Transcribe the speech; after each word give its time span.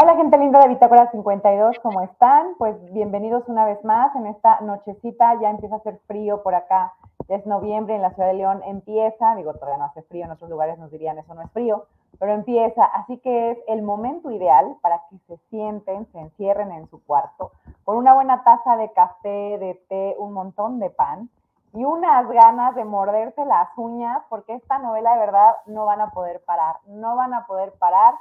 Hola 0.00 0.14
gente 0.14 0.38
linda 0.38 0.60
de 0.60 0.68
Bitácora 0.68 1.10
52, 1.10 1.80
¿cómo 1.82 2.02
están? 2.02 2.54
Pues 2.56 2.76
bienvenidos 2.92 3.42
una 3.48 3.64
vez 3.64 3.84
más 3.84 4.14
en 4.14 4.28
esta 4.28 4.60
nochecita, 4.60 5.34
ya 5.40 5.50
empieza 5.50 5.74
a 5.74 5.78
hacer 5.78 5.98
frío 6.06 6.44
por 6.44 6.54
acá, 6.54 6.94
es 7.26 7.44
noviembre 7.46 7.96
en 7.96 8.02
la 8.02 8.10
ciudad 8.10 8.28
de 8.28 8.34
León, 8.34 8.62
empieza, 8.64 9.34
digo, 9.34 9.54
todavía 9.54 9.78
no 9.78 9.86
hace 9.86 10.02
frío, 10.02 10.24
en 10.24 10.30
otros 10.30 10.48
lugares 10.50 10.78
nos 10.78 10.92
dirían 10.92 11.18
eso 11.18 11.34
no 11.34 11.42
es 11.42 11.50
frío, 11.50 11.86
pero 12.20 12.32
empieza, 12.32 12.84
así 12.84 13.18
que 13.18 13.50
es 13.50 13.58
el 13.66 13.82
momento 13.82 14.30
ideal 14.30 14.76
para 14.82 15.02
que 15.10 15.18
se 15.26 15.36
sienten, 15.50 16.06
se 16.12 16.20
encierren 16.20 16.70
en 16.70 16.88
su 16.90 17.02
cuarto, 17.02 17.50
con 17.82 17.96
una 17.96 18.14
buena 18.14 18.44
taza 18.44 18.76
de 18.76 18.92
café, 18.92 19.58
de 19.58 19.82
té, 19.88 20.14
un 20.16 20.32
montón 20.32 20.78
de 20.78 20.90
pan 20.90 21.28
y 21.72 21.84
unas 21.84 22.28
ganas 22.28 22.76
de 22.76 22.84
morderse 22.84 23.44
las 23.44 23.68
uñas, 23.76 24.22
porque 24.28 24.54
esta 24.54 24.78
novela 24.78 25.14
de 25.14 25.18
verdad 25.18 25.56
no 25.66 25.86
van 25.86 26.00
a 26.00 26.10
poder 26.12 26.40
parar, 26.44 26.76
no 26.86 27.16
van 27.16 27.34
a 27.34 27.48
poder 27.48 27.72
parar 27.80 28.14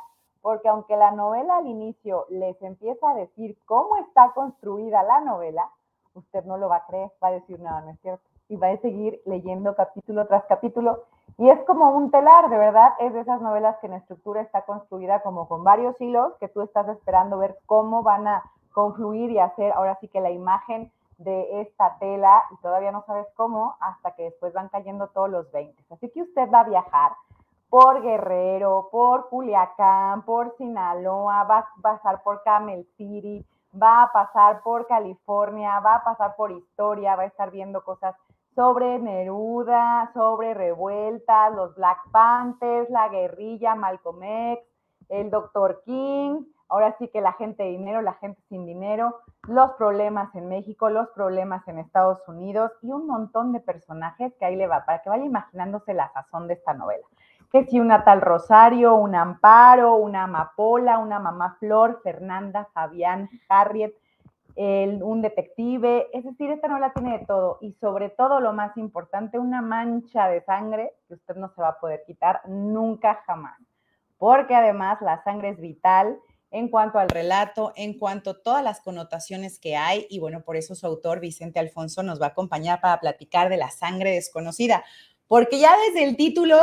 porque 0.47 0.69
aunque 0.69 0.95
la 0.95 1.11
novela 1.11 1.57
al 1.57 1.67
inicio 1.67 2.25
les 2.29 2.55
empieza 2.61 3.09
a 3.09 3.15
decir 3.15 3.57
cómo 3.65 3.97
está 3.97 4.31
construida 4.31 5.03
la 5.03 5.19
novela, 5.19 5.69
usted 6.13 6.45
no 6.45 6.55
lo 6.55 6.69
va 6.69 6.77
a 6.77 6.85
creer, 6.85 7.11
va 7.21 7.27
a 7.27 7.31
decir, 7.31 7.59
no, 7.59 7.81
no 7.81 7.89
es 7.89 7.99
cierto, 7.99 8.23
y 8.47 8.55
va 8.55 8.69
a 8.69 8.77
seguir 8.77 9.21
leyendo 9.25 9.75
capítulo 9.75 10.25
tras 10.25 10.45
capítulo, 10.45 11.03
y 11.37 11.49
es 11.49 11.59
como 11.65 11.89
un 11.89 12.11
telar, 12.11 12.49
de 12.49 12.57
verdad, 12.57 12.93
es 12.99 13.11
de 13.11 13.19
esas 13.19 13.41
novelas 13.41 13.75
que 13.79 13.87
en 13.87 13.95
estructura 13.95 14.39
está 14.39 14.61
construida 14.61 15.21
como 15.21 15.49
con 15.49 15.65
varios 15.65 15.99
hilos, 15.99 16.31
que 16.39 16.47
tú 16.47 16.61
estás 16.61 16.87
esperando 16.87 17.37
ver 17.37 17.57
cómo 17.65 18.01
van 18.01 18.25
a 18.25 18.49
confluir 18.71 19.31
y 19.31 19.39
hacer 19.39 19.73
ahora 19.73 19.97
sí 19.99 20.07
que 20.07 20.21
la 20.21 20.31
imagen 20.31 20.93
de 21.17 21.59
esta 21.59 21.97
tela, 21.99 22.41
y 22.51 22.61
todavía 22.61 22.93
no 22.93 23.03
sabes 23.05 23.27
cómo, 23.35 23.75
hasta 23.81 24.11
que 24.11 24.23
después 24.23 24.53
van 24.53 24.69
cayendo 24.69 25.09
todos 25.09 25.29
los 25.29 25.51
20. 25.51 25.75
Así 25.89 26.09
que 26.09 26.21
usted 26.21 26.49
va 26.49 26.61
a 26.61 26.69
viajar 26.69 27.11
por 27.69 28.01
Guerrero, 28.01 28.89
por 28.91 29.29
Culiacán, 29.29 30.23
por 30.23 30.55
Sinaloa, 30.57 31.43
va 31.43 31.59
a 31.59 31.67
pasar 31.81 32.23
por 32.23 32.41
Camel 32.43 32.87
City, 32.97 33.45
va 33.81 34.03
a 34.03 34.11
pasar 34.11 34.61
por 34.63 34.87
California, 34.87 35.79
va 35.79 35.95
a 35.95 36.03
pasar 36.03 36.35
por 36.35 36.51
historia, 36.51 37.15
va 37.15 37.23
a 37.23 37.27
estar 37.27 37.51
viendo 37.51 37.83
cosas 37.83 38.15
sobre 38.55 38.99
Neruda, 38.99 40.09
sobre 40.13 40.53
revueltas, 40.53 41.53
los 41.53 41.75
Black 41.75 42.09
Panthers, 42.11 42.89
la 42.89 43.09
guerrilla, 43.09 43.75
Malcolm 43.75 44.23
X, 44.23 44.63
el 45.09 45.29
Dr. 45.29 45.81
King, 45.85 46.45
ahora 46.69 46.95
sí 46.97 47.09
que 47.09 47.21
la 47.21 47.33
gente 47.33 47.63
de 47.63 47.69
dinero, 47.69 48.01
la 48.01 48.13
gente 48.15 48.41
sin 48.49 48.65
dinero, 48.65 49.19
los 49.47 49.71
problemas 49.73 50.33
en 50.35 50.47
México, 50.47 50.89
los 50.89 51.07
problemas 51.09 51.67
en 51.67 51.79
Estados 51.79 52.19
Unidos 52.27 52.71
y 52.81 52.91
un 52.91 53.05
montón 53.07 53.53
de 53.53 53.59
personajes 53.59 54.33
que 54.39 54.45
ahí 54.45 54.55
le 54.55 54.67
va, 54.67 54.85
para 54.85 55.01
que 55.01 55.09
vaya 55.09 55.23
imaginándose 55.23 55.93
la 55.93 56.11
sazón 56.13 56.47
de 56.47 56.55
esta 56.55 56.73
novela 56.73 57.05
que 57.51 57.65
si 57.65 57.79
una 57.79 58.03
tal 58.03 58.21
Rosario, 58.21 58.95
un 58.95 59.15
Amparo, 59.15 59.95
una 59.95 60.23
Amapola, 60.23 60.99
una 60.99 61.19
Mamá 61.19 61.57
Flor, 61.59 62.01
Fernanda, 62.03 62.67
Fabián, 62.73 63.29
Harriet, 63.49 63.93
un 64.59 65.21
detective, 65.21 66.07
es 66.13 66.25
decir, 66.25 66.49
esta 66.49 66.67
novela 66.67 66.91
tiene 66.91 67.19
de 67.19 67.25
todo. 67.25 67.59
Y 67.61 67.73
sobre 67.73 68.09
todo 68.09 68.39
lo 68.39 68.53
más 68.53 68.75
importante, 68.75 69.37
una 69.37 69.61
mancha 69.61 70.27
de 70.29 70.41
sangre 70.41 70.93
que 71.07 71.13
usted 71.13 71.35
no 71.35 71.49
se 71.49 71.61
va 71.61 71.69
a 71.69 71.79
poder 71.79 72.03
quitar 72.07 72.41
nunca 72.47 73.21
jamás, 73.27 73.59
porque 74.17 74.55
además 74.55 74.97
la 75.01 75.23
sangre 75.23 75.49
es 75.49 75.61
vital 75.61 76.17
en 76.49 76.69
cuanto 76.69 76.97
al 76.97 77.09
relato, 77.09 77.71
en 77.75 77.99
cuanto 77.99 78.31
a 78.31 78.41
todas 78.41 78.63
las 78.63 78.81
connotaciones 78.81 79.59
que 79.59 79.75
hay. 79.75 80.07
Y 80.09 80.19
bueno, 80.19 80.41
por 80.41 80.55
eso 80.55 80.73
su 80.73 80.87
autor 80.87 81.19
Vicente 81.19 81.59
Alfonso 81.59 82.01
nos 82.01 82.19
va 82.19 82.27
a 82.27 82.29
acompañar 82.29 82.81
para 82.81 82.99
platicar 82.99 83.49
de 83.49 83.57
la 83.57 83.69
sangre 83.69 84.11
desconocida, 84.11 84.83
porque 85.27 85.59
ya 85.59 85.75
desde 85.87 86.03
el 86.03 86.17
título 86.17 86.57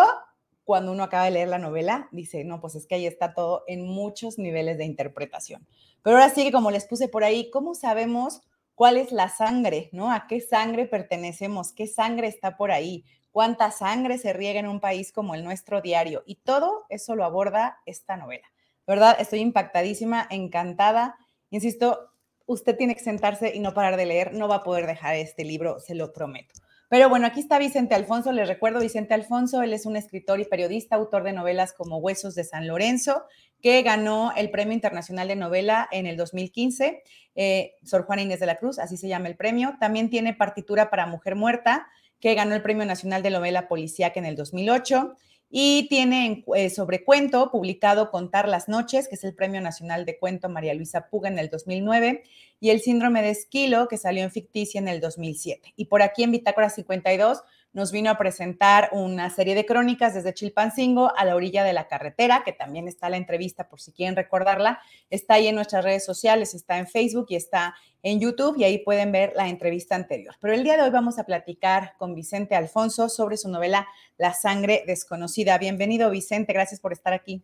cuando 0.65 0.93
uno 0.93 1.05
acaba 1.05 1.27
de 1.27 1.31
leer 1.31 1.49
la 1.49 1.59
novela, 1.59 2.09
dice, 2.11 2.43
no, 2.45 2.61
pues 2.61 2.75
es 2.75 2.87
que 2.87 2.95
ahí 2.95 3.07
está 3.07 3.35
todo 3.35 3.65
en 3.67 3.87
muchos 3.87 4.39
niveles 4.39 4.79
de 4.79 4.85
interpretación. 4.85 5.67
Pero 6.03 6.17
ahora 6.17 6.31
sí 6.31 6.43
que 6.45 6.53
como 6.53 6.71
les 6.71 6.87
puse 6.87 7.09
por 7.09 7.23
ahí, 7.23 7.51
¿cómo 7.51 7.75
sabemos 7.75 8.41
cuál 8.75 8.97
es 8.97 9.13
la 9.13 9.29
sangre, 9.29 9.91
¿no? 9.93 10.11
¿A 10.11 10.27
qué 10.27 10.41
sangre 10.41 10.87
pertenecemos? 10.87 11.73
¿Qué 11.73 11.87
sangre 11.87 12.29
está 12.29 12.57
por 12.57 12.73
ahí? 12.73 13.05
¿Cuánta 13.31 13.71
sangre 13.71 14.19
se 14.19 14.33
riega 14.33 14.61
en 14.61 14.69
un 14.69 14.81
país 14.81 15.13
como 15.13 15.35
el 15.35 15.45
nuestro 15.45 15.81
diario? 15.81 16.23
Y 16.27 16.37
todo 16.37 16.85
eso 16.89 17.15
lo 17.15 17.25
aborda 17.25 17.79
esta 17.85 18.17
novela. 18.17 18.47
¿Verdad? 18.87 19.17
Estoy 19.19 19.41
impactadísima, 19.41 20.27
encantada. 20.31 21.17
Insisto, 21.51 22.11
usted 22.47 22.77
tiene 22.77 22.95
que 22.95 23.03
sentarse 23.03 23.55
y 23.55 23.61
no 23.61 23.75
parar 23.75 23.97
de 23.97 24.07
leer. 24.07 24.35
No 24.35 24.47
va 24.47 24.57
a 24.57 24.63
poder 24.63 24.87
dejar 24.87 25.17
este 25.17 25.45
libro, 25.45 25.81
se 25.81 25.95
lo 25.95 26.13
prometo. 26.13 26.55
Pero 26.95 27.09
bueno, 27.09 27.27
aquí 27.27 27.41
está 27.41 27.59
Vicente 27.59 27.97
Alfonso. 27.97 28.31
Les 28.31 28.47
recuerdo, 28.47 28.79
Vicente 28.79 29.15
Alfonso, 29.15 29.63
él 29.63 29.73
es 29.73 29.85
un 29.85 29.97
escritor 29.97 30.39
y 30.39 30.45
periodista, 30.45 30.95
autor 30.95 31.25
de 31.25 31.33
novelas 31.33 31.73
como 31.73 31.99
Huesos 31.99 32.37
de 32.37 32.45
San 32.45 32.69
Lorenzo, 32.69 33.25
que 33.61 33.83
ganó 33.83 34.33
el 34.37 34.49
Premio 34.53 34.75
Internacional 34.75 35.27
de 35.27 35.35
Novela 35.35 35.89
en 35.91 36.07
el 36.07 36.17
2015. 36.17 37.03
Eh, 37.35 37.73
Sor 37.83 38.05
Juana 38.05 38.23
Inés 38.23 38.39
de 38.39 38.47
la 38.47 38.59
Cruz, 38.59 38.79
así 38.79 38.97
se 38.97 39.09
llama 39.09 39.27
el 39.27 39.35
premio. 39.35 39.75
También 39.81 40.09
tiene 40.09 40.35
partitura 40.35 40.89
para 40.89 41.09
Mujer 41.09 41.35
Muerta, 41.35 41.89
que 42.21 42.33
ganó 42.37 42.55
el 42.55 42.63
Premio 42.63 42.87
Nacional 42.87 43.25
de 43.25 43.31
Novela 43.31 43.67
Policíaca 43.67 44.21
en 44.21 44.27
el 44.27 44.37
2008 44.37 45.17
y 45.51 45.87
tiene 45.89 46.45
eh, 46.57 46.71
sobre 46.71 47.05
cuento 47.05 47.51
publicado 47.51 48.11
Contar 48.11 48.49
las 48.49 48.69
Noches, 48.69 49.09
que 49.09 49.15
es 49.15 49.25
el 49.25 49.35
Premio 49.35 49.61
Nacional 49.61 50.05
de 50.05 50.19
Cuento 50.19 50.49
María 50.49 50.75
Luisa 50.75 51.09
Puga 51.09 51.29
en 51.29 51.39
el 51.39 51.49
2009, 51.49 52.23
y 52.61 52.71
El 52.71 52.81
Síndrome 52.81 53.23
de 53.23 53.31
Esquilo, 53.31 53.89
que 53.89 53.97
salió 53.97 54.25
en 54.25 54.31
Ficticia 54.31 54.81
en 54.81 54.89
el 54.89 55.01
2007. 55.01 55.75
Y 55.77 55.85
por 55.87 56.03
aquí 56.03 56.23
en 56.23 56.33
Bitácora 56.33 56.71
52 56.71 57.43
nos 57.75 57.91
vino 57.91 58.09
a 58.09 58.17
presentar 58.17 58.89
una 58.93 59.29
serie 59.31 59.57
de 59.57 59.67
crónicas 59.67 60.15
desde 60.15 60.33
Chilpancingo 60.33 61.13
a 61.17 61.25
la 61.25 61.35
orilla 61.35 61.65
de 61.65 61.73
la 61.73 61.89
carretera, 61.89 62.43
que 62.45 62.53
también 62.53 62.87
está 62.87 63.11
la 63.11 63.17
entrevista 63.17 63.69
por 63.69 63.81
si 63.81 63.93
quieren 63.93 64.15
recordarla. 64.15 64.79
Está 65.11 65.35
ahí 65.35 65.49
en 65.49 65.57
nuestras 65.57 65.85
redes 65.85 66.05
sociales, 66.05 66.55
está 66.55 66.79
en 66.79 66.87
Facebook 66.87 67.27
y 67.31 67.37
está 67.37 67.75
en 68.03 68.21
YouTube 68.21 68.57
y 68.59 68.65
ahí 68.65 68.79
pueden 68.79 69.11
ver 69.11 69.33
la 69.35 69.49
entrevista 69.49 69.97
anterior. 69.97 70.37
Pero 70.41 70.55
el 70.55 70.63
día 70.63 70.77
de 70.77 70.83
hoy 70.83 70.91
vamos 70.91 71.19
a 71.19 71.25
platicar 71.25 71.95
con 71.99 72.15
Vicente 72.15 72.55
Alfonso 72.55 73.09
sobre 73.09 73.37
su 73.37 73.49
novela 73.49 73.89
La 74.19 74.33
sangre 74.35 74.85
desconocida. 74.87 75.59
Bienvenido 75.59 76.11
Vicente, 76.11 76.53
gracias 76.53 76.81
por 76.81 76.93
estar 76.93 77.13
aquí. 77.13 77.43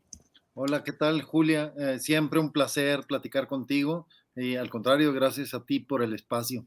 Hola, 0.55 0.85
¿qué 0.85 0.93
tal 0.93 1.23
Julia? 1.23 1.73
Eh, 1.77 1.99
siempre 1.99 2.39
un 2.39 2.53
placer 2.53 3.01
platicar 3.09 3.49
contigo 3.49 4.07
y 4.37 4.55
al 4.55 4.71
contrario, 4.71 5.13
gracias 5.13 5.55
a 5.55 5.65
ti 5.65 5.81
por 5.81 6.05
el 6.05 6.15
espacio. 6.15 6.67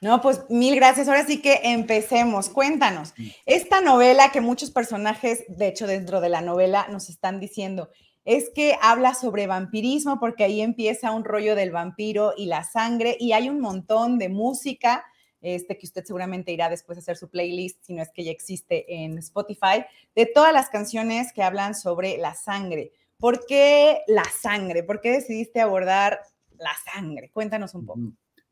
No, 0.00 0.20
pues 0.20 0.42
mil 0.48 0.76
gracias. 0.76 1.08
Ahora 1.08 1.26
sí 1.26 1.40
que 1.40 1.60
empecemos. 1.64 2.48
Cuéntanos, 2.48 3.14
esta 3.46 3.80
novela 3.80 4.30
que 4.30 4.40
muchos 4.40 4.70
personajes, 4.70 5.44
de 5.48 5.68
hecho 5.68 5.86
dentro 5.86 6.20
de 6.20 6.28
la 6.28 6.40
novela, 6.40 6.86
nos 6.90 7.08
están 7.08 7.40
diciendo, 7.40 7.90
es 8.24 8.50
que 8.54 8.76
habla 8.82 9.14
sobre 9.14 9.46
vampirismo 9.46 10.20
porque 10.20 10.44
ahí 10.44 10.60
empieza 10.60 11.12
un 11.12 11.24
rollo 11.24 11.54
del 11.56 11.70
vampiro 11.70 12.34
y 12.36 12.46
la 12.46 12.62
sangre 12.62 13.16
y 13.18 13.32
hay 13.32 13.48
un 13.48 13.58
montón 13.58 14.18
de 14.18 14.28
música, 14.28 15.04
este 15.40 15.78
que 15.78 15.86
usted 15.86 16.04
seguramente 16.04 16.52
irá 16.52 16.68
después 16.68 16.98
a 16.98 17.00
hacer 17.00 17.16
su 17.16 17.30
playlist, 17.30 17.82
si 17.84 17.94
no 17.94 18.02
es 18.02 18.10
que 18.12 18.24
ya 18.24 18.30
existe 18.30 18.84
en 19.02 19.16
Spotify, 19.18 19.84
de 20.14 20.26
todas 20.26 20.52
las 20.52 20.68
canciones 20.68 21.32
que 21.32 21.42
hablan 21.42 21.74
sobre 21.74 22.18
la 22.18 22.34
sangre. 22.34 22.92
¿Por 23.18 23.46
qué 23.46 24.02
la 24.06 24.24
sangre? 24.24 24.82
¿Por 24.82 25.00
qué 25.00 25.10
decidiste 25.10 25.60
abordar 25.60 26.20
la 26.58 26.72
sangre? 26.92 27.30
Cuéntanos 27.30 27.74
un 27.74 27.86
poco. 27.86 28.00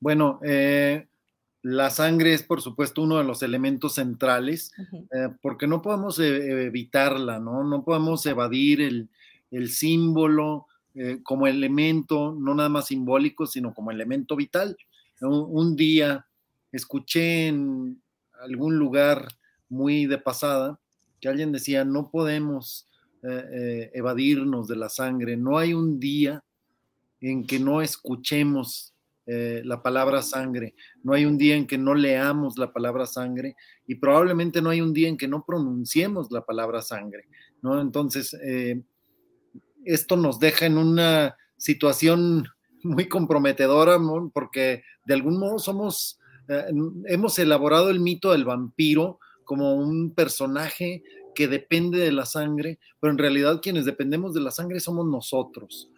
Bueno, 0.00 0.40
eh, 0.42 1.06
la 1.66 1.90
sangre 1.90 2.32
es, 2.32 2.44
por 2.44 2.62
supuesto, 2.62 3.02
uno 3.02 3.18
de 3.18 3.24
los 3.24 3.42
elementos 3.42 3.94
centrales, 3.94 4.72
eh, 5.10 5.30
porque 5.42 5.66
no 5.66 5.82
podemos 5.82 6.16
eh, 6.20 6.66
evitarla, 6.66 7.40
¿no? 7.40 7.64
No 7.64 7.82
podemos 7.82 8.24
evadir 8.26 8.80
el, 8.80 9.68
símbolo 9.68 10.68
eh, 10.94 11.18
como 11.24 11.48
elemento, 11.48 12.36
no 12.38 12.54
nada 12.54 12.68
más 12.68 12.86
simbólico, 12.86 13.48
sino 13.48 13.74
como 13.74 13.90
elemento 13.90 14.36
vital. 14.36 14.76
Un, 15.20 15.74
día 15.74 16.24
escuché 16.70 17.48
en 17.48 18.00
algún 18.40 18.76
lugar 18.76 19.26
muy 19.68 20.06
de 20.06 20.18
pasada 20.18 20.78
que 21.20 21.28
alguien 21.28 21.50
decía, 21.50 21.84
no 21.84 22.10
podemos 22.10 22.86
evadirnos 23.22 24.68
de 24.68 24.76
la 24.76 24.88
sangre, 24.88 25.36
no 25.36 25.58
hay 25.58 25.74
un 25.74 25.98
día 25.98 26.44
en 27.20 27.44
que 27.44 27.58
no 27.58 27.82
escuchemos 27.82 28.92
eh, 29.28 29.60
la 29.64 29.82
palabra 29.82 30.22
sangre. 30.22 30.76
No 31.02 31.12
hay 31.12 31.24
un 31.24 31.36
día 31.36 31.56
en 31.56 31.66
que 31.66 31.78
no 31.78 31.96
leamos 31.96 32.58
la 32.58 32.72
palabra 32.72 33.06
sangre 33.06 33.56
y 33.84 33.96
probablemente 33.96 34.62
no 34.62 34.70
hay 34.70 34.80
un 34.80 34.92
día 34.92 35.08
en 35.08 35.16
que 35.16 35.26
no 35.26 35.44
pronunciemos 35.44 36.30
la 36.30 36.44
palabra 36.44 36.80
sangre, 36.80 37.24
¿no? 37.60 37.80
Entonces, 37.80 38.34
eh, 38.40 38.80
esto 39.84 40.16
nos 40.16 40.38
deja 40.38 40.66
en 40.66 40.78
una 40.78 41.36
situación 41.56 42.46
muy 42.84 43.08
comprometedora 43.08 43.98
porque 44.32 44.84
de 45.04 45.14
algún 45.14 45.40
modo 45.40 45.58
somos, 45.58 46.20
eh, 46.48 46.66
hemos 47.06 47.36
elaborado 47.40 47.90
el 47.90 47.98
mito 47.98 48.30
del 48.30 48.44
vampiro 48.44 49.18
como 49.44 49.74
un 49.74 50.14
personaje 50.14 51.02
que 51.34 51.48
depende 51.48 51.98
de 51.98 52.12
la 52.12 52.26
sangre, 52.26 52.78
pero 53.00 53.10
en 53.10 53.18
realidad 53.18 53.60
quienes 53.60 53.86
dependemos 53.86 54.34
de 54.34 54.40
la 54.40 54.52
sangre 54.52 54.78
somos 54.78 55.04
nosotros 55.04 55.90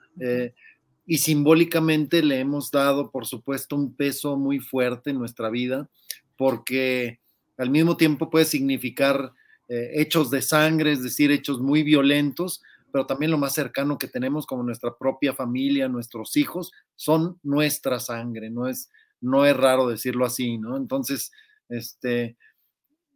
y 1.11 1.19
simbólicamente 1.19 2.23
le 2.23 2.39
hemos 2.39 2.71
dado, 2.71 3.11
por 3.11 3.27
supuesto, 3.27 3.75
un 3.75 3.97
peso 3.97 4.37
muy 4.37 4.61
fuerte 4.61 5.09
en 5.09 5.19
nuestra 5.19 5.49
vida, 5.49 5.89
porque 6.37 7.19
al 7.57 7.71
mismo 7.71 7.97
tiempo 7.97 8.29
puede 8.29 8.45
significar 8.45 9.33
eh, 9.69 9.93
hechos 9.95 10.31
de 10.31 10.43
sangre, 10.43 10.93
es 10.93 11.03
decir, 11.03 11.31
hechos 11.31 11.61
muy 11.61 11.83
violentos, 11.83 12.63
pero 12.93 13.07
también 13.07 13.31
lo 13.31 13.39
más 13.39 13.55
cercano 13.55 13.97
que 13.97 14.07
tenemos 14.07 14.45
como 14.45 14.63
nuestra 14.63 14.99
propia 14.99 15.33
familia, 15.33 15.89
nuestros 15.89 16.37
hijos, 16.37 16.73
son 16.95 17.39
nuestra 17.43 18.01
sangre, 18.01 18.51
no 18.51 18.69
es, 18.69 18.91
no 19.23 19.47
es 19.47 19.57
raro 19.57 19.89
decirlo 19.89 20.27
así, 20.27 20.59
¿no? 20.59 20.77
Entonces, 20.77 21.33
este, 21.71 22.37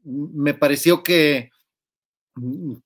me 0.02 0.54
pareció 0.54 1.02
que, 1.02 1.50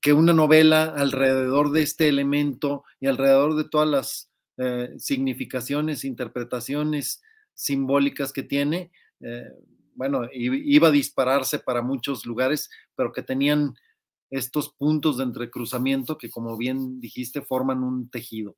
que 0.01 0.11
una 0.11 0.33
novela 0.33 0.83
alrededor 0.83 1.71
de 1.71 1.83
este 1.83 2.09
elemento 2.09 2.83
y 2.99 3.07
alrededor 3.07 3.55
de 3.55 3.63
todas 3.63 3.87
las 3.87 4.29
eh, 4.57 4.93
significaciones, 4.97 6.03
interpretaciones 6.03 7.21
simbólicas 7.53 8.33
que 8.33 8.43
tiene, 8.43 8.91
eh, 9.21 9.51
bueno, 9.95 10.27
iba 10.31 10.89
a 10.89 10.91
dispararse 10.91 11.57
para 11.57 11.81
muchos 11.81 12.25
lugares, 12.25 12.69
pero 12.95 13.11
que 13.11 13.23
tenían 13.23 13.73
estos 14.29 14.73
puntos 14.73 15.17
de 15.17 15.23
entrecruzamiento 15.23 16.17
que, 16.17 16.29
como 16.29 16.55
bien 16.55 16.99
dijiste, 16.99 17.41
forman 17.41 17.83
un 17.83 18.09
tejido. 18.09 18.55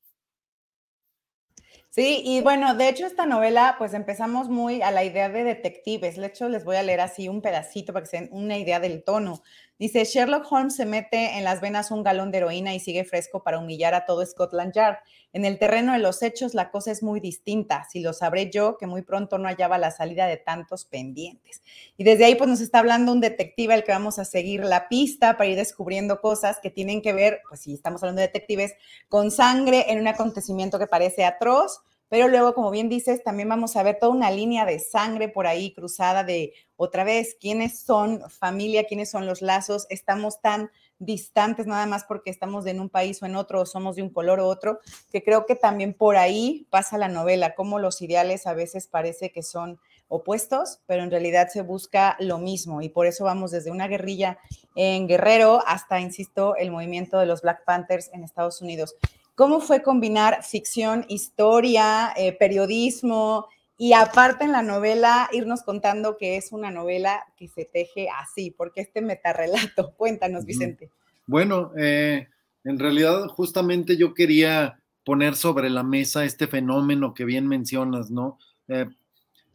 Sí, 1.92 2.22
y 2.24 2.42
bueno, 2.42 2.76
de 2.76 2.88
hecho 2.88 3.06
esta 3.08 3.26
novela, 3.26 3.76
pues 3.80 3.94
empezamos 3.94 4.48
muy 4.48 4.82
a 4.82 4.92
la 4.92 5.04
idea 5.04 5.28
de 5.30 5.44
detectives. 5.44 6.18
De 6.18 6.28
hecho, 6.28 6.48
les 6.48 6.64
voy 6.64 6.76
a 6.76 6.84
leer 6.84 7.02
así 7.02 7.28
un 7.28 7.42
pedacito 7.42 7.94
para 7.94 8.04
que 8.04 8.10
se 8.10 8.18
den 8.18 8.30
una 8.32 8.58
idea 8.58 8.80
del 8.80 9.04
tono. 9.04 9.42
Dice, 9.80 10.04
Sherlock 10.04 10.46
Holmes 10.52 10.76
se 10.76 10.86
mete 10.86 11.38
en 11.38 11.46
las 11.46 11.62
venas 11.62 11.90
un 11.90 12.04
galón 12.04 12.32
de 12.32 12.40
heroína 12.40 12.76
y 12.76 12.82
sigue 12.82 13.06
fresco 13.06 13.44
para 13.44 13.60
humillar 13.60 13.94
a 13.94 14.06
todo 14.06 14.26
Scotland 14.26 14.74
Yard. 14.74 14.98
En 15.32 15.46
el 15.46 15.58
terreno 15.58 15.94
de 15.94 16.00
los 16.00 16.22
hechos 16.22 16.54
la 16.54 16.70
cosa 16.70 16.92
es 16.92 17.02
muy 17.02 17.22
distinta. 17.22 17.88
Si 17.90 18.02
lo 18.02 18.12
sabré 18.12 18.50
yo, 18.50 18.78
que 18.78 18.88
muy 18.88 19.04
pronto 19.04 19.38
no 19.38 19.48
hallaba 19.48 19.78
la 19.78 19.92
salida 19.92 20.28
de 20.28 20.36
tantos 20.36 20.84
pendientes. 20.84 21.62
Y 21.96 22.04
desde 22.04 22.26
ahí 22.26 22.36
pues 22.36 22.50
nos 22.50 22.60
está 22.60 22.80
hablando 22.80 23.14
un 23.14 23.22
detective 23.22 23.74
al 23.74 23.86
que 23.86 23.94
vamos 23.94 24.20
a 24.20 24.26
seguir 24.26 24.66
la 24.66 24.90
pista 24.90 25.38
para 25.38 25.50
ir 25.50 25.56
descubriendo 25.56 26.20
cosas 26.20 26.60
que 26.62 26.70
tienen 26.70 27.02
que 27.02 27.14
ver, 27.14 27.40
pues 27.48 27.62
si 27.62 27.74
estamos 27.74 28.04
hablando 28.04 28.20
de 28.20 28.28
detectives, 28.28 28.74
con 29.08 29.32
sangre 29.32 29.86
en 29.88 30.00
un 30.02 30.08
acontecimiento 30.10 30.78
que 30.78 30.88
parece 30.88 31.24
atroz, 31.24 31.84
pero 32.10 32.28
luego, 32.28 32.54
como 32.54 32.72
bien 32.72 32.90
dices, 32.90 33.24
también 33.24 33.48
vamos 33.48 33.76
a 33.76 33.84
ver 33.84 33.98
toda 34.00 34.12
una 34.12 34.32
línea 34.32 34.66
de 34.66 34.80
sangre 34.80 35.30
por 35.30 35.48
ahí 35.48 35.74
cruzada 35.74 36.24
de 36.24 36.54
otra 36.76 37.04
vez, 37.04 37.38
quiénes 37.40 37.80
son 37.80 38.22
familia, 38.30 38.86
quiénes 38.86 39.12
son 39.12 39.26
los 39.26 39.42
lazos, 39.42 39.86
estamos 39.90 40.42
tan 40.42 40.72
distantes 40.98 41.66
nada 41.66 41.86
más 41.86 42.04
porque 42.04 42.30
estamos 42.30 42.66
en 42.66 42.80
un 42.80 42.90
país 42.90 43.22
o 43.22 43.26
en 43.26 43.36
otro, 43.36 43.62
o 43.62 43.66
somos 43.66 43.96
de 43.96 44.02
un 44.02 44.10
color 44.10 44.40
u 44.40 44.46
otro, 44.46 44.80
que 45.12 45.24
creo 45.24 45.46
que 45.46 45.56
también 45.56 45.94
por 45.94 46.18
ahí 46.18 46.68
pasa 46.70 46.98
la 46.98 47.08
novela, 47.08 47.56
como 47.56 47.80
los 47.80 48.02
ideales 48.02 48.48
a 48.48 48.54
veces 48.54 48.88
parece 48.88 49.32
que 49.32 49.44
son 49.44 49.80
opuestos, 50.10 50.82
pero 50.88 51.04
en 51.04 51.12
realidad 51.12 51.50
se 51.50 51.62
busca 51.62 52.18
lo 52.20 52.40
mismo. 52.40 52.82
Y 52.82 52.90
por 52.90 53.06
eso 53.06 53.24
vamos 53.24 53.52
desde 53.52 53.72
una 53.72 53.88
guerrilla 53.88 54.40
en 54.76 55.08
Guerrero 55.08 55.64
hasta, 55.66 56.00
insisto, 56.00 56.56
el 56.56 56.72
movimiento 56.72 57.20
de 57.20 57.28
los 57.28 57.42
Black 57.42 57.64
Panthers 57.64 58.10
en 58.14 58.24
Estados 58.24 58.62
Unidos. 58.62 58.96
¿Cómo 59.40 59.62
fue 59.62 59.82
combinar 59.82 60.44
ficción, 60.44 61.06
historia, 61.08 62.12
eh, 62.18 62.34
periodismo 62.34 63.48
y 63.78 63.94
aparte 63.94 64.44
en 64.44 64.52
la 64.52 64.62
novela 64.62 65.30
irnos 65.32 65.64
contando 65.64 66.18
que 66.18 66.36
es 66.36 66.52
una 66.52 66.72
novela 66.72 67.24
que 67.38 67.48
se 67.48 67.64
teje 67.64 68.10
así? 68.10 68.52
porque 68.52 68.82
este 68.82 69.02
metarrelato? 69.02 69.94
Cuéntanos, 69.98 70.44
Vicente. 70.44 70.92
Bueno, 71.26 71.72
eh, 71.78 72.28
en 72.66 72.80
realidad 72.80 73.28
justamente 73.30 73.96
yo 73.96 74.14
quería 74.14 74.82
poner 75.06 75.38
sobre 75.38 75.70
la 75.70 75.84
mesa 75.84 76.26
este 76.26 76.48
fenómeno 76.48 77.14
que 77.14 77.24
bien 77.24 77.48
mencionas, 77.48 78.12
¿no? 78.12 78.40
Eh, 78.68 78.88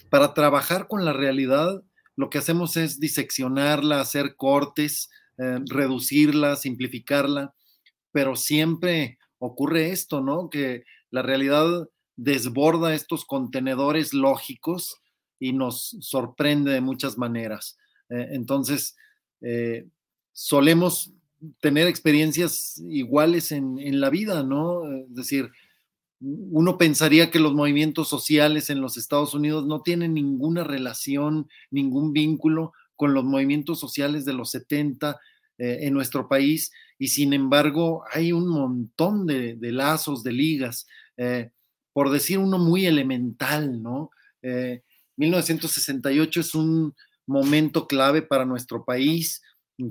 para 0.08 0.32
trabajar 0.32 0.88
con 0.88 1.04
la 1.04 1.12
realidad, 1.12 1.82
lo 2.16 2.30
que 2.30 2.38
hacemos 2.38 2.78
es 2.78 3.00
diseccionarla, 3.00 4.00
hacer 4.00 4.34
cortes, 4.36 5.10
reducirla, 5.36 6.56
simplificarla, 6.56 7.52
pero 8.12 8.34
siempre 8.34 9.18
ocurre 9.44 9.90
esto, 9.90 10.20
¿no? 10.20 10.48
Que 10.50 10.84
la 11.10 11.22
realidad 11.22 11.88
desborda 12.16 12.94
estos 12.94 13.24
contenedores 13.24 14.14
lógicos 14.14 15.00
y 15.38 15.52
nos 15.52 15.96
sorprende 16.00 16.72
de 16.72 16.80
muchas 16.80 17.18
maneras. 17.18 17.76
Eh, 18.08 18.28
entonces, 18.32 18.96
eh, 19.40 19.86
solemos 20.32 21.12
tener 21.60 21.86
experiencias 21.86 22.82
iguales 22.88 23.52
en, 23.52 24.00
la 24.00 24.10
vida, 24.10 24.42
¿no? 24.42 24.82
Es 24.90 25.14
decir, 25.14 25.50
uno 26.20 26.78
pensaría 26.78 27.30
que 27.30 27.38
los 27.38 27.52
movimientos 27.52 28.08
sociales 28.08 28.70
en 28.70 28.80
los 28.80 28.96
Estados 28.96 29.34
Unidos 29.34 29.66
no 29.66 29.82
tienen 29.82 30.14
ninguna 30.14 30.64
relación, 30.64 31.48
ningún 31.70 32.12
vínculo 32.14 32.72
con 32.96 33.12
los 33.12 33.24
movimientos 33.24 33.78
sociales 33.78 34.24
de 34.24 34.32
los 34.32 34.50
70 34.52 35.20
eh, 35.58 35.78
en 35.82 35.92
nuestro 35.92 36.28
país 36.28 36.72
y 36.98 37.08
sin 37.08 37.32
embargo 37.32 38.04
hay 38.12 38.32
un 38.32 38.48
montón 38.48 39.26
de, 39.26 39.56
lazos, 39.60 40.22
de 40.22 40.32
ligas, 40.32 40.86
eh, 41.16 41.50
por 41.92 42.10
decir 42.10 42.38
uno 42.38 42.58
muy 42.58 42.86
elemental, 42.86 43.82
¿no? 43.82 44.10
1968 45.16 46.38
eh, 46.38 46.42
es 46.42 46.54
un 46.54 46.94
momento 47.26 47.86
clave 47.86 48.22
para 48.22 48.44
nuestro 48.44 48.84
país, 48.84 49.42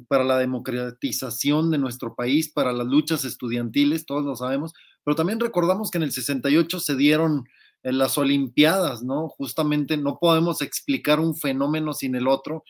para 0.08 0.24
la 0.24 0.38
democratización 0.38 1.72
de 1.72 1.78
nuestro 1.78 2.16
país, 2.16 2.50
para 2.50 2.72
las 2.72 2.88
luchas 2.88 3.26
estudiantiles, 3.26 4.06
todos 4.06 4.24
lo 4.24 4.36
sabemos, 4.36 4.74
pero 5.04 5.16
también 5.16 5.40
recordamos 5.40 5.92
que 5.92 5.98
en 5.98 6.04
el 6.04 6.12
68 6.12 6.80
se 6.80 6.96
dieron 6.96 7.46
las 7.82 8.18
Olimpiadas, 8.18 9.04
¿no? 9.04 9.28
Justamente 9.28 9.98
no 9.98 10.18
podemos 10.20 10.62
explicar 10.62 11.20
un 11.20 11.36
fenómeno 11.36 11.94
sin 11.94 12.16
el 12.16 12.28
otro, 12.28 12.64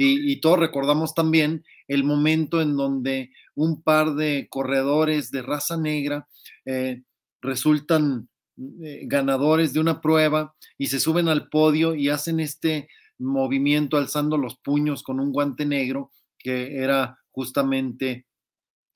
y, 0.00 0.40
todos 0.40 0.60
recordamos 0.60 1.12
también 1.12 1.64
el 1.88 2.04
momento 2.04 2.60
en 2.62 2.76
donde 2.76 3.32
un 3.58 3.82
par 3.82 4.14
de 4.14 4.46
corredores 4.48 5.32
de 5.32 5.42
raza 5.42 5.76
negra 5.76 6.28
eh, 6.64 7.02
resultan 7.42 8.28
eh, 8.56 9.00
ganadores 9.06 9.72
de 9.72 9.80
una 9.80 10.00
prueba 10.00 10.54
y 10.78 10.86
se 10.86 11.00
suben 11.00 11.28
al 11.28 11.48
podio 11.48 11.96
y 11.96 12.08
hacen 12.08 12.38
este 12.38 12.88
movimiento 13.18 13.96
alzando 13.96 14.36
los 14.36 14.56
puños 14.58 15.02
con 15.02 15.18
un 15.18 15.32
guante 15.32 15.66
negro 15.66 16.12
que 16.38 16.78
era 16.78 17.18
justamente 17.32 18.26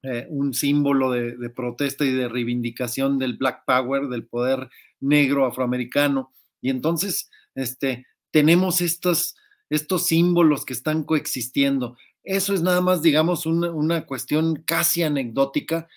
eh, 0.04 0.26
un 0.30 0.54
símbolo 0.54 1.10
de, 1.10 1.36
de, 1.36 1.50
protesta 1.50 2.04
y 2.04 2.12
de 2.12 2.28
reivindicación 2.28 3.18
del 3.18 3.36
Black 3.36 3.64
Power, 3.66 4.06
del 4.08 4.26
poder 4.26 4.70
negro 5.00 5.44
afroamericano. 5.44 6.32
Y 6.60 6.70
entonces, 6.70 7.30
este, 7.56 8.06
tenemos 8.30 8.80
estas 8.80 9.34
estos 9.72 10.06
símbolos 10.06 10.66
que 10.66 10.74
están 10.74 11.02
coexistiendo. 11.02 11.96
Eso 12.24 12.54
es 12.54 12.62
nada 12.62 12.80
más, 12.80 13.02
digamos, 13.02 13.46
una, 13.46 14.06
cuestión 14.06 14.62
casi 14.64 15.02
anecdótica, 15.02 15.88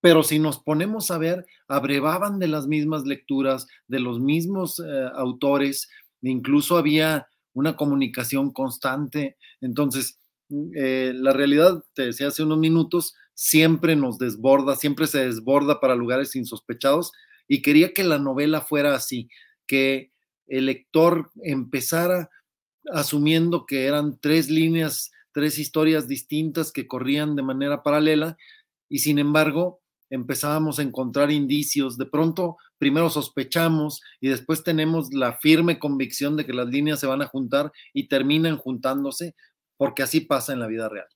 pero 0.00 0.22
si 0.22 0.38
nos 0.38 0.58
ponemos 0.58 1.10
a 1.10 1.18
ver, 1.18 1.46
abrevaban 1.66 2.38
de 2.38 2.48
las 2.48 2.66
mismas 2.66 3.06
lecturas, 3.06 3.66
de 3.88 4.00
los 4.00 4.20
mismos 4.20 4.78
eh, 4.78 5.10
autores, 5.14 5.88
incluso 6.22 6.76
había 6.76 7.28
una 7.54 7.74
comunicación 7.74 8.52
constante. 8.52 9.36
Entonces, 9.60 10.18
mm, 10.50 10.70
eh, 10.76 11.12
la 11.14 11.32
realidad, 11.32 11.82
te 11.94 12.06
decía 12.06 12.28
hace 12.28 12.42
unos 12.42 12.58
minutos, 12.58 13.14
siempre 13.34 13.96
nos 13.96 14.18
desborda, 14.18 14.76
siempre 14.76 15.06
se 15.06 15.24
desborda 15.24 15.80
para 15.80 15.94
lugares 15.94 16.36
insospechados 16.36 17.12
y 17.48 17.62
quería 17.62 17.92
que 17.92 18.04
la 18.04 18.18
novela 18.18 18.60
fuera 18.60 18.94
así, 18.94 19.28
que 19.66 20.12
el 20.46 20.66
lector 20.66 21.30
empezara 21.42 22.30
asumiendo 22.92 23.66
que 23.66 23.86
eran 23.86 24.18
tres 24.20 24.48
líneas, 24.48 25.10
tres 25.36 25.58
historias 25.58 26.08
distintas 26.08 26.72
que 26.72 26.86
corrían 26.86 27.36
de 27.36 27.42
manera 27.42 27.82
paralela 27.82 28.38
y 28.88 29.00
sin 29.00 29.18
embargo 29.18 29.82
empezábamos 30.08 30.78
a 30.78 30.82
encontrar 30.82 31.30
indicios. 31.30 31.98
De 31.98 32.06
pronto, 32.06 32.56
primero 32.78 33.10
sospechamos 33.10 34.00
y 34.18 34.30
después 34.30 34.64
tenemos 34.64 35.12
la 35.12 35.34
firme 35.34 35.78
convicción 35.78 36.38
de 36.38 36.46
que 36.46 36.54
las 36.54 36.68
líneas 36.68 37.00
se 37.00 37.06
van 37.06 37.20
a 37.20 37.26
juntar 37.26 37.70
y 37.92 38.08
terminan 38.08 38.56
juntándose 38.56 39.34
porque 39.76 40.02
así 40.02 40.22
pasa 40.22 40.54
en 40.54 40.60
la 40.60 40.68
vida 40.68 40.88
real. 40.88 41.08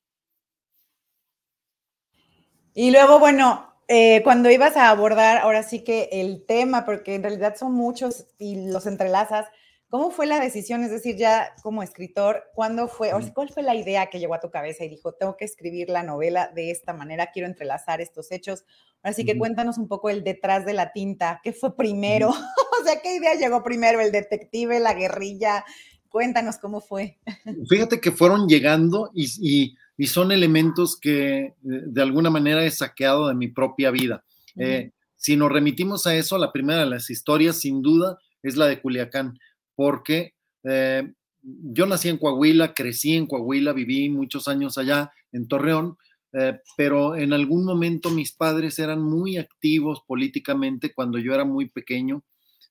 Y 2.75 2.91
luego, 2.91 3.21
bueno, 3.21 3.73
eh, 3.89 4.21
cuando 4.23 4.51
ibas 4.51 4.77
a 4.77 4.91
abordar 4.91 5.39
ahora 5.39 5.63
sí 5.63 5.83
que 5.83 6.11
el 6.13 6.45
tema, 6.45 6.85
porque 6.85 7.15
en 7.15 7.23
realidad 7.23 7.57
son 7.57 7.73
muchos 7.73 8.27
y 8.37 8.71
los 8.71 8.85
entrelazas, 8.85 9.47
¿Cómo 9.91 10.13
fue 10.13 10.27
la 10.27 10.39
decisión? 10.39 10.85
Es 10.85 10.93
decir, 10.93 11.17
ya 11.17 11.53
como 11.65 11.83
escritor, 11.83 12.45
¿cuándo 12.55 12.87
fue, 12.87 13.13
o 13.13 13.19
cuál 13.35 13.49
fue 13.49 13.65
la 13.65 13.75
idea 13.75 14.07
que 14.07 14.21
llegó 14.21 14.35
a 14.35 14.41
tu 14.41 14.49
cabeza 14.49 14.85
y 14.85 14.89
dijo, 14.89 15.15
tengo 15.15 15.37
que 15.37 15.45
escribir 15.45 15.89
la 15.89 16.05
novela 16.05 16.49
de 16.55 16.71
esta 16.71 16.93
manera, 16.93 17.33
quiero 17.33 17.49
entrelazar 17.49 18.01
estos 18.01 18.31
hechos? 18.31 18.65
Así 19.03 19.25
que 19.25 19.37
cuéntanos 19.37 19.79
un 19.79 19.89
poco 19.89 20.09
el 20.09 20.23
detrás 20.23 20.65
de 20.65 20.75
la 20.75 20.93
tinta, 20.93 21.41
¿qué 21.43 21.53
fue 21.53 21.77
primero? 21.77 22.29
o 22.81 22.85
sea, 22.85 23.01
¿qué 23.03 23.17
idea 23.17 23.35
llegó 23.35 23.65
primero? 23.65 24.01
¿El 24.01 24.13
detective, 24.13 24.79
la 24.79 24.95
guerrilla? 24.95 25.65
Cuéntanos 26.09 26.59
cómo 26.59 26.81
fue. 26.81 27.19
Fíjate 27.69 28.01
que 28.01 28.13
fueron 28.13 28.47
llegando 28.47 29.11
y, 29.13 29.75
son 30.07 30.31
elementos 30.31 30.99
que 30.99 31.55
de 31.61 32.01
alguna 32.01 32.31
manera 32.31 32.65
he 32.65 32.71
saqueado 32.71 33.27
de 33.27 33.35
mi 33.35 33.49
propia 33.49 33.91
vida. 33.91 34.25
Eh, 34.57 34.93
si 35.17 35.37
nos 35.37 35.51
remitimos 35.51 36.07
a 36.07 36.15
eso, 36.15 36.39
la 36.39 36.53
primera 36.53 36.81
de 36.81 36.87
las 36.87 37.11
historias, 37.11 37.57
sin 37.57 37.83
duda, 37.83 38.19
es 38.43 38.57
la 38.57 38.67
de 38.67 38.81
Culiacán 38.81 39.39
porque 39.81 40.35
eh, 40.63 41.11
yo 41.43 41.87
nací 41.87 42.11
en 42.11 42.19
Coahuila, 42.19 42.75
crecí 42.75 43.17
en 43.17 43.27
Coahuila, 43.27 43.73
viví 43.73 44.11
muchos 44.11 44.47
años 44.47 44.77
allá 44.77 45.11
en 45.33 45.49
Torreón, 45.49 45.97
eh, 46.35 46.61
pero 46.77 47.17
en 47.17 47.33
algún 47.33 47.65
momento 47.65 48.11
mis 48.11 48.31
padres 48.31 48.79
eran 48.79 49.01
muy 49.01 49.39
activos 49.39 50.03
políticamente 50.07 50.93
cuando 50.93 51.17
yo 51.17 51.33
era 51.33 51.47
muy 51.47 51.71
pequeño 51.71 52.23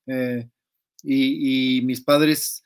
eh, 0.05 0.47
y, 1.01 1.81
mis 1.81 1.99
padres, 2.01 2.63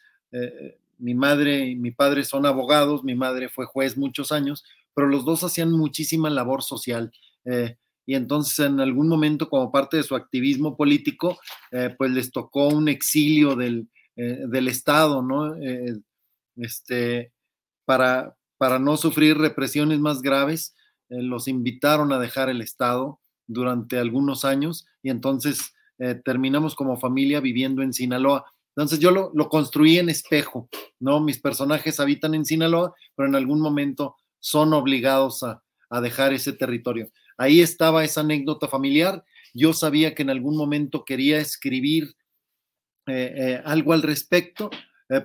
mi 0.97 1.13
madre 1.13 1.65
y 1.67 1.77
mi 1.77 1.91
padre 1.91 2.25
son 2.25 2.45
abogados, 2.45 3.01
mi 3.05 3.15
madre 3.15 3.47
fue 3.47 3.65
juez 3.65 3.95
muchos 3.95 4.33
años, 4.33 4.65
pero 4.93 5.07
los 5.07 5.23
dos 5.23 5.45
hacían 5.45 5.71
muchísima 5.71 6.29
labor 6.29 6.63
social. 6.63 7.13
y 8.05 8.15
entonces 8.15 8.59
en 8.59 8.81
algún 8.81 9.07
momento 9.07 9.47
como 9.47 9.71
parte 9.71 9.95
de 9.95 10.03
su 10.03 10.17
activismo 10.17 10.75
político, 10.75 11.39
pues 11.97 12.11
les 12.11 12.29
tocó 12.31 12.67
un 12.67 12.89
exilio 12.89 13.55
del, 13.55 13.87
del 14.15 14.67
Estado, 14.67 15.21
¿no? 15.21 15.55
este, 16.55 17.33
para, 17.85 18.35
para 18.57 18.79
no 18.79 18.97
sufrir 18.97 19.37
represiones 19.37 19.99
más 19.99 20.21
graves, 20.21 20.75
eh, 21.09 21.21
los 21.21 21.47
invitaron 21.47 22.11
a 22.11 22.19
dejar 22.19 22.49
el 22.49 22.61
Estado 22.61 23.19
durante 23.45 23.99
algunos 23.99 24.45
años 24.45 24.87
y 25.01 25.09
entonces 25.09 25.73
eh, 25.99 26.15
terminamos 26.15 26.75
como 26.75 26.97
familia 26.97 27.39
viviendo 27.39 27.81
en 27.81 27.93
Sinaloa. 27.93 28.45
Entonces 28.75 28.99
yo 28.99 29.11
lo, 29.11 29.49
construí 29.49 29.99
en 29.99 30.09
espejo, 30.09 30.67
¿no? 30.99 31.19
Mis 31.19 31.39
personajes 31.39 31.99
habitan 31.99 32.33
en 32.33 32.45
Sinaloa, 32.45 32.93
pero 33.15 33.29
en 33.29 33.35
algún 33.35 33.61
momento 33.61 34.15
son 34.39 34.73
obligados 34.73 35.43
a, 35.43 35.61
dejar 36.01 36.33
ese 36.33 36.53
territorio. 36.53 37.11
Ahí 37.37 37.61
estaba 37.61 38.03
esa 38.03 38.21
anécdota 38.21 38.67
familiar. 38.67 39.23
Yo 39.53 39.73
sabía 39.73 40.15
que 40.15 40.23
en 40.23 40.31
algún 40.31 40.57
momento 40.57 41.05
quería 41.05 41.37
escribir 41.37 42.15
eh, 43.07 43.61
algo 43.65 43.93
al 43.93 44.01
respecto. 44.01 44.69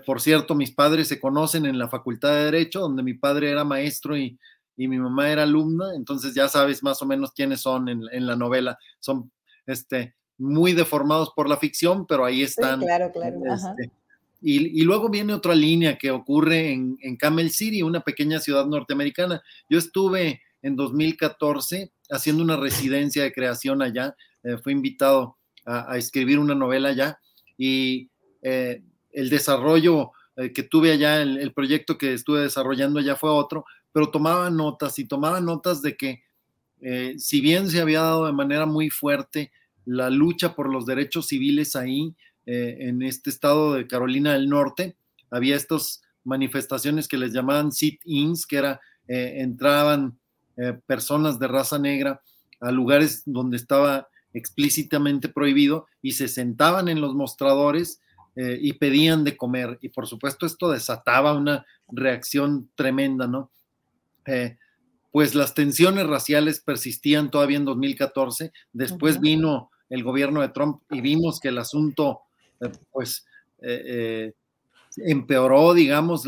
por 0.05 0.21
cierto, 0.21 0.55
mis 0.55 0.73
padres 0.73 1.09
se 1.09 1.21
conocen 1.21 1.65
en 1.67 1.79
la 1.79 1.89
Facultad 1.89 2.31
de 2.31 2.45
Derecho, 2.45 2.81
donde 2.81 3.03
mi 3.03 3.15
padre 3.15 3.51
era 3.51 3.65
maestro 3.65 4.17
y 4.17 4.39
y 4.79 4.87
mi 4.87 4.99
mamá 4.99 5.29
era 5.29 5.43
alumna, 5.43 5.93
entonces 5.97 6.35
ya 6.35 6.49
sabes 6.49 6.85
más 6.85 7.03
o 7.03 7.07
menos 7.07 7.33
quiénes 7.33 7.61
son 7.61 7.89
en, 7.89 8.27
la 8.27 8.37
novela. 8.37 8.79
Son 9.01 9.31
este, 9.67 10.15
muy 10.39 10.73
deformados 10.73 11.33
por 11.35 11.49
la 11.49 11.57
ficción, 11.57 12.07
pero 12.07 12.25
ahí 12.25 12.45
están. 12.45 12.81
claro, 12.81 13.11
claro. 13.11 13.37
Este, 13.53 13.91
y, 14.41 14.83
luego 14.85 15.09
viene 15.11 15.35
otra 15.35 15.57
línea 15.57 15.99
que 15.99 16.13
ocurre 16.13 16.71
en, 16.71 17.17
Camel 17.17 17.51
City, 17.51 17.83
una 17.83 18.03
pequeña 18.03 18.39
ciudad 18.39 18.67
norteamericana. 18.67 19.43
Yo 19.69 19.81
estuve 19.81 20.43
en 20.63 20.77
2014 20.77 21.91
haciendo 22.11 22.45
una 22.45 22.57
residencia 22.57 23.25
de 23.25 23.33
creación 23.33 23.83
allá, 23.83 24.15
eh, 24.45 24.59
fui 24.63 24.73
invitado 24.73 25.39
a, 25.67 25.99
escribir 25.99 26.39
una 26.39 26.55
novela 26.55 26.91
allá 26.91 27.19
y 27.59 28.09
eh, 28.41 28.83
el 29.11 29.29
desarrollo 29.29 30.13
eh, 30.37 30.53
que 30.53 30.63
tuve 30.63 30.93
allá, 30.93 31.21
el, 31.21 31.39
el, 31.39 31.53
proyecto 31.53 31.99
que 31.99 32.15
estuve 32.15 32.41
desarrollando 32.41 33.01
allá 33.01 33.17
fue 33.17 33.31
otro, 33.31 33.67
pero 33.93 34.11
tomaba 34.11 34.49
notas 34.49 34.99
y 34.99 35.05
tomaba 35.05 35.41
notas 35.41 35.83
de 35.83 35.97
que 35.97 36.23
eh, 36.81 37.15
si 37.19 37.41
bien 37.41 37.69
se 37.69 37.81
había 37.81 38.03
dado 38.03 38.27
de 38.27 38.33
manera 38.33 38.65
muy 38.65 38.89
fuerte 38.89 39.51
la 39.85 40.09
lucha 40.09 40.55
por 40.55 40.71
los 40.71 40.87
derechos 40.87 41.27
civiles 41.27 41.77
ahí, 41.77 42.15
en 42.51 43.03
este 43.03 43.29
estado 43.29 43.75
de 43.75 43.87
Carolina 43.87 44.33
del 44.33 44.49
Norte, 44.49 44.97
había 45.31 45.55
estas 45.55 46.01
manifestaciones 46.25 47.07
que 47.07 47.19
les 47.19 47.35
llamaban 47.35 47.73
sit-ins, 47.73 48.47
que 48.47 48.57
era, 48.57 48.81
entraban 49.07 50.19
personas 50.87 51.39
de 51.39 51.47
raza 51.47 51.79
negra 51.79 52.23
a 52.61 52.71
lugares 52.71 53.23
donde 53.27 53.59
estaba 53.59 54.09
explícitamente 54.33 55.29
prohibido 55.29 55.87
y 56.03 56.13
se 56.13 56.29
sentaban 56.29 56.89
en 56.89 57.01
los 57.01 57.15
mostradores 57.15 58.01
y 58.37 58.75
pedían 58.75 59.25
de 59.25 59.37
comer. 59.37 59.79
Y 59.83 59.89
por 59.89 60.07
supuesto 60.07 60.47
esto 60.47 60.71
desataba 60.71 61.35
una 61.35 61.67
reacción 61.89 62.71
tremenda, 62.77 63.27
¿no? 63.27 63.51
Eh, 64.29 64.59
pues 65.11 65.35
las 65.35 65.55
tensiones 65.55 66.07
raciales 66.07 66.61
persistían 66.61 67.31
todavía 67.31 67.57
en 67.57 67.65
2014. 67.65 68.53
Después 68.73 69.21
vino 69.21 69.71
el 69.89 70.05
gobierno 70.05 70.43
de 70.43 70.51
Trump 70.51 70.83
y 70.91 71.01
vimos 71.01 71.41
que 71.41 71.49
el 71.49 71.59
asunto, 71.59 72.21
eh, 72.61 72.71
pues, 72.93 73.25
eh, 73.63 74.35
empeoró, 74.99 75.73
digamos, 75.73 76.25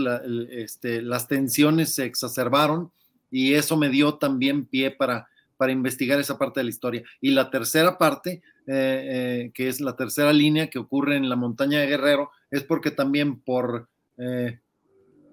este, 0.50 1.02
las 1.02 1.28
tensiones 1.28 1.94
se 1.94 2.06
exacerbaron 2.06 2.90
y 3.30 3.54
eso 3.54 3.76
me 3.76 3.90
dio 3.90 4.14
también 4.14 4.64
pie 4.64 4.90
para, 4.90 5.28
para 5.60 5.72
investigar 5.72 6.18
esa 6.18 6.38
parte 6.38 6.60
de 6.60 6.64
la 6.64 6.70
historia. 6.70 7.02
Y 7.20 7.32
la 7.32 7.50
tercera 7.50 7.98
parte, 7.98 8.40
que 8.64 9.52
es 9.54 9.82
la 9.82 9.94
tercera 9.94 10.32
línea 10.32 10.70
que 10.70 10.78
ocurre 10.78 11.16
en 11.16 11.28
la 11.28 11.36
montaña 11.36 11.80
de 11.80 11.86
Guerrero, 11.86 12.30
es 12.50 12.62
porque 12.62 12.90
también 12.90 13.42
por, 13.42 13.90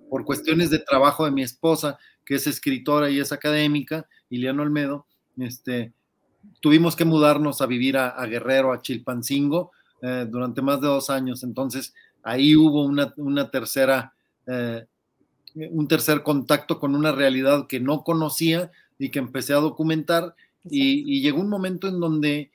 por 0.09 0.25
cuestiones 0.25 0.69
de 0.69 0.79
trabajo 0.79 1.23
de 1.23 1.31
mi 1.31 1.43
esposa, 1.43 1.97
que 2.25 2.35
es 2.35 2.45
escritora 2.45 3.09
y 3.09 3.21
es 3.21 3.31
académica, 3.31 4.05
Iliano 4.29 4.63
Olmedo, 4.63 5.07
este, 5.37 5.93
tuvimos 6.59 6.97
que 6.97 7.05
mudarnos 7.05 7.61
a 7.61 7.65
vivir 7.65 7.97
a, 7.97 8.25
Guerrero, 8.25 8.73
a 8.73 8.81
Chilpancingo, 8.81 9.71
eh, 10.01 10.25
durante 10.29 10.61
más 10.61 10.81
de 10.81 10.87
dos 10.87 11.09
años. 11.09 11.43
Entonces, 11.43 11.93
ahí 12.23 12.55
hubo 12.55 12.83
una, 12.83 13.49
tercera, 13.49 14.13
eh, 14.45 14.85
un 15.55 15.87
tercer 15.87 16.23
contacto 16.23 16.79
con 16.79 16.95
una 16.95 17.11
realidad 17.11 17.67
que 17.67 17.79
no 17.79 18.03
conocía 18.03 18.71
y 18.99 19.09
que 19.09 19.19
empecé 19.19 19.53
a 19.53 19.57
documentar. 19.57 20.35
Y, 20.63 21.21
llegó 21.21 21.39
un 21.41 21.49
momento 21.49 21.87
en 21.87 21.99
donde 21.99 22.51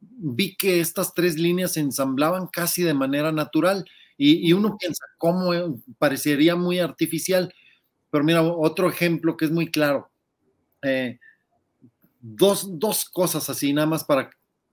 vi 0.00 0.56
que 0.56 0.80
estas 0.80 1.14
tres 1.14 1.36
líneas 1.36 1.72
se 1.72 1.80
ensamblaban 1.80 2.46
casi 2.46 2.82
de 2.82 2.94
manera 2.94 3.32
natural. 3.32 3.84
Y, 4.16 4.48
y 4.48 4.52
uno 4.52 4.76
piensa, 4.78 5.04
¿cómo 5.18 5.50
parecería 5.98 6.56
muy 6.56 6.78
artificial? 6.78 7.52
Pero 8.10 8.24
mira, 8.24 8.42
otro 8.42 8.88
ejemplo 8.88 9.36
que 9.36 9.44
es 9.44 9.50
muy 9.50 9.70
claro. 9.70 10.10
Eh, 10.82 11.18
dos, 12.20 13.08
cosas 13.10 13.48
así, 13.50 13.72
nada 13.72 13.86
más 13.86 14.04
para 14.04 14.30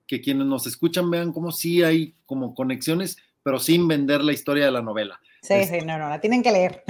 que 0.07 0.21
quienes 0.21 0.47
nos 0.47 0.67
escuchan 0.67 1.09
vean 1.09 1.31
cómo 1.31 1.51
sí 1.51 1.83
hay 1.83 2.15
como 2.25 2.53
conexiones, 2.53 3.17
pero 3.41 3.59
sin 3.59 3.87
vender 3.87 4.23
la 4.23 4.33
historia 4.33 4.65
de 4.65 4.71
la 4.71 4.81
novela. 4.81 5.19
Sí, 5.41 5.63
sí, 5.65 5.79
no, 5.85 5.97
no, 5.97 6.09
la 6.09 6.21
tienen 6.21 6.41
que 6.41 6.51
leer. 6.51 6.83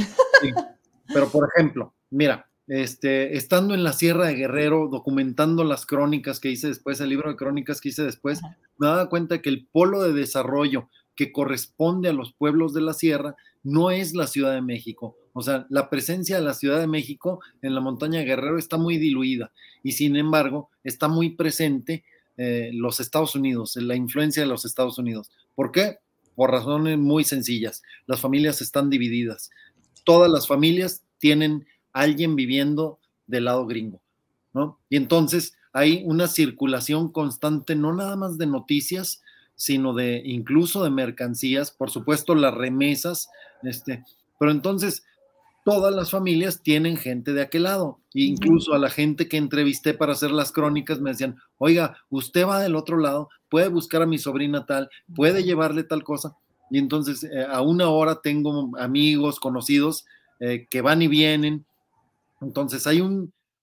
Pero 1.14 1.30
por 1.30 1.50
ejemplo, 1.54 1.94
mira, 2.10 2.48
este, 2.68 3.38
estando 3.38 3.74
en 3.74 3.84
la 3.84 3.94
Sierra 3.94 4.28
de 4.28 4.36
Guerrero, 4.36 4.88
documentando 4.90 5.64
las 5.64 5.86
crónicas 5.86 6.40
que 6.40 6.50
hice 6.50 6.68
después, 6.68 7.00
el 7.02 7.10
libro 7.10 7.30
de 7.30 7.36
crónicas 7.36 7.82
que 7.82 7.90
hice 7.90 8.04
después, 8.04 8.42
me 8.78 8.88
daba 8.88 9.10
cuenta 9.10 9.42
que 9.42 9.50
el 9.50 9.66
polo 9.66 10.02
de 10.02 10.14
desarrollo 10.14 10.90
que 11.16 11.32
corresponde 11.32 12.10
a 12.10 12.14
los 12.14 12.34
pueblos 12.34 12.74
de 12.74 12.82
la 12.82 12.94
sierra 12.94 13.36
no 13.64 13.92
es 13.92 14.14
la 14.14 14.28
Ciudad 14.28 14.54
de 14.54 14.62
México. 14.62 15.18
O 15.34 15.42
sea, 15.42 15.66
la 15.70 15.90
presencia 15.90 16.38
de 16.38 16.44
la 16.44 16.54
Ciudad 16.54 16.80
de 16.80 16.88
México 16.88 17.42
en 17.62 17.76
la 17.76 17.82
montaña 17.82 18.20
de 18.20 18.26
Guerrero 18.26 18.58
está 18.58 18.78
muy 18.78 18.98
diluida 18.98 19.52
y 19.84 19.94
sin 19.94 20.16
embargo 20.16 20.70
está 20.84 21.08
muy 21.08 21.32
presente 21.32 22.04
eh, 22.38 22.72
los 22.74 23.00
Estados 23.00 23.36
Unidos, 23.36 23.76
la 23.76 23.96
influencia 23.96 24.44
de 24.44 24.50
los 24.50 24.66
Estados 24.66 24.98
Unidos. 24.98 25.32
¿Por 25.56 25.72
qué? 25.72 25.98
Por 26.36 26.52
razones 26.52 26.98
muy 26.98 27.24
sencillas. 27.24 27.84
Las 28.06 28.22
familias 28.22 28.62
están 28.62 28.90
divididas. 28.90 29.50
Todas 30.04 30.32
las 30.32 30.48
familias 30.48 31.04
tienen 31.20 31.66
alguien 31.94 32.36
viviendo 32.36 33.00
del 33.28 33.46
lado 33.46 33.66
gringo, 33.66 34.02
¿no? 34.54 34.80
Y 34.90 34.98
entonces 34.98 35.56
hay 35.72 36.04
una 36.06 36.28
circulación 36.28 37.12
constante, 37.12 37.76
no 37.76 37.94
nada 37.94 38.16
más 38.16 38.38
de 38.38 38.48
noticias, 38.48 39.22
sino 39.56 39.94
de 39.94 40.22
incluso 40.26 40.84
de 40.84 40.90
mercancías, 40.90 41.72
por 41.72 41.90
supuesto 41.90 42.36
las 42.36 42.54
remesas, 42.54 43.30
este, 43.64 44.04
pero 44.40 44.52
entonces 44.52 45.04
todas 45.64 45.96
las 45.96 46.12
familias 46.12 46.62
tienen 46.62 46.98
gente 46.98 47.34
de 47.34 47.42
aquel 47.42 47.64
lado. 47.64 48.00
incluso 48.14 48.74
a 48.74 48.80
la 48.80 48.90
gente 48.90 49.28
que 49.28 49.38
entrevisté 49.38 49.94
para 49.94 50.14
hacer 50.14 50.32
las 50.32 50.52
crónicas 50.52 51.00
me 51.00 51.12
decían, 51.12 51.38
oiga, 51.58 51.98
usted 52.10 52.46
va 52.46 52.60
del 52.60 52.76
otro 52.76 52.98
lado, 52.98 53.30
puede 53.50 53.70
buscar 53.70 54.02
a 54.02 54.06
mi 54.06 54.18
sobrina 54.18 54.66
tal, 54.66 54.90
puede 55.16 55.44
llevarle 55.44 55.84
tal 55.84 56.04
cosa. 56.04 56.36
Y 56.70 56.80
entonces 56.80 57.24
eh, 57.24 57.46
a 57.50 57.62
una 57.62 57.90
hora 57.90 58.22
tengo 58.22 58.72
amigos, 58.78 59.40
conocidos 59.40 60.06
eh, 60.40 60.68
que 60.70 60.82
van 60.82 61.02
y 61.02 61.08
vienen. 61.08 61.66
Entonces 62.44 62.86
hay 62.88 63.02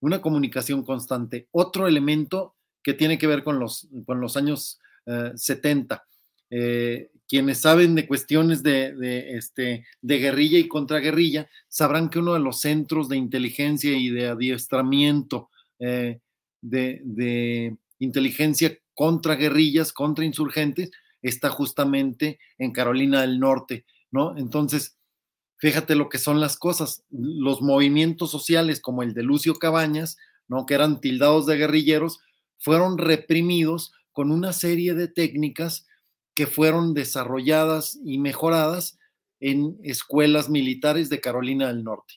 una 0.00 0.20
comunicación 0.20 0.84
constante. 0.84 1.49
Otro 1.52 1.87
elemento 1.87 2.54
que 2.82 2.94
tiene 2.94 3.18
que 3.18 3.26
ver 3.26 3.42
con 3.44 3.58
los, 3.58 3.88
años 4.37 4.80
70. 5.34 6.04
Eh, 6.52 7.10
quienes 7.28 7.60
saben 7.60 7.94
de 7.94 8.08
cuestiones 8.08 8.60
de, 8.64 9.37
este, 9.37 9.87
de 10.02 10.18
guerrilla 10.18 10.58
y 10.58 10.66
contraguerrilla 10.66 11.49
sabrán 11.68 12.10
que 12.10 12.18
uno 12.18 12.34
de 12.34 12.40
los 12.40 12.60
centros 12.60 13.08
de 13.08 13.16
inteligencia 13.16 13.96
y 13.96 14.08
de 14.08 14.26
adiestramiento 14.26 15.49
eh, 15.78 16.18
de, 16.60 17.76
inteligencia 18.00 18.76
contra 18.94 19.37
guerrillas, 19.37 19.92
contra 19.92 20.25
insurgentes, 20.25 20.90
está 21.22 21.50
justamente 21.50 22.40
en 22.58 22.72
Carolina 22.72 23.20
del 23.20 23.38
Norte, 23.38 23.84
¿no? 24.10 24.37
Entonces, 24.37 24.96
fíjate 25.61 25.95
lo 25.95 26.09
que 26.09 26.19
son 26.19 26.40
las 26.40 26.57
cosas. 26.57 27.05
Los 27.11 27.62
movimientos 27.62 28.31
sociales 28.31 28.81
como 28.81 29.02
el 29.02 29.14
de 29.14 29.23
Lucio 29.23 29.55
Cabañas, 29.55 30.17
¿no? 30.49 30.67
Que 30.67 30.75
eran 30.75 31.00
tildados 31.00 31.47
de 31.47 31.57
guerrilleros, 31.57 32.21
fueron 32.59 32.99
reprimidos 32.99 33.93
con 34.12 34.33
una 34.33 34.52
serie 34.52 34.95
de 34.95 35.07
técnicas 35.07 35.87
que 36.35 36.47
fueron 36.47 36.95
desarrolladas 36.95 37.99
y 38.05 38.19
mejoradas 38.19 38.99
en 39.40 39.79
escuelas 39.83 40.49
militares 40.49 41.09
de 41.09 41.21
Carolina 41.21 41.69
del 41.69 41.85
Norte. 41.85 42.14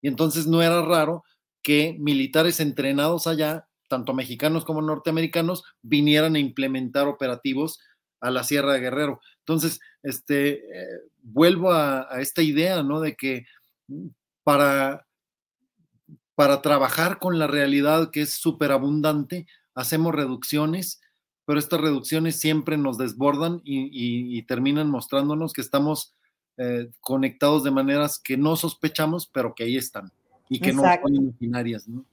Y 0.00 0.08
entonces 0.08 0.46
no 0.46 0.62
era 0.62 0.82
raro 0.82 1.24
que 1.62 1.96
militares 1.98 2.60
entrenados 2.60 3.26
allá, 3.26 3.68
tanto 3.88 4.14
mexicanos 4.14 4.64
como 4.64 4.82
norteamericanos, 4.82 5.64
vinieran 5.82 6.36
a 6.36 6.40
implementar 6.40 7.06
operativos 7.06 7.80
a 8.20 8.30
la 8.30 8.44
Sierra 8.44 8.72
de 8.72 8.80
Guerrero. 8.80 9.20
Entonces, 9.40 9.80
este, 10.02 10.50
eh, 10.54 11.00
vuelvo 11.22 11.72
a, 11.72 12.08
esta 12.20 12.42
idea, 12.42 12.82
¿no? 12.82 13.00
De 13.00 13.14
que 13.14 13.46
para, 14.42 15.06
para 16.34 16.62
trabajar 16.62 17.18
con 17.18 17.38
la 17.38 17.46
realidad 17.46 18.10
que 18.10 18.22
es 18.22 18.32
súper 18.32 18.72
abundante, 18.72 19.46
hacemos 19.74 20.14
reducciones, 20.14 21.00
pero 21.44 21.58
estas 21.58 21.80
reducciones 21.80 22.38
siempre 22.38 22.76
nos 22.76 22.98
desbordan 22.98 23.60
y, 23.64 24.42
terminan 24.42 24.88
mostrándonos 24.88 25.52
que 25.52 25.60
estamos 25.60 26.14
eh, 26.56 26.90
conectados 27.00 27.64
de 27.64 27.70
maneras 27.70 28.18
que 28.18 28.36
no 28.36 28.56
sospechamos, 28.56 29.26
pero 29.26 29.54
que 29.54 29.64
ahí 29.64 29.76
están 29.76 30.12
y 30.48 30.60
que 30.60 30.72
no 30.72 30.82
son 30.82 31.14
imaginarias, 31.14 31.88
¿no? 31.88 32.04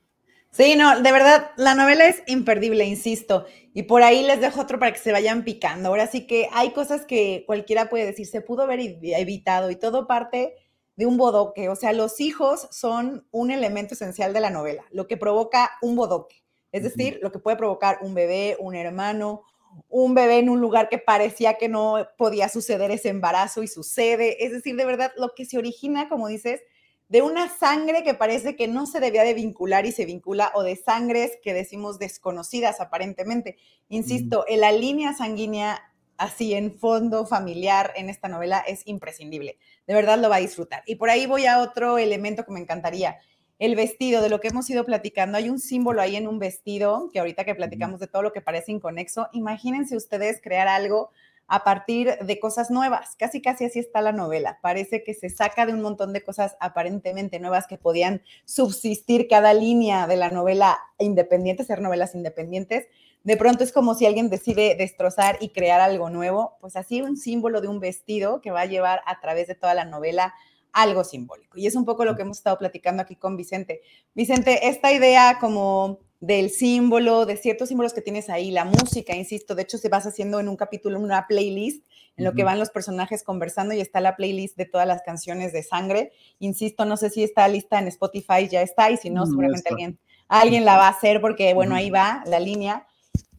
Sí, 0.51 0.75
no, 0.75 0.99
de 0.99 1.11
verdad, 1.11 1.51
la 1.57 1.75
novela 1.75 2.07
es 2.07 2.23
imperdible, 2.27 2.83
insisto. 2.85 3.45
Y 3.73 3.83
por 3.83 4.01
ahí 4.01 4.23
les 4.23 4.41
dejo 4.41 4.61
otro 4.61 4.79
para 4.79 4.91
que 4.91 4.99
se 4.99 5.11
vayan 5.11 5.43
picando. 5.43 5.89
Ahora 5.89 6.07
sí 6.07 6.25
que 6.25 6.49
hay 6.51 6.71
cosas 6.71 7.05
que 7.05 7.43
cualquiera 7.45 7.89
puede 7.89 8.05
decir, 8.05 8.25
se 8.25 8.41
pudo 8.41 8.63
haber 8.63 8.79
evitado 8.79 9.69
y 9.69 9.75
todo 9.75 10.07
parte 10.07 10.55
de 10.95 11.05
un 11.05 11.17
bodoque. 11.17 11.69
O 11.69 11.75
sea, 11.75 11.93
los 11.93 12.19
hijos 12.19 12.67
son 12.71 13.27
un 13.31 13.51
elemento 13.51 13.93
esencial 13.93 14.33
de 14.33 14.39
la 14.39 14.49
novela, 14.49 14.83
lo 14.91 15.07
que 15.07 15.17
provoca 15.17 15.71
un 15.81 15.95
bodoque. 15.95 16.43
Es 16.71 16.83
decir, 16.83 17.19
lo 17.21 17.31
que 17.31 17.39
puede 17.39 17.57
provocar 17.57 17.99
un 18.01 18.13
bebé, 18.15 18.57
un 18.59 18.75
hermano, 18.75 19.43
un 19.87 20.15
bebé 20.15 20.39
en 20.39 20.49
un 20.49 20.59
lugar 20.61 20.89
que 20.89 20.97
parecía 20.97 21.55
que 21.55 21.69
no 21.69 22.07
podía 22.17 22.49
suceder 22.49 22.89
ese 22.91 23.09
embarazo 23.09 23.61
y 23.63 23.67
sucede. 23.67 24.43
Es 24.43 24.51
decir, 24.51 24.75
de 24.75 24.85
verdad, 24.85 25.11
lo 25.15 25.33
que 25.35 25.45
se 25.45 25.57
origina, 25.59 26.09
como 26.09 26.27
dices, 26.27 26.61
de 27.09 27.21
una 27.23 27.49
sangre 27.49 28.03
que 28.03 28.13
parece 28.13 28.55
que 28.55 28.67
no 28.67 28.85
se 28.85 28.99
debía 28.99 29.23
de 29.23 29.33
vincular 29.33 29.85
y 29.85 29.91
se 29.91 30.05
vincula, 30.05 30.51
o 30.55 30.63
de 30.63 30.75
sangres 30.75 31.37
que 31.43 31.53
decimos 31.53 31.99
desconocidas 31.99 32.79
aparentemente. 32.79 33.57
Insisto, 33.89 34.45
en 34.47 34.61
la 34.61 34.71
línea 34.71 35.13
sanguínea 35.13 35.83
así 36.19 36.53
en 36.53 36.77
fondo 36.77 37.25
familiar 37.25 37.93
en 37.95 38.09
esta 38.09 38.27
novela 38.27 38.59
es 38.59 38.85
imprescindible. 38.85 39.57
De 39.87 39.93
verdad 39.95 40.19
lo 40.19 40.29
va 40.29 40.35
a 40.35 40.41
disfrutar. 40.41 40.83
Y 40.85 40.95
por 40.95 41.09
ahí 41.09 41.25
voy 41.25 41.45
a 41.45 41.59
otro 41.59 41.97
elemento 41.97 42.45
que 42.45 42.51
me 42.51 42.59
encantaría. 42.59 43.17
El 43.57 43.75
vestido, 43.75 44.21
de 44.21 44.29
lo 44.29 44.39
que 44.39 44.49
hemos 44.49 44.69
ido 44.69 44.85
platicando, 44.85 45.37
hay 45.37 45.49
un 45.49 45.59
símbolo 45.59 46.01
ahí 46.01 46.15
en 46.15 46.27
un 46.27 46.37
vestido, 46.37 47.09
que 47.11 47.19
ahorita 47.19 47.43
que 47.43 47.55
platicamos 47.55 47.99
de 47.99 48.07
todo 48.07 48.21
lo 48.21 48.33
que 48.33 48.41
parece 48.41 48.71
inconexo, 48.71 49.29
imagínense 49.33 49.97
ustedes 49.97 50.41
crear 50.41 50.67
algo 50.67 51.11
a 51.49 51.63
partir 51.63 52.17
de 52.21 52.39
cosas 52.39 52.69
nuevas. 52.69 53.15
Casi, 53.17 53.41
casi 53.41 53.65
así 53.65 53.79
está 53.79 54.01
la 54.01 54.11
novela. 54.11 54.59
Parece 54.61 55.03
que 55.03 55.15
se 55.15 55.29
saca 55.29 55.65
de 55.65 55.73
un 55.73 55.81
montón 55.81 56.13
de 56.13 56.23
cosas 56.23 56.55
aparentemente 56.59 57.39
nuevas 57.39 57.65
que 57.67 57.77
podían 57.77 58.21
subsistir 58.45 59.27
cada 59.27 59.53
línea 59.53 60.05
de 60.05 60.15
la 60.15 60.29
novela 60.29 60.79
independiente, 60.99 61.63
ser 61.63 61.81
novelas 61.81 62.13
independientes. 62.13 62.87
De 63.23 63.35
pronto 63.35 63.63
es 63.63 63.71
como 63.71 63.95
si 63.95 64.05
alguien 64.05 64.29
decide 64.29 64.75
destrozar 64.75 65.37
y 65.41 65.49
crear 65.49 65.81
algo 65.81 66.09
nuevo, 66.09 66.57
pues 66.61 66.75
así 66.75 67.01
un 67.01 67.17
símbolo 67.17 67.61
de 67.61 67.67
un 67.67 67.79
vestido 67.79 68.41
que 68.41 68.51
va 68.51 68.61
a 68.61 68.65
llevar 68.65 69.01
a 69.07 69.19
través 69.19 69.47
de 69.47 69.55
toda 69.55 69.73
la 69.73 69.85
novela 69.85 70.33
algo 70.71 71.03
simbólico. 71.03 71.57
Y 71.57 71.65
es 71.65 71.75
un 71.75 71.83
poco 71.83 72.05
lo 72.05 72.15
que 72.15 72.21
hemos 72.21 72.37
estado 72.37 72.59
platicando 72.59 73.01
aquí 73.01 73.15
con 73.15 73.35
Vicente. 73.35 73.81
Vicente, 74.13 74.69
esta 74.69 74.91
idea 74.91 75.37
como 75.39 75.99
del 76.19 76.49
símbolo, 76.49 77.25
de 77.25 77.37
ciertos 77.37 77.69
símbolos 77.69 77.93
que 77.93 78.01
tienes 78.01 78.29
ahí, 78.29 78.51
la 78.51 78.65
música, 78.65 79.15
insisto, 79.15 79.55
de 79.55 79.61
hecho 79.61 79.77
se 79.77 79.87
vas 79.87 80.05
haciendo 80.05 80.39
en 80.39 80.49
un 80.49 80.57
capítulo 80.57 80.99
una 80.99 81.27
playlist 81.27 81.85
en 82.17 82.25
lo 82.25 82.33
que 82.33 82.43
van 82.43 82.59
los 82.59 82.69
personajes 82.69 83.23
conversando 83.23 83.73
y 83.73 83.79
está 83.79 84.01
la 84.01 84.17
playlist 84.17 84.57
de 84.57 84.65
todas 84.65 84.85
las 84.85 85.01
canciones 85.03 85.53
de 85.53 85.63
sangre. 85.63 86.11
Insisto, 86.39 86.83
no 86.83 86.97
sé 86.97 87.09
si 87.09 87.23
está 87.23 87.47
lista 87.47 87.79
en 87.79 87.87
Spotify, 87.87 88.49
ya 88.49 88.61
está, 88.61 88.91
y 88.91 88.97
si 88.97 89.09
no, 89.09 89.25
seguramente 89.25 89.69
alguien, 89.69 89.97
alguien 90.27 90.65
la 90.65 90.75
va 90.75 90.87
a 90.87 90.91
hacer 90.91 91.21
porque, 91.21 91.53
bueno, 91.53 91.75
ahí 91.75 91.89
va 91.89 92.21
la 92.25 92.41
línea. 92.41 92.85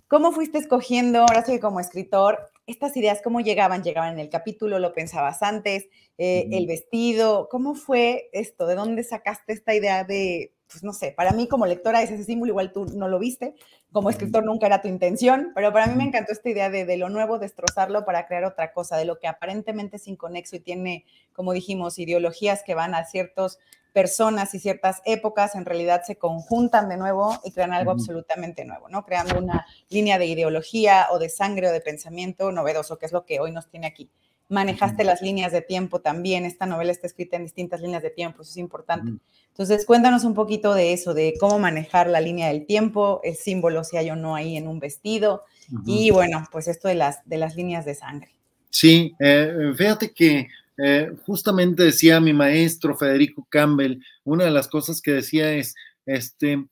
¿Cómo 0.09 0.33
fuiste 0.33 0.57
escogiendo, 0.57 1.21
ahora 1.21 1.45
sí 1.45 1.61
como 1.61 1.79
escritor, 1.79 2.51
estas 2.67 2.97
ideas, 2.97 3.21
cómo 3.23 3.41
llegaban? 3.41 3.83
¿Llegaban 3.83 4.15
en 4.15 4.21
el 4.21 4.31
capítulo? 4.31 4.79
¿Lo 4.79 4.95
pensabas 4.95 5.43
antes? 5.43 5.85
Eh, 6.17 6.49
¿El 6.51 6.67
vestido? 6.67 7.49
¿Cómo 7.51 7.75
fue 7.75 8.31
esto? 8.33 8.67
¿De 8.67 8.77
dónde 8.77 9.05
sacaste 9.05 9.53
esta 9.53 9.75
idea 9.75 10.05
de 10.05 10.55
pues 10.71 10.85
no 10.85 10.93
sé, 10.93 11.13
para 11.13 11.33
mí 11.33 11.49
como 11.49 11.67
lectora 11.67 12.03
es 12.03 12.11
ese 12.11 12.25
símbolo, 12.25 12.51
igual 12.51 12.73
tú 12.73 12.87
no 12.95 13.09
lo 13.09 13.19
viste, 13.19 13.55
como 13.93 14.11
escritor 14.11 14.45
nunca 14.45 14.67
era 14.67 14.81
tu 14.81 14.89
intención, 14.89 15.53
pero 15.55 15.73
para 15.73 15.87
mí 15.87 15.95
me 15.97 16.05
encantó 16.05 16.33
esta 16.33 16.49
idea 16.49 16.71
de, 16.71 16.85
de 16.85 16.97
lo 16.97 17.09
nuevo, 17.09 17.39
destrozarlo 17.39 18.05
para 18.05 18.27
crear 18.27 18.45
otra 18.45 18.73
cosa, 18.73 18.97
de 18.97 19.05
lo 19.05 19.19
que 19.19 19.27
aparentemente 19.27 19.97
es 19.97 20.07
inconexo 20.07 20.57
y 20.57 20.61
tiene, 20.61 21.05
como 21.33 21.53
dijimos, 21.53 21.99
ideologías 21.99 22.63
que 22.63 22.75
van 22.75 22.95
a 22.95 23.05
ciertas 23.05 23.59
personas 23.93 24.55
y 24.55 24.61
ciertas 24.61 25.03
épocas, 25.05 25.55
en 25.55 25.65
realidad 25.65 26.03
se 26.05 26.17
conjuntan 26.17 26.89
de 26.89 26.97
nuevo 26.97 27.41
y 27.45 27.51
crean 27.51 27.73
algo 27.73 27.91
absolutamente 27.91 28.65
nuevo, 28.65 28.89
¿no? 28.89 29.05
Creando 29.05 29.39
una 29.39 29.67
línea 29.89 30.19
de 30.19 30.27
ideología 30.27 31.09
o 31.11 31.19
de 31.19 31.29
sangre 31.29 31.69
o 31.69 31.73
de 31.73 31.81
pensamiento 31.81 32.53
novedoso, 32.53 32.99
que 32.99 33.07
es 33.07 33.13
lo 33.13 33.25
que 33.25 33.41
hoy 33.41 33.51
nos 33.51 33.69
tiene 33.69 33.89
aquí 33.89 34.11
manejaste 34.51 35.05
las 35.05 35.23
líneas 35.23 35.53
de 35.53 35.63
tiempo 35.63 36.01
también. 36.01 36.45
Esta 36.45 36.67
novela 36.67 36.93
está 36.93 37.07
escrita 37.07 37.37
en 37.37 37.45
distintas 37.45 37.81
líneas 37.81 38.03
de 38.03 38.11
tiempo, 38.11 38.43
eso 38.43 38.51
es 38.51 38.57
importante. 38.59 39.13
Entonces, 39.49 39.87
cuéntanos 39.87 40.25
un 40.25 40.35
poquito 40.35 40.75
de 40.75 40.93
eso, 40.93 41.15
de 41.15 41.35
cómo 41.41 41.59
manejar 41.59 42.09
la 42.09 42.21
línea 42.21 42.49
del 42.49 42.67
tiempo, 42.67 43.21
el 43.25 43.37
símbolo, 43.37 43.85
si 43.85 43.97
hay 43.97 44.11
o 44.11 44.17
no 44.17 44.35
ahí 44.35 44.57
en 44.57 44.69
un 44.69 44.81
vestido, 44.81 45.45
y 45.87 46.11
bueno, 46.11 46.47
pues 46.51 46.69
esto 46.69 46.89
de 46.89 46.97
las, 46.97 47.27
de 47.27 47.39
las 47.39 47.57
líneas 47.57 47.85
de 47.85 47.95
sangre. 47.95 48.31
Sí, 48.71 49.15
eh, 49.21 49.73
fíjate 49.77 50.13
que 50.13 50.49
eh, 50.83 51.13
justamente 51.27 51.83
decía 51.83 52.21
mi 52.21 52.33
maestro 52.33 52.97
Federico 52.97 53.47
Campbell, 53.49 54.01
una 54.25 54.45
de 54.45 54.51
las 54.51 54.67
cosas 54.67 55.01
que 55.01 55.13
decía 55.13 55.53
es, 55.53 55.75
este, 56.07 56.67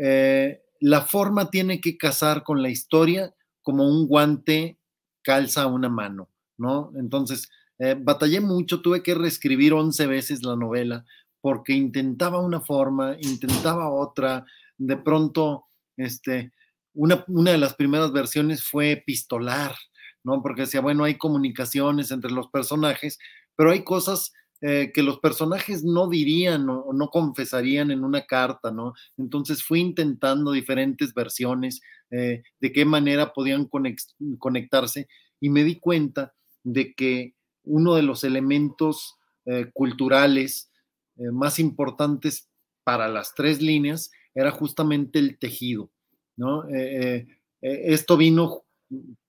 eh, 0.00 0.62
la 0.80 1.02
forma 1.02 1.50
tiene 1.50 1.80
que 1.80 1.96
casar 1.96 2.42
con 2.44 2.62
la 2.62 2.70
historia 2.70 3.34
como 3.62 3.88
un 3.88 4.06
guante 4.06 4.78
calza 5.22 5.66
una 5.66 5.88
mano. 5.88 6.28
¿No? 6.58 6.92
Entonces, 6.96 7.50
eh, 7.78 7.96
batallé 7.98 8.40
mucho, 8.40 8.80
tuve 8.80 9.02
que 9.02 9.14
reescribir 9.14 9.72
11 9.72 10.06
veces 10.06 10.42
la 10.42 10.56
novela 10.56 11.04
porque 11.40 11.74
intentaba 11.74 12.40
una 12.40 12.60
forma, 12.60 13.16
intentaba 13.20 13.90
otra, 13.90 14.46
de 14.78 14.96
pronto, 14.96 15.66
este, 15.96 16.52
una, 16.94 17.24
una 17.28 17.50
de 17.50 17.58
las 17.58 17.74
primeras 17.74 18.12
versiones 18.12 18.64
fue 18.64 18.92
epistolar, 18.92 19.74
¿no? 20.22 20.40
Porque 20.42 20.62
decía, 20.62 20.80
bueno, 20.80 21.04
hay 21.04 21.18
comunicaciones 21.18 22.10
entre 22.10 22.30
los 22.30 22.48
personajes, 22.48 23.18
pero 23.56 23.72
hay 23.72 23.84
cosas 23.84 24.32
eh, 24.66 24.92
que 24.94 25.02
los 25.02 25.18
personajes 25.18 25.84
no 25.84 26.08
dirían 26.08 26.66
o 26.70 26.94
no, 26.94 27.08
confesarían 27.10 27.90
en 27.90 28.02
una 28.02 28.24
carta, 28.24 28.70
¿no? 28.70 28.94
Entonces 29.18 29.62
fui 29.62 29.80
intentando 29.80 30.52
diferentes 30.52 31.12
versiones 31.12 31.82
eh, 32.10 32.42
de 32.60 32.72
qué 32.72 32.86
manera 32.86 33.34
podían 33.34 33.68
conectarse 34.38 35.08
y 35.38 35.50
me 35.50 35.64
di 35.64 35.78
cuenta 35.78 36.32
de 36.64 36.94
que 36.94 37.34
uno 37.62 37.94
de 37.94 38.02
los 38.02 38.24
elementos 38.24 39.16
eh, 39.46 39.70
culturales 39.72 40.70
eh, 41.16 41.30
más 41.30 41.58
importantes 41.58 42.48
para 42.82 43.08
las 43.08 43.34
tres 43.34 43.60
líneas 43.60 44.10
era 44.34 44.50
justamente 44.50 45.18
el 45.18 45.38
tejido. 45.38 45.90
¿no? 46.36 46.68
Eh, 46.68 47.26
esto 47.60 48.16
vino 48.16 48.64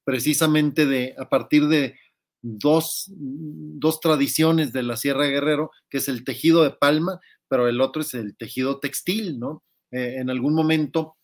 precisamente 0.03 0.85
de, 0.85 1.15
a 1.17 1.29
partir 1.29 1.67
de 1.67 1.97
dos, 2.41 3.11
dos, 3.15 3.99
tradiciones 3.99 4.73
de 4.73 4.83
la 4.83 4.97
Sierra 4.97 5.25
Guerrero, 5.25 5.71
que 5.89 5.97
es 5.97 6.07
el 6.07 6.23
tejido 6.23 6.63
de 6.63 6.71
palma, 6.71 7.19
pero 7.47 7.67
el 7.67 7.81
otro 7.81 8.01
es 8.01 8.13
el 8.13 8.35
tejido 8.35 8.79
textil, 8.79 9.39
¿no? 9.39 9.63
en 9.91 10.29
algún 10.29 10.53
momento, 10.53 11.15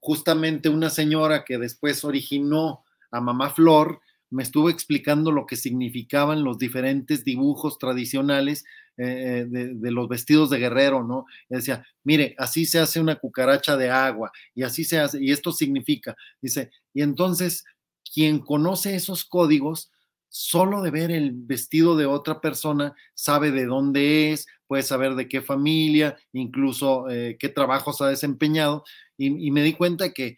justamente 0.00 0.68
una 0.68 0.90
señora 0.90 1.44
que 1.44 1.58
después 1.58 2.04
originó 2.04 2.84
a 3.12 3.20
Mamá 3.20 3.50
Flor, 3.50 4.00
me 4.30 4.42
estuvo 4.42 4.70
explicando 4.70 5.32
lo 5.32 5.44
que 5.46 5.56
significaban 5.56 6.44
los 6.44 6.56
diferentes 6.58 7.24
dibujos 7.24 7.78
tradicionales 7.78 8.64
eh, 8.96 9.46
de, 9.48 9.90
los 9.90 10.08
vestidos 10.08 10.50
de 10.50 10.58
guerrero, 10.58 11.02
¿no? 11.02 11.26
decía, 11.48 11.84
mire, 12.04 12.34
así 12.38 12.66
se 12.66 12.78
hace 12.78 13.00
una 13.00 13.16
cucaracha 13.16 13.76
de 13.76 13.90
agua 13.90 14.30
y 14.54 14.62
así 14.62 14.84
se 14.84 14.98
hace, 14.98 15.22
y 15.22 15.32
esto 15.32 15.52
significa, 15.52 16.16
dice, 16.40 16.70
y 16.92 17.02
entonces 17.02 17.64
quien 18.12 18.40
conoce 18.40 18.94
esos 18.94 19.24
códigos, 19.24 19.90
solo 20.28 20.82
de 20.82 20.90
ver 20.90 21.10
el 21.10 21.32
vestido 21.32 21.96
de 21.96 22.06
otra 22.06 22.40
persona, 22.40 22.94
sabe 23.14 23.50
de 23.50 23.66
dónde 23.66 24.32
es, 24.32 24.46
puede 24.66 24.82
saber 24.82 25.14
de 25.14 25.28
qué 25.28 25.40
familia, 25.40 26.16
incluso 26.32 27.08
eh, 27.08 27.36
qué 27.38 27.48
trabajos 27.48 28.00
ha 28.00 28.08
desempeñado, 28.08 28.84
y, 29.16 29.46
y 29.46 29.50
me 29.50 29.62
di 29.62 29.72
cuenta 29.72 30.12
que 30.12 30.36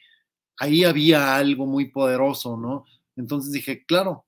ahí 0.56 0.84
había 0.84 1.36
algo 1.36 1.66
muy 1.66 1.90
poderoso, 1.90 2.56
¿no? 2.56 2.84
Entonces 3.16 3.52
dije, 3.52 3.84
claro, 3.86 4.24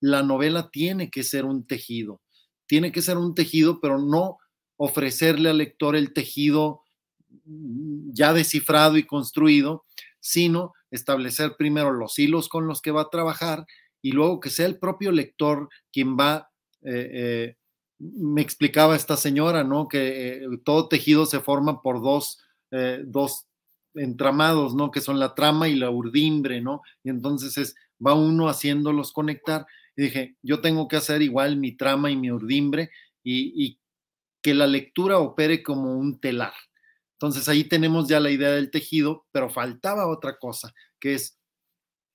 la 0.00 0.22
novela 0.22 0.70
tiene 0.70 1.10
que 1.10 1.22
ser 1.22 1.44
un 1.44 1.66
tejido, 1.66 2.20
tiene 2.66 2.92
que 2.92 3.02
ser 3.02 3.16
un 3.18 3.34
tejido, 3.34 3.80
pero 3.80 3.98
no 3.98 4.38
ofrecerle 4.76 5.50
al 5.50 5.58
lector 5.58 5.94
el 5.94 6.12
tejido 6.12 6.82
ya 8.12 8.32
descifrado 8.32 8.98
y 8.98 9.06
construido, 9.06 9.84
sino 10.20 10.72
establecer 10.90 11.54
primero 11.56 11.92
los 11.92 12.18
hilos 12.18 12.48
con 12.48 12.66
los 12.66 12.82
que 12.82 12.90
va 12.90 13.02
a 13.02 13.10
trabajar 13.10 13.64
y 14.02 14.12
luego 14.12 14.40
que 14.40 14.50
sea 14.50 14.66
el 14.66 14.78
propio 14.78 15.12
lector 15.12 15.68
quien 15.92 16.16
va 16.16 16.50
eh, 16.82 17.10
eh, 17.12 17.56
me 17.98 18.42
explicaba 18.42 18.96
esta 18.96 19.16
señora, 19.16 19.62
¿no? 19.62 19.86
Que 19.86 20.44
todo 20.64 20.88
tejido 20.88 21.24
se 21.24 21.38
forma 21.38 21.82
por 21.82 22.02
dos, 22.02 22.40
dos 23.04 23.46
entramados, 23.94 24.74
¿no? 24.74 24.90
Que 24.90 25.00
son 25.00 25.20
la 25.20 25.36
trama 25.36 25.68
y 25.68 25.76
la 25.76 25.88
urdimbre, 25.90 26.60
¿no? 26.60 26.82
Y 27.04 27.10
entonces 27.10 27.56
es, 27.58 27.76
va 28.04 28.14
uno 28.14 28.48
haciéndolos 28.48 29.12
conectar. 29.12 29.66
Y 29.96 30.02
dije, 30.02 30.36
yo 30.42 30.60
tengo 30.60 30.88
que 30.88 30.96
hacer 30.96 31.22
igual 31.22 31.56
mi 31.56 31.76
trama 31.76 32.10
y 32.10 32.16
mi 32.16 32.30
urdimbre 32.30 32.90
y, 33.22 33.78
que 34.42 34.54
la 34.54 34.66
lectura 34.66 35.18
opere 35.18 35.62
como 35.62 35.96
un 35.96 36.18
telar. 36.18 36.52
Entonces 37.12 37.48
ahí 37.48 37.62
tenemos 37.62 38.08
ya 38.08 38.18
la 38.18 38.30
idea 38.30 38.50
del 38.50 38.72
tejido, 38.72 39.24
pero 39.30 39.48
faltaba 39.48 40.08
otra 40.08 40.36
cosa, 40.36 40.74
que 40.98 41.14
es 41.14 41.38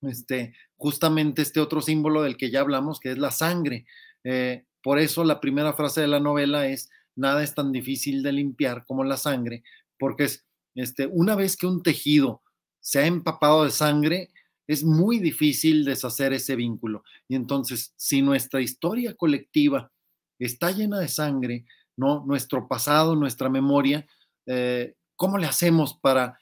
este, 0.01 0.53
justamente 0.75 1.41
este 1.41 1.61
otro 1.61 1.81
símbolo 1.81 2.23
del 2.23 2.35
que 2.35 2.51
ya 2.51 2.59
hablamos, 2.59 2.99
que 2.99 3.11
es 3.11 3.17
la 3.17 3.31
sangre. 3.31 3.85
Eh, 4.25 4.65
por 4.83 4.99
eso 4.99 5.23
la 5.23 5.39
primera 5.39 5.71
frase 5.71 6.01
de 6.01 6.07
la 6.07 6.19
novela 6.19 6.67
es, 6.67 6.89
nada 7.15 7.41
es 7.43 7.55
tan 7.55 7.71
difícil 7.71 8.23
de 8.23 8.33
limpiar 8.33 8.85
como 8.85 9.05
la 9.05 9.15
sangre, 9.15 9.63
porque 9.97 10.25
es 10.25 10.45
este, 10.75 11.07
una 11.07 11.35
vez 11.35 11.57
que 11.57 11.65
un 11.65 11.81
tejido 11.81 12.43
se 12.79 12.99
ha 12.99 13.05
empapado 13.05 13.63
de 13.63 13.71
sangre, 13.71 14.29
es 14.67 14.83
muy 14.83 15.19
difícil 15.19 15.85
deshacer 15.85 16.33
ese 16.33 16.55
vínculo. 16.55 17.03
Y 17.27 17.35
entonces, 17.35 17.93
si 17.95 18.21
nuestra 18.21 18.61
historia 18.61 19.15
colectiva 19.15 19.91
está 20.39 20.71
llena 20.71 20.99
de 20.99 21.07
sangre, 21.07 21.65
¿no? 21.95 22.23
Nuestro 22.25 22.67
pasado, 22.67 23.15
nuestra 23.15 23.49
memoria, 23.49 24.05
eh, 24.45 24.95
¿cómo 25.15 25.37
le 25.37 25.47
hacemos 25.47 25.93
para, 25.95 26.39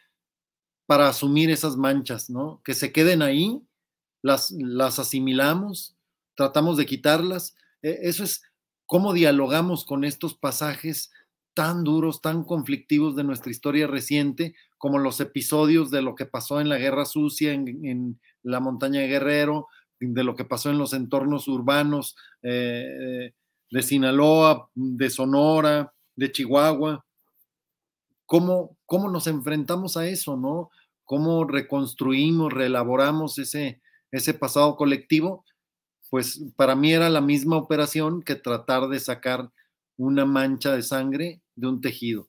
para 0.86 1.08
asumir 1.08 1.50
esas 1.50 1.78
manchas, 1.78 2.30
¿no? 2.30 2.62
Que 2.64 2.74
se 2.74 2.92
queden 2.92 3.22
ahí, 3.22 3.62
las, 4.22 4.52
las 4.52 5.00
asimilamos, 5.00 5.96
tratamos 6.36 6.78
de 6.78 6.86
quitarlas. 6.86 7.56
E, 7.82 8.00
eso 8.04 8.24
es 8.24 8.42
cómo 8.86 9.14
dialogamos 9.14 9.86
con 9.86 10.04
estos 10.04 10.36
pasajes 10.36 11.12
tan 11.56 11.84
duros, 11.84 12.22
tan 12.22 12.44
conflictivos 12.44 13.16
de 13.16 13.24
nuestra 13.24 13.50
historia 13.50 13.88
reciente, 13.88 14.54
como 14.78 15.00
los 15.00 15.20
episodios 15.22 15.90
de 15.90 16.02
lo 16.02 16.14
que 16.14 16.26
pasó 16.26 16.60
en 16.62 16.70
la 16.70 16.78
Guerra 16.78 17.06
Sucia, 17.06 17.54
en, 17.54 18.20
la 18.44 18.60
montaña 18.60 19.02
Guerrero, 19.02 19.68
de 20.00 20.24
lo 20.24 20.36
que 20.36 20.46
pasó 20.46 20.70
en 20.70 20.78
los 20.78 20.94
entornos 20.94 21.48
urbanos 21.48 22.16
eh, 22.44 23.34
de 23.72 23.82
Sinaloa, 23.82 24.70
de 24.76 25.10
Sonora, 25.10 25.94
de 26.16 26.32
Chihuahua. 26.32 27.04
¿Cómo, 28.28 28.78
¿Cómo 28.86 29.10
nos 29.10 29.26
enfrentamos 29.26 29.98
a 29.98 30.08
eso, 30.08 30.36
no? 30.36 30.70
¿Cómo 31.06 31.46
reconstruimos, 31.46 32.52
reelaboramos 32.54 33.40
ese, 33.40 33.82
ese 34.12 34.34
pasado 34.34 34.76
colectivo? 34.76 35.46
Pues 36.10 36.44
para 36.56 36.76
mí 36.76 36.92
era 36.92 37.10
la 37.10 37.22
misma 37.22 37.56
operación 37.56 38.22
que 38.22 38.36
tratar 38.36 38.90
de 38.90 39.00
sacar 39.00 39.50
una 39.98 40.26
mancha 40.26 40.76
de 40.76 40.84
sangre 40.84 41.42
de 41.56 41.68
un 41.68 41.82
tejido. 41.82 42.28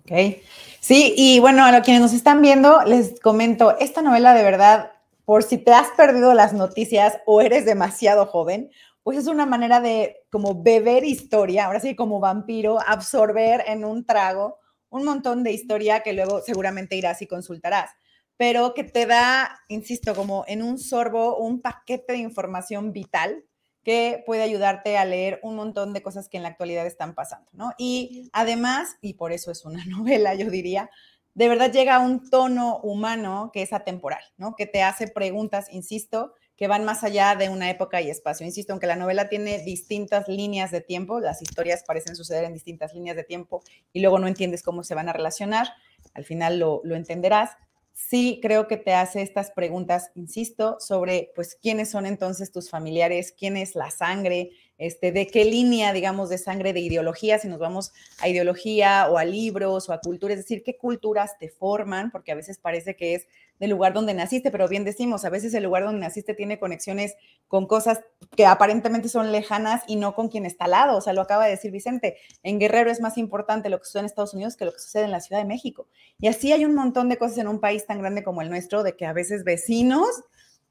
Ok. 0.00 0.42
Sí, 0.80 1.14
y 1.16 1.38
bueno, 1.40 1.64
a 1.64 1.80
quienes 1.82 2.02
nos 2.02 2.12
están 2.12 2.42
viendo, 2.42 2.82
les 2.84 3.20
comento, 3.20 3.76
esta 3.78 4.02
novela 4.02 4.34
de 4.34 4.42
verdad, 4.42 4.92
por 5.24 5.42
si 5.42 5.58
te 5.58 5.72
has 5.72 5.88
perdido 5.96 6.34
las 6.34 6.52
noticias 6.52 7.18
o 7.26 7.40
eres 7.40 7.64
demasiado 7.64 8.26
joven, 8.26 8.70
pues 9.02 9.18
es 9.18 9.26
una 9.26 9.46
manera 9.46 9.80
de 9.80 10.16
como 10.30 10.62
beber 10.62 11.04
historia, 11.04 11.66
ahora 11.66 11.80
sí 11.80 11.94
como 11.94 12.18
vampiro, 12.18 12.78
absorber 12.84 13.62
en 13.66 13.84
un 13.84 14.04
trago 14.04 14.58
un 14.88 15.04
montón 15.04 15.42
de 15.42 15.52
historia 15.52 16.00
que 16.00 16.12
luego 16.12 16.40
seguramente 16.42 16.96
irás 16.96 17.22
y 17.22 17.26
consultarás, 17.26 17.90
pero 18.36 18.74
que 18.74 18.84
te 18.84 19.06
da, 19.06 19.60
insisto, 19.68 20.14
como 20.14 20.44
en 20.46 20.62
un 20.62 20.78
sorbo, 20.78 21.38
un 21.38 21.60
paquete 21.60 22.14
de 22.14 22.18
información 22.18 22.92
vital 22.92 23.44
que 23.86 24.24
puede 24.26 24.42
ayudarte 24.42 24.98
a 24.98 25.04
leer 25.04 25.38
un 25.44 25.54
montón 25.54 25.92
de 25.92 26.02
cosas 26.02 26.28
que 26.28 26.36
en 26.36 26.42
la 26.42 26.48
actualidad 26.48 26.84
están 26.88 27.14
pasando, 27.14 27.48
¿no? 27.52 27.70
Y 27.78 28.28
además, 28.32 28.96
y 29.00 29.14
por 29.14 29.30
eso 29.30 29.52
es 29.52 29.64
una 29.64 29.84
novela, 29.86 30.34
yo 30.34 30.50
diría, 30.50 30.90
de 31.34 31.48
verdad 31.48 31.70
llega 31.70 31.94
a 31.94 31.98
un 32.00 32.28
tono 32.28 32.80
humano 32.80 33.52
que 33.52 33.62
es 33.62 33.72
atemporal, 33.72 34.24
¿no? 34.38 34.56
Que 34.56 34.66
te 34.66 34.82
hace 34.82 35.06
preguntas, 35.06 35.68
insisto, 35.70 36.34
que 36.56 36.66
van 36.66 36.84
más 36.84 37.04
allá 37.04 37.36
de 37.36 37.48
una 37.48 37.70
época 37.70 38.00
y 38.00 38.10
espacio. 38.10 38.44
Insisto, 38.44 38.72
aunque 38.72 38.88
la 38.88 38.96
novela 38.96 39.28
tiene 39.28 39.60
distintas 39.60 40.26
líneas 40.26 40.72
de 40.72 40.80
tiempo, 40.80 41.20
las 41.20 41.40
historias 41.40 41.84
parecen 41.86 42.16
suceder 42.16 42.42
en 42.42 42.54
distintas 42.54 42.92
líneas 42.92 43.14
de 43.14 43.22
tiempo 43.22 43.62
y 43.92 44.00
luego 44.00 44.18
no 44.18 44.26
entiendes 44.26 44.64
cómo 44.64 44.82
se 44.82 44.96
van 44.96 45.08
a 45.08 45.12
relacionar, 45.12 45.68
al 46.12 46.24
final 46.24 46.58
lo, 46.58 46.80
lo 46.82 46.96
entenderás 46.96 47.50
sí 47.96 48.40
creo 48.42 48.68
que 48.68 48.76
te 48.76 48.92
hace 48.92 49.22
estas 49.22 49.50
preguntas, 49.50 50.10
insisto, 50.14 50.76
sobre 50.80 51.32
pues 51.34 51.56
quiénes 51.60 51.90
son 51.90 52.04
entonces 52.04 52.52
tus 52.52 52.68
familiares, 52.68 53.34
quién 53.36 53.56
es 53.56 53.74
la 53.74 53.90
sangre, 53.90 54.50
este, 54.76 55.12
de 55.12 55.26
qué 55.26 55.46
línea, 55.46 55.94
digamos, 55.94 56.28
de 56.28 56.36
sangre 56.36 56.74
de 56.74 56.80
ideología, 56.80 57.38
si 57.38 57.48
nos 57.48 57.58
vamos 57.58 57.92
a 58.20 58.28
ideología 58.28 59.08
o 59.10 59.16
a 59.16 59.24
libros 59.24 59.88
o 59.88 59.94
a 59.94 60.00
cultura, 60.00 60.34
es 60.34 60.40
decir, 60.40 60.62
qué 60.62 60.76
culturas 60.76 61.38
te 61.38 61.48
forman, 61.48 62.10
porque 62.10 62.32
a 62.32 62.34
veces 62.34 62.58
parece 62.58 62.96
que 62.96 63.14
es 63.14 63.28
del 63.58 63.70
lugar 63.70 63.92
donde 63.92 64.14
naciste, 64.14 64.50
pero 64.50 64.68
bien 64.68 64.84
decimos, 64.84 65.24
a 65.24 65.30
veces 65.30 65.54
el 65.54 65.64
lugar 65.64 65.84
donde 65.84 66.00
naciste 66.00 66.34
tiene 66.34 66.58
conexiones 66.58 67.14
con 67.48 67.66
cosas 67.66 68.00
que 68.36 68.46
aparentemente 68.46 69.08
son 69.08 69.32
lejanas 69.32 69.82
y 69.86 69.96
no 69.96 70.14
con 70.14 70.28
quien 70.28 70.46
está 70.46 70.64
al 70.66 70.72
lado, 70.72 70.98
o 70.98 71.00
sea, 71.00 71.12
lo 71.12 71.22
acaba 71.22 71.44
de 71.44 71.52
decir 71.52 71.70
Vicente, 71.70 72.16
en 72.42 72.58
Guerrero 72.58 72.90
es 72.90 73.00
más 73.00 73.18
importante 73.18 73.68
lo 73.68 73.78
que 73.78 73.86
sucede 73.86 74.00
en 74.00 74.06
Estados 74.06 74.34
Unidos 74.34 74.56
que 74.56 74.64
lo 74.64 74.72
que 74.72 74.78
sucede 74.78 75.04
en 75.04 75.10
la 75.10 75.20
Ciudad 75.20 75.40
de 75.40 75.48
México. 75.48 75.88
Y 76.18 76.28
así 76.28 76.52
hay 76.52 76.64
un 76.64 76.74
montón 76.74 77.08
de 77.08 77.16
cosas 77.16 77.38
en 77.38 77.48
un 77.48 77.60
país 77.60 77.86
tan 77.86 77.98
grande 77.98 78.22
como 78.22 78.42
el 78.42 78.50
nuestro, 78.50 78.82
de 78.82 78.96
que 78.96 79.06
a 79.06 79.12
veces 79.12 79.44
vecinos 79.44 80.08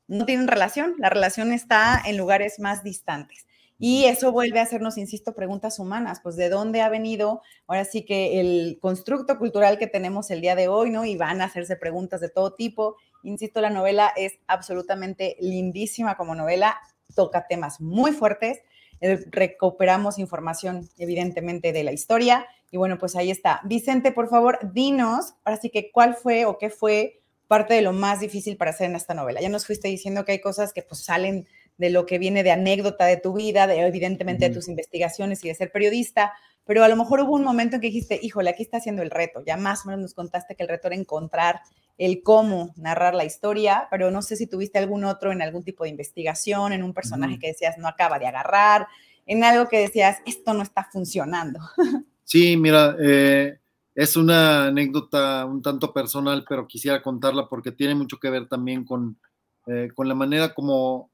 no 0.08 0.26
tienen 0.26 0.48
relación, 0.48 0.94
la 1.00 1.10
relación 1.10 1.52
está 1.52 2.02
en 2.06 2.18
lugares 2.18 2.60
más 2.60 2.84
distantes. 2.84 3.48
Y 3.78 4.06
eso 4.06 4.32
vuelve 4.32 4.60
a 4.60 4.64
hacernos, 4.64 4.98
insisto, 4.98 5.36
preguntas 5.36 5.80
humanas, 5.80 6.22
pues 6.24 6.36
de 6.38 6.50
dónde 6.50 6.82
ha 6.82 6.90
venido 6.90 7.42
ahora 7.68 7.84
sí 7.84 8.06
que 8.06 8.40
el 8.40 8.80
constructo 8.82 9.38
cultural 9.38 9.78
que 9.78 9.88
tenemos 9.88 10.32
el 10.32 10.42
día 10.42 10.56
de 10.56 10.70
hoy, 10.70 10.92
¿no? 10.92 11.04
Y 11.04 11.18
van 11.18 11.42
a 11.42 11.46
hacerse 11.46 11.76
preguntas 11.76 12.22
de 12.22 12.30
todo 12.30 12.54
tipo. 12.54 12.96
Insisto, 13.24 13.60
la 13.60 13.70
novela 13.70 14.14
es 14.16 14.40
absolutamente 14.48 15.36
lindísima 15.42 16.16
como 16.16 16.36
novela, 16.36 16.78
toca 17.16 17.48
temas 17.48 17.82
muy 17.82 18.14
fuertes, 18.14 18.60
eh, 19.02 19.26
recuperamos 19.30 20.20
información 20.20 20.90
evidentemente 20.98 21.74
de 21.74 21.84
la 21.84 21.92
historia 21.92 22.46
y 22.72 22.78
bueno, 22.78 22.98
pues 22.98 23.16
ahí 23.16 23.30
está. 23.30 23.62
Vicente, 23.66 24.12
por 24.12 24.30
favor, 24.30 24.60
dinos, 24.74 25.34
ahora 25.44 25.60
sí 25.60 25.70
que 25.70 25.92
cuál 25.92 26.16
fue 26.16 26.46
o 26.46 26.58
qué 26.58 26.70
fue 26.70 27.22
parte 27.48 27.74
de 27.74 27.82
lo 27.82 27.94
más 27.94 28.20
difícil 28.20 28.58
para 28.58 28.72
hacer 28.72 28.90
en 28.90 28.96
esta 28.96 29.14
novela. 29.14 29.42
Ya 29.42 29.50
nos 29.50 29.66
fuiste 29.66 29.88
diciendo 29.88 30.26
que 30.26 30.34
hay 30.34 30.42
cosas 30.42 30.74
que 30.74 30.82
pues 30.82 31.04
salen 31.04 31.48
de 31.78 31.90
lo 31.90 32.06
que 32.06 32.20
viene 32.20 32.44
de 32.44 32.52
anécdota 32.52 33.06
de 33.06 33.18
tu 33.18 33.34
vida, 33.34 33.68
de 33.68 33.80
evidentemente 33.80 34.50
de 34.50 34.56
tus 34.56 34.68
investigaciones 34.68 35.44
y 35.44 35.50
de 35.50 35.56
ser 35.56 35.72
periodista, 35.72 36.34
pero 36.66 36.84
a 36.84 36.88
lo 36.88 36.96
mejor 36.96 37.22
hubo 37.22 37.36
un 37.36 37.44
momento 37.44 37.76
en 37.76 37.82
que 37.82 37.88
dijiste, 37.88 38.20
híjole, 38.22 38.50
aquí 38.50 38.64
está 38.64 38.78
haciendo 38.78 39.04
el 39.04 39.12
reto. 39.12 39.44
Ya 39.46 39.56
más 39.56 39.86
o 39.86 39.90
menos 39.90 40.02
nos 40.02 40.14
contaste 40.14 40.56
que 40.56 40.64
el 40.64 40.70
reto 40.70 40.88
era 40.88 40.96
encontrar 40.96 41.62
el 41.98 42.24
cómo 42.24 42.74
narrar 42.76 43.14
la 43.14 43.24
historia, 43.24 43.88
pero 43.90 44.12
no 44.12 44.22
sé 44.22 44.36
si 44.36 44.48
tuviste 44.48 44.80
algún 44.80 45.06
otro 45.06 45.32
en 45.32 45.42
algún 45.42 45.64
tipo 45.64 45.84
de 45.84 45.92
investigación, 45.92 46.74
en 46.74 46.84
un 46.84 46.94
personaje 46.94 47.40
que 47.40 47.48
decías 47.48 47.78
no 47.78 47.88
acaba 47.88 48.20
de 48.20 48.28
agarrar, 48.28 48.88
en 49.26 49.44
algo 49.44 49.68
que 49.70 49.80
decías 49.80 50.18
esto 50.26 50.54
no 50.54 50.64
está 50.64 50.88
funcionando. 50.92 51.60
Sí, 52.28 52.58
mira, 52.58 52.96
eh, 53.00 53.60
es 53.94 54.16
una 54.16 54.66
anécdota 54.66 55.46
un 55.46 55.62
tanto 55.62 55.94
personal, 55.94 56.44
pero 56.50 56.66
quisiera 56.68 57.04
contarla 57.04 57.48
porque 57.48 57.72
tiene 57.72 57.94
mucho 57.94 58.18
que 58.18 58.32
ver 58.32 58.48
también 58.48 58.84
con, 58.84 59.20
eh, 59.68 59.90
con 59.94 60.08
la 60.08 60.16
manera 60.16 60.56
como 60.56 61.12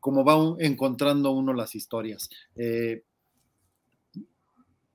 como 0.00 0.24
va 0.24 0.56
encontrando 0.58 1.30
uno 1.30 1.52
las 1.52 1.74
historias. 1.74 2.28
Eh, 2.56 3.04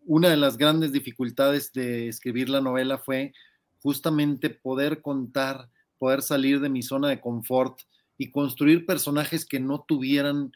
una 0.05 0.29
de 0.29 0.37
las 0.37 0.57
grandes 0.57 0.91
dificultades 0.91 1.71
de 1.73 2.07
escribir 2.07 2.49
la 2.49 2.61
novela 2.61 2.97
fue 2.97 3.33
justamente 3.81 4.49
poder 4.49 5.01
contar, 5.01 5.69
poder 5.97 6.21
salir 6.21 6.59
de 6.59 6.69
mi 6.69 6.81
zona 6.81 7.09
de 7.09 7.21
confort 7.21 7.79
y 8.17 8.31
construir 8.31 8.85
personajes 8.85 9.45
que 9.45 9.59
no 9.59 9.83
tuvieran 9.87 10.51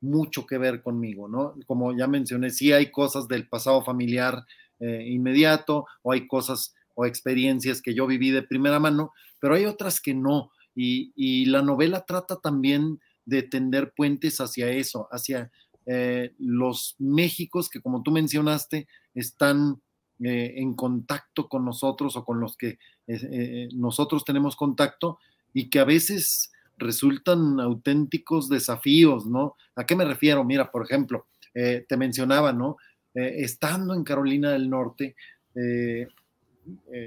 mucho 0.00 0.46
que 0.46 0.58
ver 0.58 0.82
conmigo, 0.82 1.28
¿no? 1.28 1.54
Como 1.66 1.96
ya 1.96 2.06
mencioné, 2.06 2.50
sí 2.50 2.72
hay 2.72 2.90
cosas 2.90 3.26
del 3.26 3.48
pasado 3.48 3.82
familiar 3.82 4.44
eh, 4.80 5.04
inmediato 5.08 5.86
o 6.02 6.12
hay 6.12 6.26
cosas 6.26 6.74
o 6.94 7.06
experiencias 7.06 7.80
que 7.80 7.94
yo 7.94 8.06
viví 8.06 8.30
de 8.30 8.42
primera 8.42 8.78
mano, 8.78 9.12
pero 9.40 9.54
hay 9.54 9.64
otras 9.64 10.00
que 10.00 10.14
no. 10.14 10.50
y 10.76 11.46
la 11.46 11.62
novela 11.62 12.04
trata 12.04 12.36
también 12.40 12.98
de 13.24 13.42
tender 13.42 13.92
puentes 13.94 14.40
hacia 14.40 14.70
eso, 14.70 15.08
hacia 15.10 15.50
eh, 15.86 16.32
los 16.38 16.96
Méxicos 16.98 17.68
que, 17.68 17.80
como 17.80 18.02
tú 18.02 18.10
mencionaste, 18.10 18.88
están 19.14 19.82
eh, 20.20 20.54
en 20.56 20.74
contacto 20.74 21.48
con 21.48 21.64
nosotros 21.64 22.16
o 22.16 22.24
con 22.24 22.40
los 22.40 22.56
que 22.56 22.78
eh, 23.06 23.68
nosotros 23.74 24.24
tenemos 24.24 24.56
contacto 24.56 25.18
y 25.52 25.68
que 25.68 25.80
a 25.80 25.84
veces 25.84 26.52
resultan 26.78 27.60
auténticos 27.60 28.48
desafíos, 28.48 29.26
¿no? 29.26 29.56
¿A 29.76 29.84
qué 29.84 29.94
me 29.94 30.04
refiero? 30.04 30.42
Mira, 30.44 30.70
por 30.70 30.84
ejemplo, 30.84 31.26
te 31.52 31.96
mencionaba, 31.96 32.52
¿no? 32.52 32.78
estando 33.14 33.94
en 33.94 34.02
Carolina 34.02 34.50
del 34.50 34.68
Norte, 34.68 35.14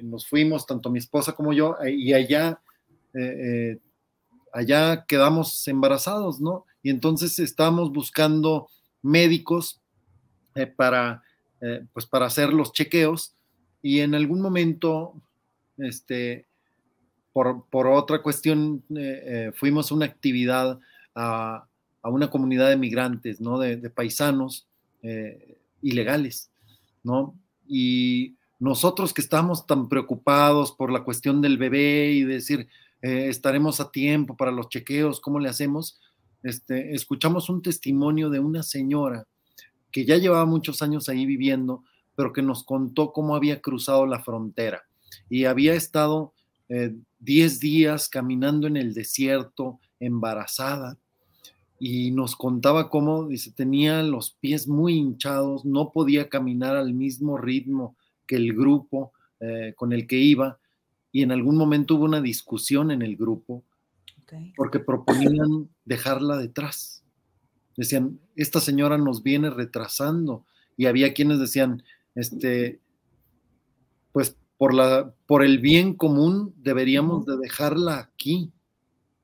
nos 0.04 0.26
fuimos, 0.26 0.66
tanto 0.66 0.90
mi 0.90 1.00
esposa 1.00 1.34
como 1.34 1.52
yo, 1.52 1.76
y 1.86 2.14
allá 2.14 2.62
allá 4.58 5.06
quedamos 5.06 5.68
embarazados, 5.68 6.40
¿no? 6.42 6.66
Y 6.82 6.90
entonces 6.90 7.38
estábamos 7.38 7.92
buscando 7.92 8.70
médicos 9.04 9.80
eh, 10.56 10.66
para, 10.66 11.24
eh, 11.62 11.86
pues 11.94 12.06
para 12.06 12.26
hacer 12.26 12.54
los 12.54 12.74
chequeos 12.74 13.36
y 13.84 14.00
en 14.00 14.16
algún 14.16 14.42
momento, 14.42 15.14
este, 15.78 16.48
por, 17.34 17.66
por 17.70 17.86
otra 17.86 18.24
cuestión, 18.24 18.84
fuimos 19.54 19.92
a 19.92 19.96
una 19.96 20.06
actividad 20.06 20.80
a, 21.14 21.68
a, 22.02 22.10
una 22.10 22.32
comunidad 22.32 22.70
de 22.70 22.78
migrantes, 22.78 23.40
¿no? 23.40 23.60
De, 23.60 23.78
de 23.78 23.90
paisanos 23.92 24.68
ilegales, 25.84 26.50
¿no? 27.04 27.36
Y 27.68 28.36
nosotros 28.60 29.14
que 29.14 29.22
estamos 29.22 29.68
tan 29.68 29.88
preocupados 29.88 30.72
por 30.72 30.92
la 30.92 31.04
cuestión 31.04 31.42
del 31.42 31.60
bebé 31.60 32.12
y 32.14 32.24
decir, 32.24 32.68
eh, 33.02 33.28
estaremos 33.30 33.80
a 33.80 33.92
tiempo 33.92 34.36
para 34.36 34.52
los 34.52 34.70
chequeos, 34.70 35.20
¿cómo 35.20 35.40
le 35.40 35.50
hacemos? 35.50 36.00
Este, 36.44 36.94
escuchamos 36.94 37.50
un 37.50 37.62
testimonio 37.62 38.30
de 38.30 38.40
una 38.40 38.64
señora 38.64 39.26
que 39.92 40.06
ya 40.06 40.18
llevaba 40.18 40.46
muchos 40.46 40.82
años 40.82 41.10
ahí 41.10 41.26
viviendo, 41.26 41.84
pero 42.16 42.34
que 42.34 42.42
nos 42.42 42.64
contó 42.64 43.12
cómo 43.12 43.36
había 43.36 43.62
cruzado 43.62 44.06
la 44.06 44.24
frontera 44.24 44.84
y 45.30 45.46
había 45.46 45.74
estado 45.74 46.34
10 46.68 47.56
eh, 47.56 47.60
días 47.60 48.10
caminando 48.10 48.68
en 48.68 48.78
el 48.78 48.94
desierto, 48.94 49.80
embarazada, 50.00 50.98
y 51.80 52.12
nos 52.12 52.36
contaba 52.36 52.90
cómo, 52.90 53.28
dice, 53.28 53.52
tenía 53.52 54.02
los 54.04 54.32
pies 54.32 54.68
muy 54.68 54.96
hinchados, 54.96 55.64
no 55.64 55.92
podía 55.92 56.28
caminar 56.28 56.76
al 56.76 56.94
mismo 56.94 57.38
ritmo 57.38 57.96
que 58.26 58.36
el 58.36 58.54
grupo 58.54 59.14
eh, 59.40 59.74
con 59.76 59.94
el 59.94 60.08
que 60.08 60.18
iba, 60.18 60.60
y 61.12 61.24
en 61.24 61.32
algún 61.32 61.58
momento 61.58 61.96
hubo 61.96 62.06
una 62.06 62.22
discusión 62.22 62.92
en 62.92 63.02
el 63.02 63.16
grupo 63.16 63.64
porque 64.56 64.80
proponían 64.80 65.70
dejarla 65.86 66.38
detrás. 66.38 67.04
Decían, 67.78 68.20
esta 68.36 68.60
señora 68.60 68.98
nos 68.98 69.24
viene 69.24 69.50
retrasando, 69.50 70.46
y 70.76 70.86
había 70.86 71.14
quienes 71.14 71.40
decían, 71.40 71.84
este, 72.16 72.80
pues 74.12 74.36
por, 74.58 74.74
la, 74.74 75.14
por 75.26 75.44
el 75.44 75.60
bien 75.60 75.94
común 75.94 76.54
deberíamos 76.58 77.26
de 77.26 77.38
dejarla 77.38 78.00
aquí. 78.00 78.52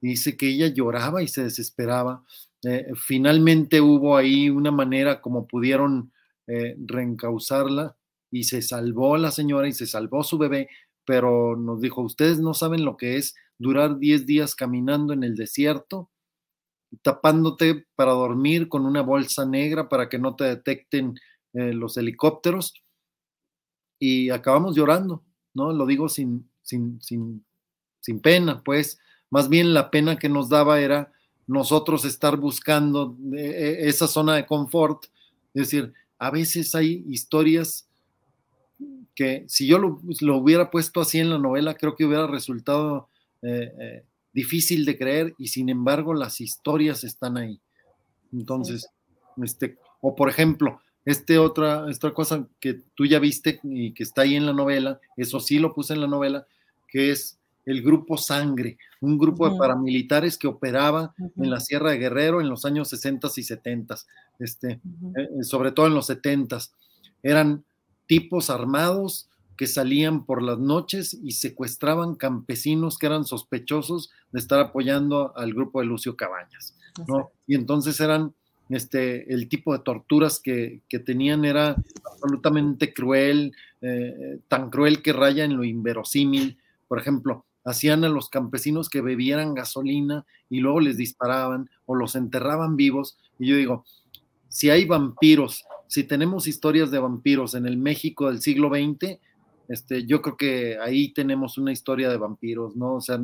dice 0.02 0.36
que 0.36 0.50
ella 0.50 0.68
lloraba 0.68 1.24
y 1.24 1.28
se 1.28 1.44
desesperaba. 1.44 2.24
Eh, 2.64 2.92
finalmente 2.96 3.82
hubo 3.82 4.18
ahí 4.18 4.50
una 4.50 4.72
manera 4.72 5.22
como 5.22 5.48
pudieron 5.48 6.12
eh, 6.48 6.76
reencauzarla 6.78 7.96
y 8.32 8.44
se 8.44 8.62
salvó 8.62 9.18
la 9.18 9.32
señora 9.32 9.68
y 9.68 9.74
se 9.74 9.86
salvó 9.86 10.24
su 10.24 10.38
bebé, 10.38 10.70
pero 11.06 11.56
nos 11.56 11.82
dijo, 11.82 12.02
ustedes 12.02 12.40
no 12.40 12.54
saben 12.54 12.86
lo 12.86 12.98
que 12.98 13.18
es 13.18 13.36
durar 13.58 13.98
10 13.98 14.26
días 14.26 14.56
caminando 14.56 15.14
en 15.14 15.24
el 15.24 15.36
desierto, 15.36 16.10
tapándote 17.02 17.86
para 17.96 18.12
dormir 18.12 18.70
con 18.70 18.86
una 18.86 19.02
bolsa 19.02 19.46
negra 19.46 19.90
para 19.90 20.10
que 20.10 20.20
no 20.20 20.36
te 20.36 20.46
detecten 20.46 21.16
eh, 21.54 21.74
los 21.74 21.98
helicópteros. 21.98 22.74
Y 24.00 24.30
acabamos 24.30 24.76
llorando, 24.76 25.24
¿no? 25.54 25.72
Lo 25.72 25.86
digo 25.86 26.10
sin, 26.10 26.50
sin, 26.62 27.02
sin, 27.02 27.46
sin 28.00 28.20
pena, 28.20 28.62
pues 28.64 29.00
más 29.30 29.50
bien 29.50 29.74
la 29.74 29.90
pena 29.90 30.18
que 30.18 30.30
nos 30.30 30.50
daba 30.50 30.80
era 30.80 31.12
nosotros 31.48 32.06
estar 32.06 32.38
buscando 32.38 33.18
eh, 33.36 33.78
esa 33.82 34.08
zona 34.08 34.36
de 34.36 34.46
confort. 34.46 35.06
Es 35.54 35.64
decir, 35.70 35.94
a 36.20 36.32
veces 36.32 36.76
hay 36.76 37.04
historias 37.10 37.90
que 39.16 39.46
si 39.48 39.68
yo 39.68 39.80
lo, 39.80 40.00
hubiera 40.38 40.72
puesto 40.72 41.02
así 41.02 41.20
en 41.20 41.30
la 41.30 41.38
novela, 41.38 41.76
creo 41.76 41.96
que 41.96 42.06
hubiera 42.06 42.28
resultado 42.28 43.10
eh, 43.42 43.72
eh, 43.80 44.06
difícil 44.34 44.86
de 44.86 44.98
creer 44.98 45.36
y 45.38 45.48
sin 45.48 45.70
embargo 45.70 46.14
las 46.14 46.42
historias 46.42 47.04
están 47.04 47.38
ahí. 47.38 47.60
Entonces, 48.32 48.88
este, 49.42 49.78
o 50.02 50.16
por 50.16 50.30
ejemplo, 50.30 50.82
este 51.06 51.38
otra, 51.38 51.90
esta 51.90 52.12
cosa 52.12 52.48
que 52.60 52.82
tú 52.96 53.06
ya 53.06 53.20
viste 53.20 53.60
y 53.64 53.94
que 53.94 54.04
está 54.04 54.22
ahí 54.22 54.36
en 54.36 54.46
la 54.46 54.54
novela, 54.54 55.00
eso 55.18 55.40
sí 55.40 55.60
lo 55.60 55.74
puse 55.74 55.94
en 55.94 56.02
la 56.02 56.08
novela, 56.08 56.48
que 56.88 57.12
es 57.12 57.38
el 57.66 57.82
grupo 57.82 58.18
Sangre, 58.18 58.78
un 59.02 59.18
grupo 59.18 59.50
de 59.50 59.58
paramilitares 59.58 60.38
que 60.38 60.48
operaba 60.48 61.14
en 61.18 61.50
la 61.50 61.60
Sierra 61.60 61.92
de 61.92 61.98
Guerrero 61.98 62.42
en 62.42 62.50
los 62.50 62.66
años 62.66 62.90
60 62.90 63.30
y 63.38 63.44
70, 63.44 63.96
este, 64.40 64.82
eh, 65.16 65.44
sobre 65.44 65.72
todo 65.72 65.88
en 65.88 65.94
los 65.94 66.08
70. 66.08 66.60
Eran 67.22 67.64
tipos 68.08 68.50
armados 68.50 69.30
que 69.58 69.68
salían 69.68 70.26
por 70.26 70.42
las 70.42 70.60
noches 70.60 71.14
y 71.14 71.32
secuestraban 71.32 72.16
campesinos 72.16 72.98
que 72.98 73.06
eran 73.06 73.26
sospechosos 73.26 74.12
de 74.32 74.40
estar 74.40 74.60
apoyando 74.60 75.36
al 75.38 75.54
grupo 75.54 75.80
de 75.80 75.86
Lucio 75.86 76.16
Cabañas, 76.16 76.76
¿no? 77.08 77.32
Y 77.46 77.56
entonces 77.56 78.00
eran, 78.00 78.34
este, 78.70 79.32
el 79.32 79.48
tipo 79.48 79.74
de 79.74 79.84
torturas 79.84 80.40
que, 80.40 80.82
tenían 81.06 81.46
era 81.46 81.76
absolutamente 82.12 82.94
cruel, 82.94 83.56
eh, 83.82 84.40
tan 84.48 84.70
cruel 84.70 85.02
que 85.02 85.14
raya 85.14 85.44
en 85.44 85.56
lo 85.56 85.64
inverosímil. 85.64 86.58
Por 86.88 87.00
ejemplo, 87.00 87.46
hacían 87.64 88.04
a 88.04 88.10
los 88.10 88.30
campesinos 88.30 88.90
que 88.90 89.02
bebieran 89.02 89.54
gasolina 89.54 90.26
y 90.50 90.60
luego 90.60 90.80
les 90.80 90.98
disparaban 90.98 91.70
o 91.86 91.96
los 91.96 92.16
enterraban 92.16 92.76
vivos. 92.76 93.18
Y 93.40 93.48
yo 93.48 93.56
digo, 93.56 93.86
si 94.50 94.70
hay 94.70 94.86
vampiros 94.86 95.64
si 95.94 96.06
tenemos 96.06 96.48
historias 96.48 96.90
de 96.90 96.98
vampiros 96.98 97.54
en 97.54 97.68
el 97.68 97.78
México 97.78 98.28
del 98.28 98.42
siglo 98.42 98.70
XX, 98.70 99.20
este, 99.68 100.08
yo 100.08 100.24
creo 100.24 100.36
que 100.36 100.80
ahí 100.80 101.14
tenemos 101.14 101.60
una 101.60 101.72
historia 101.72 102.10
de 102.10 102.18
vampiros, 102.18 102.76
¿no? 102.76 102.96
O 102.96 103.02
sea, 103.02 103.22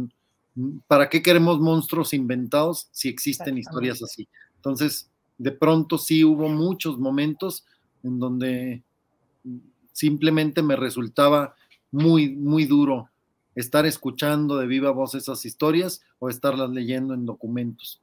¿para 0.85 1.09
qué 1.09 1.23
queremos 1.23 1.59
monstruos 1.59 2.13
inventados 2.13 2.87
si 2.91 3.09
existen 3.09 3.57
historias 3.57 4.03
así? 4.03 4.27
Entonces, 4.57 5.09
de 5.39 5.51
pronto 5.51 5.97
sí 5.97 6.23
hubo 6.23 6.47
muchos 6.47 6.99
momentos 6.99 7.65
en 8.03 8.19
donde 8.19 8.83
simplemente 9.91 10.61
me 10.61 10.75
resultaba 10.75 11.55
muy, 11.89 12.35
muy 12.35 12.65
duro 12.65 13.09
estar 13.55 13.87
escuchando 13.87 14.57
de 14.57 14.67
viva 14.67 14.91
voz 14.91 15.15
esas 15.15 15.43
historias 15.43 16.01
o 16.19 16.29
estarlas 16.29 16.69
leyendo 16.69 17.15
en 17.15 17.25
documentos. 17.25 17.99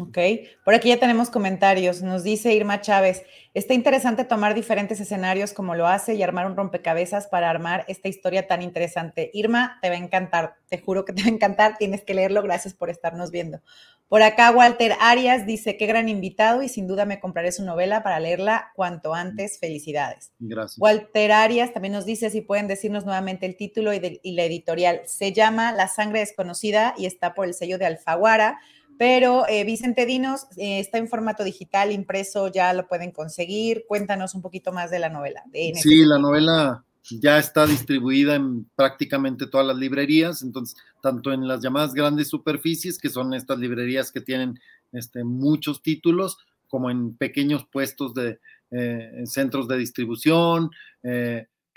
Ok, 0.00 0.16
por 0.64 0.74
aquí 0.74 0.90
ya 0.90 1.00
tenemos 1.00 1.28
comentarios. 1.28 2.02
Nos 2.02 2.22
dice 2.22 2.54
Irma 2.54 2.80
Chávez, 2.80 3.24
está 3.52 3.74
interesante 3.74 4.24
tomar 4.24 4.54
diferentes 4.54 5.00
escenarios 5.00 5.52
como 5.52 5.74
lo 5.74 5.88
hace 5.88 6.14
y 6.14 6.22
armar 6.22 6.46
un 6.46 6.56
rompecabezas 6.56 7.26
para 7.26 7.50
armar 7.50 7.84
esta 7.88 8.06
historia 8.06 8.46
tan 8.46 8.62
interesante. 8.62 9.28
Irma, 9.34 9.78
te 9.82 9.88
va 9.88 9.96
a 9.96 9.98
encantar, 9.98 10.54
te 10.68 10.78
juro 10.78 11.04
que 11.04 11.12
te 11.12 11.22
va 11.22 11.28
a 11.28 11.32
encantar, 11.32 11.78
tienes 11.78 12.04
que 12.04 12.14
leerlo, 12.14 12.42
gracias 12.42 12.74
por 12.74 12.90
estarnos 12.90 13.32
viendo. 13.32 13.60
Por 14.08 14.22
acá 14.22 14.52
Walter 14.52 14.94
Arias 15.00 15.46
dice, 15.46 15.76
qué 15.76 15.86
gran 15.86 16.08
invitado 16.08 16.62
y 16.62 16.68
sin 16.68 16.86
duda 16.86 17.04
me 17.04 17.18
compraré 17.18 17.50
su 17.50 17.64
novela 17.64 18.02
para 18.04 18.20
leerla 18.20 18.70
cuanto 18.76 19.14
antes. 19.14 19.58
Felicidades. 19.58 20.32
Gracias. 20.38 20.78
Walter 20.78 21.32
Arias 21.32 21.72
también 21.72 21.92
nos 21.92 22.06
dice 22.06 22.30
si 22.30 22.40
pueden 22.40 22.68
decirnos 22.68 23.04
nuevamente 23.04 23.46
el 23.46 23.56
título 23.56 23.92
y, 23.92 24.20
y 24.22 24.32
la 24.32 24.44
editorial. 24.44 25.02
Se 25.06 25.32
llama 25.32 25.72
La 25.72 25.88
sangre 25.88 26.20
desconocida 26.20 26.94
y 26.96 27.04
está 27.04 27.34
por 27.34 27.46
el 27.46 27.52
sello 27.52 27.78
de 27.78 27.86
Alfaguara 27.86 28.60
pero 28.98 29.46
eh, 29.48 29.64
Vicente 29.64 30.06
Dinos 30.06 30.46
eh, 30.56 30.80
está 30.80 30.98
en 30.98 31.08
formato 31.08 31.44
digital, 31.44 31.92
impreso, 31.92 32.48
ya 32.48 32.74
lo 32.74 32.88
pueden 32.88 33.12
conseguir. 33.12 33.84
Cuéntanos 33.86 34.34
un 34.34 34.42
poquito 34.42 34.72
más 34.72 34.90
de 34.90 34.98
la 34.98 35.08
novela. 35.08 35.44
sí, 35.74 36.04
la 36.04 36.18
novela 36.18 36.84
ya 37.08 37.38
está 37.38 37.64
distribuida 37.64 38.34
en 38.34 38.64
prácticamente 38.74 39.46
todas 39.46 39.66
las 39.66 39.76
librerías, 39.76 40.42
entonces, 40.42 40.76
tanto 41.00 41.32
en 41.32 41.46
las 41.46 41.62
llamadas 41.62 41.94
grandes 41.94 42.28
superficies, 42.28 42.98
que 42.98 43.08
son 43.08 43.32
estas 43.34 43.58
librerías 43.58 44.10
que 44.10 44.20
tienen 44.20 44.58
este, 44.92 45.22
muchos 45.22 45.80
títulos, 45.80 46.36
como 46.66 46.90
en 46.90 47.16
pequeños 47.16 47.66
puestos 47.70 48.12
de 48.14 48.40
eh, 48.72 49.22
centros 49.24 49.68
de 49.68 49.78
distribución, 49.78 50.70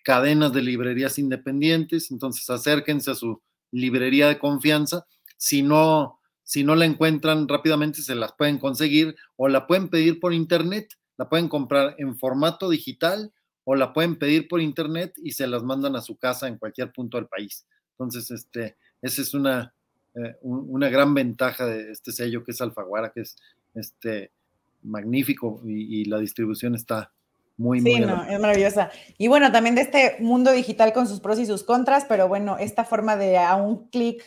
cadenas 0.04 0.52
de 0.52 0.62
librerías 0.64 1.20
independientes, 1.20 2.10
entonces 2.10 2.50
acérquense 2.50 3.12
a 3.12 3.16
su 3.16 3.40
librería 3.72 4.28
de 4.28 4.40
confianza. 4.40 5.06
Si 5.38 5.62
no 5.62 6.21
si 6.52 6.66
no 6.66 6.76
la 6.76 6.84
encuentran 6.84 7.48
rápidamente, 7.48 8.02
se 8.02 8.14
las 8.14 8.34
pueden 8.34 8.58
conseguir 8.58 9.16
o 9.38 9.48
la 9.48 9.68
pueden 9.68 9.88
pedir 9.88 10.20
por 10.20 10.34
internet, 10.34 10.98
la 11.16 11.30
pueden 11.30 11.48
comprar 11.48 11.96
en 11.98 12.18
formato 12.18 12.70
digital 12.70 13.32
o 13.64 13.76
la 13.76 13.94
pueden 13.94 14.18
pedir 14.18 14.50
por 14.50 14.60
internet 14.60 15.14
y 15.24 15.32
se 15.32 15.48
las 15.48 15.64
mandan 15.64 15.96
a 15.96 16.02
su 16.02 16.18
casa 16.18 16.50
en 16.50 16.58
cualquier 16.58 16.92
punto 16.92 17.16
del 17.16 17.28
país. 17.28 17.66
Entonces, 17.92 18.32
este, 18.32 18.76
esa 19.02 19.22
es 19.22 19.34
una, 19.34 19.74
eh, 20.14 20.36
una 20.42 20.90
gran 20.90 21.14
ventaja 21.14 21.66
de 21.66 21.90
este 21.90 22.12
sello 22.12 22.44
que 22.44 22.52
es 22.52 22.60
Alfaguara, 22.60 23.14
que 23.14 23.22
es 23.22 23.38
este, 23.74 24.34
magnífico 24.82 25.62
y, 25.66 26.04
la 26.04 26.18
distribución 26.18 26.76
está 26.76 27.14
muy, 27.56 27.80
sí, 27.80 27.92
muy 27.92 28.02
no, 28.02 28.26
es 28.26 28.40
maravillosa. 28.42 28.92
Y 29.18 29.30
bueno, 29.30 29.54
también 29.54 29.76
de 29.76 29.84
este 29.84 30.18
mundo 30.20 30.52
digital 30.52 30.92
con 30.92 31.08
sus 31.08 31.22
pros 31.22 31.40
y 31.40 31.46
sus 31.46 31.64
contras, 31.64 32.04
pero 32.10 32.28
bueno, 32.28 32.58
esta 32.60 32.84
forma 32.84 33.16
de 33.16 33.38
a 33.38 33.56
un 33.56 33.88
clic 33.88 34.22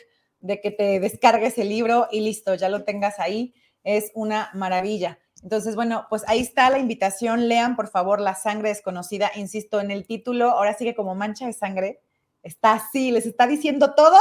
de 0.44 0.60
que 0.60 0.70
te 0.70 1.00
descargues 1.00 1.56
el 1.56 1.70
libro 1.70 2.06
y 2.10 2.20
listo, 2.20 2.54
ya 2.54 2.68
lo 2.68 2.84
tengas 2.84 3.18
ahí, 3.18 3.54
es 3.82 4.12
una 4.14 4.50
maravilla. 4.52 5.18
Entonces, 5.42 5.74
bueno, 5.74 6.06
pues 6.10 6.22
ahí 6.26 6.40
está 6.40 6.68
la 6.68 6.78
invitación. 6.78 7.48
Lean, 7.48 7.76
por 7.76 7.88
favor, 7.88 8.20
La 8.20 8.34
sangre 8.34 8.68
desconocida. 8.68 9.30
Insisto, 9.34 9.80
en 9.80 9.90
el 9.90 10.06
título, 10.06 10.50
ahora 10.50 10.74
sigue 10.74 10.94
como 10.94 11.14
mancha 11.14 11.46
de 11.46 11.54
sangre. 11.54 12.00
Está 12.42 12.72
así, 12.74 13.10
les 13.10 13.24
está 13.24 13.46
diciendo 13.46 13.94
todo, 13.94 14.18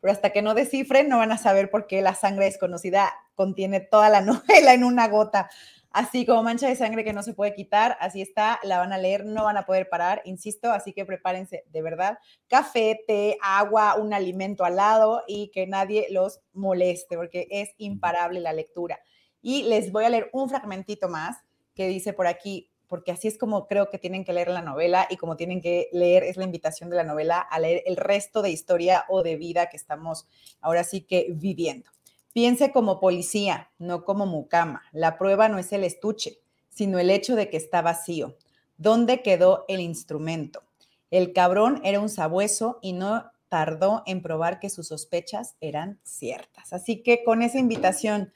pero 0.00 0.12
hasta 0.12 0.30
que 0.30 0.42
no 0.42 0.54
descifren 0.54 1.08
no 1.08 1.18
van 1.18 1.32
a 1.32 1.38
saber 1.38 1.70
por 1.70 1.86
qué 1.86 2.02
la 2.02 2.14
sangre 2.14 2.44
desconocida 2.46 3.10
contiene 3.34 3.80
toda 3.80 4.10
la 4.10 4.20
novela 4.20 4.74
en 4.74 4.84
una 4.84 5.08
gota. 5.08 5.50
Así 5.92 6.24
como 6.24 6.42
mancha 6.42 6.68
de 6.68 6.76
sangre 6.76 7.04
que 7.04 7.12
no 7.12 7.22
se 7.22 7.34
puede 7.34 7.54
quitar, 7.54 7.98
así 8.00 8.22
está, 8.22 8.58
la 8.62 8.78
van 8.78 8.94
a 8.94 8.98
leer, 8.98 9.26
no 9.26 9.44
van 9.44 9.58
a 9.58 9.66
poder 9.66 9.90
parar, 9.90 10.22
insisto, 10.24 10.70
así 10.70 10.94
que 10.94 11.04
prepárense 11.04 11.64
de 11.68 11.82
verdad. 11.82 12.18
Café, 12.48 13.04
té, 13.06 13.36
agua, 13.42 13.96
un 13.96 14.14
alimento 14.14 14.64
al 14.64 14.76
lado 14.76 15.22
y 15.26 15.50
que 15.50 15.66
nadie 15.66 16.06
los 16.10 16.40
moleste, 16.54 17.16
porque 17.16 17.46
es 17.50 17.70
imparable 17.76 18.40
la 18.40 18.54
lectura. 18.54 19.00
Y 19.42 19.64
les 19.64 19.92
voy 19.92 20.04
a 20.04 20.08
leer 20.08 20.30
un 20.32 20.48
fragmentito 20.48 21.08
más 21.08 21.36
que 21.74 21.88
dice 21.88 22.14
por 22.14 22.26
aquí, 22.26 22.70
porque 22.86 23.12
así 23.12 23.28
es 23.28 23.36
como 23.36 23.66
creo 23.66 23.90
que 23.90 23.98
tienen 23.98 24.24
que 24.24 24.32
leer 24.32 24.48
la 24.48 24.62
novela 24.62 25.06
y 25.10 25.16
como 25.16 25.36
tienen 25.36 25.60
que 25.60 25.88
leer, 25.92 26.24
es 26.24 26.36
la 26.38 26.44
invitación 26.44 26.88
de 26.88 26.96
la 26.96 27.04
novela 27.04 27.38
a 27.38 27.58
leer 27.58 27.82
el 27.84 27.96
resto 27.96 28.40
de 28.40 28.50
historia 28.50 29.04
o 29.08 29.22
de 29.22 29.36
vida 29.36 29.68
que 29.68 29.76
estamos 29.76 30.26
ahora 30.60 30.84
sí 30.84 31.02
que 31.02 31.28
viviendo. 31.30 31.90
Piense 32.32 32.72
como 32.72 32.98
policía, 32.98 33.70
no 33.78 34.04
como 34.04 34.26
mucama. 34.26 34.82
La 34.92 35.18
prueba 35.18 35.48
no 35.48 35.58
es 35.58 35.72
el 35.72 35.84
estuche, 35.84 36.38
sino 36.70 36.98
el 36.98 37.10
hecho 37.10 37.36
de 37.36 37.50
que 37.50 37.56
está 37.56 37.82
vacío. 37.82 38.36
¿Dónde 38.78 39.22
quedó 39.22 39.64
el 39.68 39.80
instrumento? 39.80 40.62
El 41.10 41.34
cabrón 41.34 41.80
era 41.84 42.00
un 42.00 42.08
sabueso 42.08 42.78
y 42.80 42.94
no 42.94 43.30
tardó 43.48 44.02
en 44.06 44.22
probar 44.22 44.60
que 44.60 44.70
sus 44.70 44.88
sospechas 44.88 45.56
eran 45.60 46.00
ciertas. 46.04 46.72
Así 46.72 47.02
que 47.02 47.22
con 47.22 47.42
esa 47.42 47.58
invitación, 47.58 48.32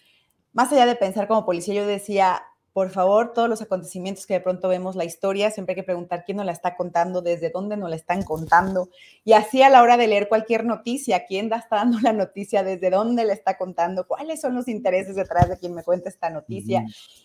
más 0.52 0.70
allá 0.72 0.85
de 0.85 0.94
pensar 0.94 1.26
como 1.26 1.46
policía, 1.46 1.72
yo 1.72 1.87
decía, 1.87 2.42
por 2.76 2.90
favor, 2.90 3.32
todos 3.32 3.48
los 3.48 3.62
acontecimientos 3.62 4.26
que 4.26 4.34
de 4.34 4.40
pronto 4.40 4.68
vemos, 4.68 4.96
la 4.96 5.06
historia, 5.06 5.50
siempre 5.50 5.72
hay 5.72 5.76
que 5.76 5.82
preguntar 5.82 6.24
quién 6.26 6.36
nos 6.36 6.44
la 6.44 6.52
está 6.52 6.76
contando, 6.76 7.22
desde 7.22 7.48
dónde 7.48 7.74
nos 7.78 7.88
la 7.88 7.96
están 7.96 8.22
contando. 8.22 8.90
Y 9.24 9.32
así 9.32 9.62
a 9.62 9.70
la 9.70 9.80
hora 9.80 9.96
de 9.96 10.06
leer 10.06 10.28
cualquier 10.28 10.66
noticia, 10.66 11.24
quién 11.24 11.50
está 11.50 11.76
dando 11.76 11.98
la 12.02 12.12
noticia, 12.12 12.62
desde 12.62 12.90
dónde 12.90 13.24
la 13.24 13.32
está 13.32 13.56
contando, 13.56 14.06
cuáles 14.06 14.42
son 14.42 14.54
los 14.54 14.68
intereses 14.68 15.16
detrás 15.16 15.48
de 15.48 15.56
quien 15.56 15.74
me 15.74 15.84
cuenta 15.84 16.10
esta 16.10 16.28
noticia. 16.28 16.84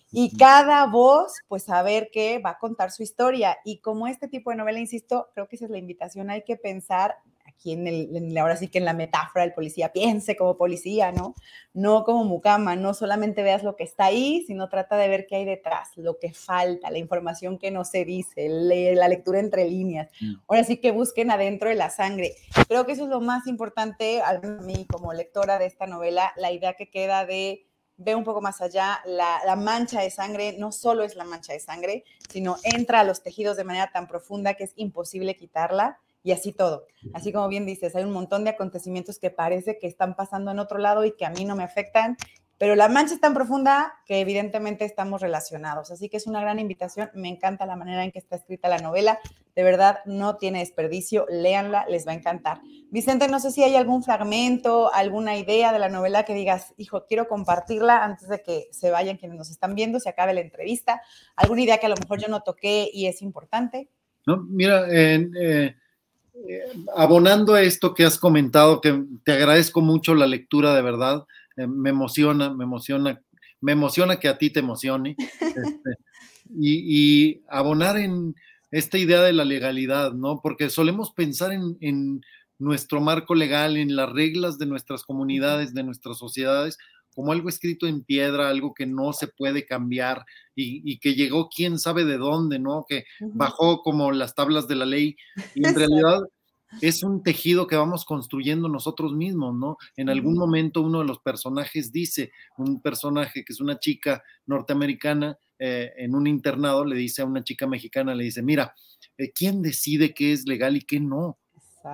Y 0.10 0.38
cada 0.38 0.86
voz, 0.86 1.42
pues 1.50 1.64
saber 1.64 2.12
que 2.14 2.40
va 2.40 2.52
a 2.52 2.58
contar 2.58 2.90
su 2.90 3.04
historia. 3.04 3.58
Y 3.66 3.80
como 3.80 4.08
este 4.08 4.30
tipo 4.30 4.52
de 4.52 4.56
novela, 4.56 4.80
insisto, 4.80 5.32
creo 5.34 5.50
que 5.50 5.58
esa 5.58 5.66
es 5.66 5.72
la 5.72 5.80
invitación, 5.80 6.30
hay 6.30 6.44
que 6.44 6.56
pensar 6.56 7.18
aquí 7.62 7.74
en 7.74 7.88
el, 7.88 8.38
ahora 8.38 8.58
sí 8.58 8.68
que 8.68 8.80
en 8.80 8.86
la 8.86 8.94
metáfora 8.94 9.46
del 9.46 9.54
policía, 9.54 9.94
piense 9.94 10.36
como 10.36 10.58
policía, 10.58 11.12
¿no? 11.12 11.36
No 11.74 12.04
como 12.04 12.24
mucama, 12.24 12.76
no 12.76 12.94
solamente 12.94 13.44
veas 13.44 13.64
lo 13.64 13.76
que 13.76 13.84
está 13.84 14.06
ahí, 14.06 14.44
sino 14.48 14.68
trata 14.68 14.98
de 14.98 15.08
ver 15.08 15.28
qué 15.28 15.38
hay 15.38 15.46
detrás, 15.46 15.90
lo 15.96 16.18
que 16.18 16.34
falta, 16.34 16.90
la 16.90 16.98
información 16.98 17.60
que 17.60 17.72
no 17.72 17.86
se 17.86 18.04
dice, 18.04 18.50
la 18.50 19.08
lectura 19.08 19.40
entre 19.40 19.70
líneas. 19.70 20.10
Mm. 20.20 20.34
Ahora 20.48 20.64
sí 20.64 20.78
que 20.78 20.92
busquen 20.92 21.32
adentro 21.32 21.70
de 21.70 21.76
la 21.76 21.90
sangre. 21.90 22.36
Creo 22.68 22.86
que 22.86 22.94
eso 22.94 23.04
es 23.04 23.10
lo 23.10 23.22
más 23.22 23.48
importante, 23.48 24.22
a 24.22 24.40
mí 24.40 24.86
como 24.90 25.14
lectora 25.14 25.60
de 25.60 25.68
esta 25.68 25.86
novela, 25.86 26.34
la 26.36 26.52
idea 26.52 26.74
que 26.74 26.90
queda 26.90 27.26
de 27.26 27.68
ve 27.98 28.16
un 28.16 28.24
poco 28.24 28.42
más 28.42 28.62
allá, 28.62 29.00
la, 29.06 29.42
la, 29.46 29.56
mancha 29.56 30.02
de 30.02 30.10
sangre 30.10 30.56
no 30.58 30.72
solo 30.72 31.04
es 31.04 31.16
la 31.16 31.24
mancha 31.24 31.54
de 31.54 31.60
sangre, 31.60 32.04
sino 32.32 32.58
entra 32.64 33.02
a 33.02 33.04
los 33.04 33.22
tejidos 33.22 33.58
de 33.58 33.64
manera 33.64 33.92
tan 33.92 34.08
profunda 34.08 34.56
que 34.56 34.64
es 34.64 34.74
imposible 34.76 35.36
quitarla 35.36 36.00
y 36.24 36.32
así 36.32 36.52
todo. 36.52 36.86
Así 37.14 37.32
como 37.32 37.48
bien 37.48 37.66
dices, 37.66 37.96
hay 37.96 38.04
un 38.04 38.12
montón 38.12 38.44
de 38.44 38.52
acontecimientos 38.52 39.20
que 39.20 39.30
parece 39.30 39.78
que 39.80 39.88
están 39.88 40.16
pasando 40.16 40.52
en 40.52 40.60
otro 40.60 40.78
lado 40.78 41.06
y 41.06 41.14
que 41.16 41.26
a 41.26 41.30
mí 41.30 41.46
no 41.46 41.56
me 41.56 41.64
afectan, 41.64 42.18
pero 42.62 42.76
la 42.76 42.90
mancha 42.90 43.16
es 43.16 43.20
tan 43.20 43.34
profunda 43.34 43.92
que 44.06 44.20
evidentemente 44.20 44.86
estamos 44.86 45.20
relacionados. 45.20 45.90
Así 45.90 46.10
que 46.10 46.18
es 46.18 46.28
una 46.28 46.42
gran 46.42 46.60
invitación. 46.60 47.10
Me 47.16 47.28
encanta 47.28 47.66
la 47.66 47.76
manera 47.76 48.04
en 48.04 48.12
que 48.12 48.20
está 48.20 48.36
escrita 48.36 48.70
la 48.70 48.78
novela. 48.78 49.18
De 49.56 49.64
verdad, 49.64 49.98
no 50.06 50.38
tiene 50.38 50.60
desperdicio. 50.60 51.26
Léanla, 51.28 51.88
les 51.90 52.06
va 52.06 52.12
a 52.12 52.14
encantar. 52.14 52.62
Vicente, 52.92 53.28
no 53.28 53.40
sé 53.40 53.50
si 53.50 53.64
hay 53.64 53.76
algún 53.76 54.04
fragmento, 54.04 54.94
alguna 54.94 55.38
idea 55.38 55.74
de 55.74 55.80
la 55.80 55.90
novela 55.90 56.24
que 56.24 56.36
digas, 56.36 56.76
hijo, 56.78 57.08
quiero 57.08 57.28
compartirla 57.28 58.04
antes 58.04 58.28
de 58.28 58.44
que 58.44 58.68
se 58.70 58.92
vayan 58.92 59.18
quienes 59.18 59.40
nos 59.40 59.50
están 59.50 59.74
viendo, 59.74 60.00
se 60.00 60.10
acabe 60.10 60.36
la 60.36 60.42
entrevista. 60.42 61.02
¿Alguna 61.36 61.64
idea 61.64 61.80
que 61.80 61.88
a 61.88 61.90
lo 61.90 61.96
mejor 61.96 62.20
yo 62.20 62.28
no 62.28 62.44
toqué 62.44 62.92
y 62.94 63.08
es 63.08 63.24
importante? 63.24 63.90
No, 64.28 64.38
mira, 64.38 64.86
en... 64.88 65.32
Eh 65.36 65.76
abonando 66.96 67.54
a 67.54 67.62
esto 67.62 67.94
que 67.94 68.06
has 68.06 68.18
comentado, 68.18 68.82
que 68.82 69.04
te 69.24 69.34
agradezco 69.34 69.82
mucho 69.82 70.16
la 70.16 70.28
lectura, 70.28 70.74
de 70.74 70.82
verdad, 70.82 71.26
eh, 71.58 71.68
me 71.68 71.90
emociona, 71.90 72.54
me 72.54 72.64
emociona, 72.64 73.22
me 73.60 73.74
emociona 73.74 74.20
que 74.20 74.28
a 74.28 74.38
ti 74.38 74.50
te 74.50 74.60
emocione. 74.60 75.16
Este, 75.42 75.98
y, 76.60 77.42
abonar 77.48 77.98
en 77.98 78.36
esta 78.72 78.98
idea 78.98 79.22
de 79.22 79.34
la 79.34 79.46
legalidad, 79.46 80.14
¿no? 80.14 80.42
Porque 80.42 80.70
solemos 80.70 81.12
pensar 81.12 81.52
en, 81.54 82.22
nuestro 82.60 83.02
marco 83.02 83.34
legal, 83.34 83.76
en 83.76 83.96
las 83.96 84.12
reglas 84.12 84.60
de 84.60 84.68
nuestras 84.68 85.04
comunidades, 85.04 85.74
de 85.74 85.82
nuestras 85.82 86.20
sociedades, 86.20 86.78
como 87.14 87.32
algo 87.32 87.50
escrito 87.50 87.88
en 87.88 88.04
piedra, 88.04 88.50
algo 88.50 88.74
que 88.74 88.86
no 88.86 89.14
se 89.14 89.28
puede 89.28 89.66
cambiar 89.66 90.26
y, 90.56 91.00
que 91.00 91.16
llegó 91.16 91.50
quién 91.50 91.80
sabe 91.80 92.06
de 92.06 92.18
dónde, 92.18 92.60
¿no? 92.60 92.86
Que 92.88 93.06
bajó 93.20 93.82
como 93.82 94.12
las 94.12 94.36
tablas 94.36 94.68
de 94.68 94.76
la 94.76 94.86
ley 94.86 95.16
y 95.56 95.68
en 95.68 95.76
realidad 95.76 96.22
es 96.80 97.04
un 97.04 97.22
tejido 97.22 97.68
que 97.68 97.76
vamos 97.76 98.06
construyendo 98.06 98.70
nosotros 98.70 99.14
mismos, 99.14 99.56
¿no? 99.56 99.78
En 99.98 100.10
algún 100.10 100.36
momento 100.36 100.82
uno 100.82 101.00
de 101.00 101.06
los 101.06 101.20
personajes 101.20 101.92
dice, 101.92 102.32
un 102.58 102.82
personaje 102.82 103.44
que 103.44 103.52
es 103.54 103.60
una 103.60 103.78
chica 103.78 104.24
norteamericana 104.46 105.38
eh, 105.64 105.94
en 105.98 106.16
un 106.16 106.26
internado 106.26 106.84
le 106.86 106.96
dice 106.96 107.22
a 107.22 107.26
una 107.26 107.44
chica 107.44 107.68
mexicana, 107.68 108.16
le 108.16 108.24
dice, 108.24 108.42
mira, 108.42 108.74
eh, 109.18 109.32
¿quién 109.32 109.62
decide 109.62 110.14
qué 110.14 110.34
es 110.34 110.48
legal 110.48 110.76
y 110.76 110.82
qué 110.82 111.00
no? 111.00 111.38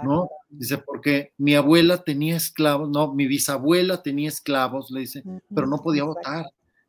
¿No? 0.03 0.29
Dice, 0.49 0.77
porque 0.77 1.31
mi 1.37 1.55
abuela 1.55 2.03
tenía 2.03 2.35
esclavos, 2.35 2.89
no, 2.89 3.13
mi 3.13 3.27
bisabuela 3.27 4.01
tenía 4.01 4.29
esclavos, 4.29 4.91
le 4.91 5.01
dice, 5.01 5.23
pero 5.53 5.67
no 5.67 5.77
podía 5.81 6.03
votar. 6.03 6.45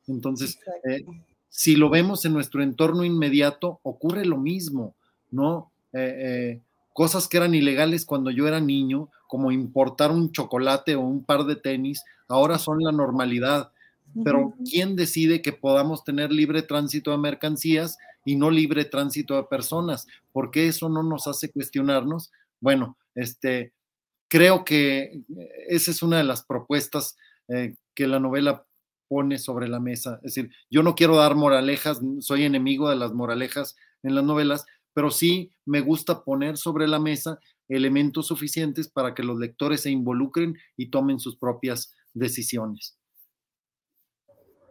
Entonces, 0.06 0.58
eh, 0.84 1.04
si 1.48 1.76
lo 1.76 1.90
vemos 1.90 2.24
en 2.24 2.32
nuestro 2.32 2.62
entorno 2.62 3.04
inmediato, 3.04 3.80
ocurre 3.82 4.24
lo 4.24 4.36
mismo, 4.38 4.94
¿no? 5.30 5.70
Eh, 5.92 6.14
eh, 6.18 6.60
cosas 6.92 7.28
que 7.28 7.36
eran 7.36 7.54
ilegales 7.54 8.04
cuando 8.04 8.30
yo 8.30 8.48
era 8.48 8.60
niño, 8.60 9.08
como 9.26 9.52
importar 9.52 10.10
un 10.10 10.32
chocolate 10.32 10.94
o 10.96 11.00
un 11.00 11.24
par 11.24 11.44
de 11.44 11.56
tenis, 11.56 12.02
ahora 12.28 12.58
son 12.58 12.78
la 12.80 12.92
normalidad. 12.92 13.70
Pero 14.24 14.54
¿quién 14.68 14.96
decide 14.96 15.42
que 15.42 15.52
podamos 15.52 16.02
tener 16.02 16.32
libre 16.32 16.62
tránsito 16.62 17.10
de 17.10 17.18
mercancías 17.18 17.98
y 18.24 18.36
no 18.36 18.50
libre 18.50 18.84
tránsito 18.84 19.36
de 19.36 19.44
personas? 19.44 20.06
¿Por 20.32 20.50
qué 20.50 20.66
eso 20.66 20.88
no 20.88 21.02
nos 21.02 21.26
hace 21.26 21.50
cuestionarnos 21.50 22.32
bueno, 22.60 22.98
este, 23.14 23.72
creo 24.28 24.64
que 24.64 25.22
esa 25.68 25.90
es 25.90 26.02
una 26.02 26.18
de 26.18 26.24
las 26.24 26.44
propuestas 26.44 27.16
eh, 27.48 27.74
que 27.94 28.06
la 28.06 28.20
novela 28.20 28.64
pone 29.08 29.38
sobre 29.38 29.68
la 29.68 29.80
mesa. 29.80 30.20
Es 30.22 30.34
decir, 30.34 30.50
yo 30.70 30.82
no 30.82 30.94
quiero 30.94 31.16
dar 31.16 31.34
moralejas, 31.34 32.00
soy 32.20 32.44
enemigo 32.44 32.90
de 32.90 32.96
las 32.96 33.12
moralejas 33.12 33.76
en 34.02 34.14
las 34.14 34.24
novelas, 34.24 34.66
pero 34.92 35.10
sí 35.10 35.50
me 35.64 35.80
gusta 35.80 36.24
poner 36.24 36.56
sobre 36.56 36.86
la 36.86 36.98
mesa 36.98 37.38
elementos 37.68 38.26
suficientes 38.26 38.88
para 38.88 39.14
que 39.14 39.22
los 39.22 39.38
lectores 39.38 39.82
se 39.82 39.90
involucren 39.90 40.56
y 40.76 40.90
tomen 40.90 41.20
sus 41.20 41.36
propias 41.36 41.94
decisiones. 42.14 42.98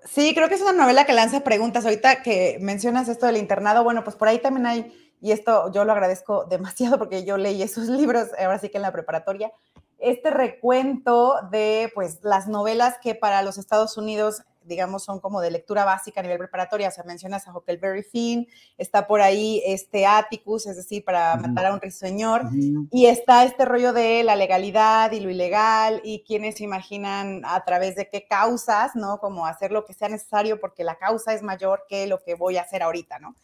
Sí, 0.05 0.33
creo 0.33 0.47
que 0.47 0.55
es 0.55 0.61
una 0.61 0.73
novela 0.73 1.05
que 1.05 1.13
lanza 1.13 1.43
preguntas. 1.43 1.85
Ahorita 1.85 2.23
que 2.23 2.57
mencionas 2.61 3.09
esto 3.09 3.25
del 3.25 3.37
internado, 3.37 3.83
bueno, 3.83 4.03
pues 4.03 4.15
por 4.15 4.27
ahí 4.27 4.39
también 4.39 4.65
hay 4.65 5.06
y 5.21 5.31
esto 5.31 5.71
yo 5.71 5.85
lo 5.85 5.91
agradezco 5.91 6.45
demasiado 6.45 6.97
porque 6.97 7.25
yo 7.25 7.37
leí 7.37 7.61
esos 7.61 7.87
libros, 7.87 8.27
ahora 8.39 8.59
sí 8.59 8.69
que 8.69 8.77
en 8.77 8.83
la 8.83 8.91
preparatoria, 8.91 9.51
este 9.99 10.29
recuento 10.29 11.35
de 11.51 11.91
pues 11.95 12.19
las 12.21 12.47
novelas 12.47 12.97
que 13.01 13.15
para 13.15 13.41
los 13.41 13.57
Estados 13.57 13.97
Unidos 13.97 14.43
digamos, 14.67 15.03
son 15.03 15.19
como 15.19 15.41
de 15.41 15.49
lectura 15.49 15.85
básica 15.85 16.19
a 16.19 16.23
nivel 16.23 16.37
preparatoria. 16.37 16.89
O 16.89 16.91
sea, 16.91 17.03
mencionas 17.03 17.47
a 17.47 17.55
Huckleberry 17.55 18.03
Finn, 18.03 18.47
está 18.77 19.07
por 19.07 19.21
ahí 19.21 19.61
este 19.65 20.05
Atticus, 20.05 20.67
es 20.67 20.75
decir, 20.75 21.03
para 21.03 21.35
matar 21.37 21.67
a 21.67 21.73
un 21.73 21.91
señor, 21.91 22.43
y 22.91 23.05
está 23.05 23.43
este 23.45 23.65
rollo 23.65 23.93
de 23.93 24.23
la 24.23 24.35
legalidad 24.35 25.11
y 25.11 25.19
lo 25.19 25.29
ilegal, 25.29 26.01
y 26.03 26.23
quienes 26.23 26.61
imaginan 26.61 27.43
a 27.45 27.63
través 27.63 27.95
de 27.95 28.09
qué 28.09 28.27
causas, 28.27 28.95
¿no? 28.95 29.19
Como 29.19 29.45
hacer 29.45 29.71
lo 29.71 29.85
que 29.85 29.93
sea 29.93 30.09
necesario 30.09 30.59
porque 30.59 30.83
la 30.83 30.95
causa 30.95 31.33
es 31.33 31.41
mayor 31.41 31.85
que 31.87 32.07
lo 32.07 32.21
que 32.21 32.35
voy 32.35 32.57
a 32.57 32.61
hacer 32.61 32.83
ahorita, 32.83 33.19
¿no? 33.19 33.35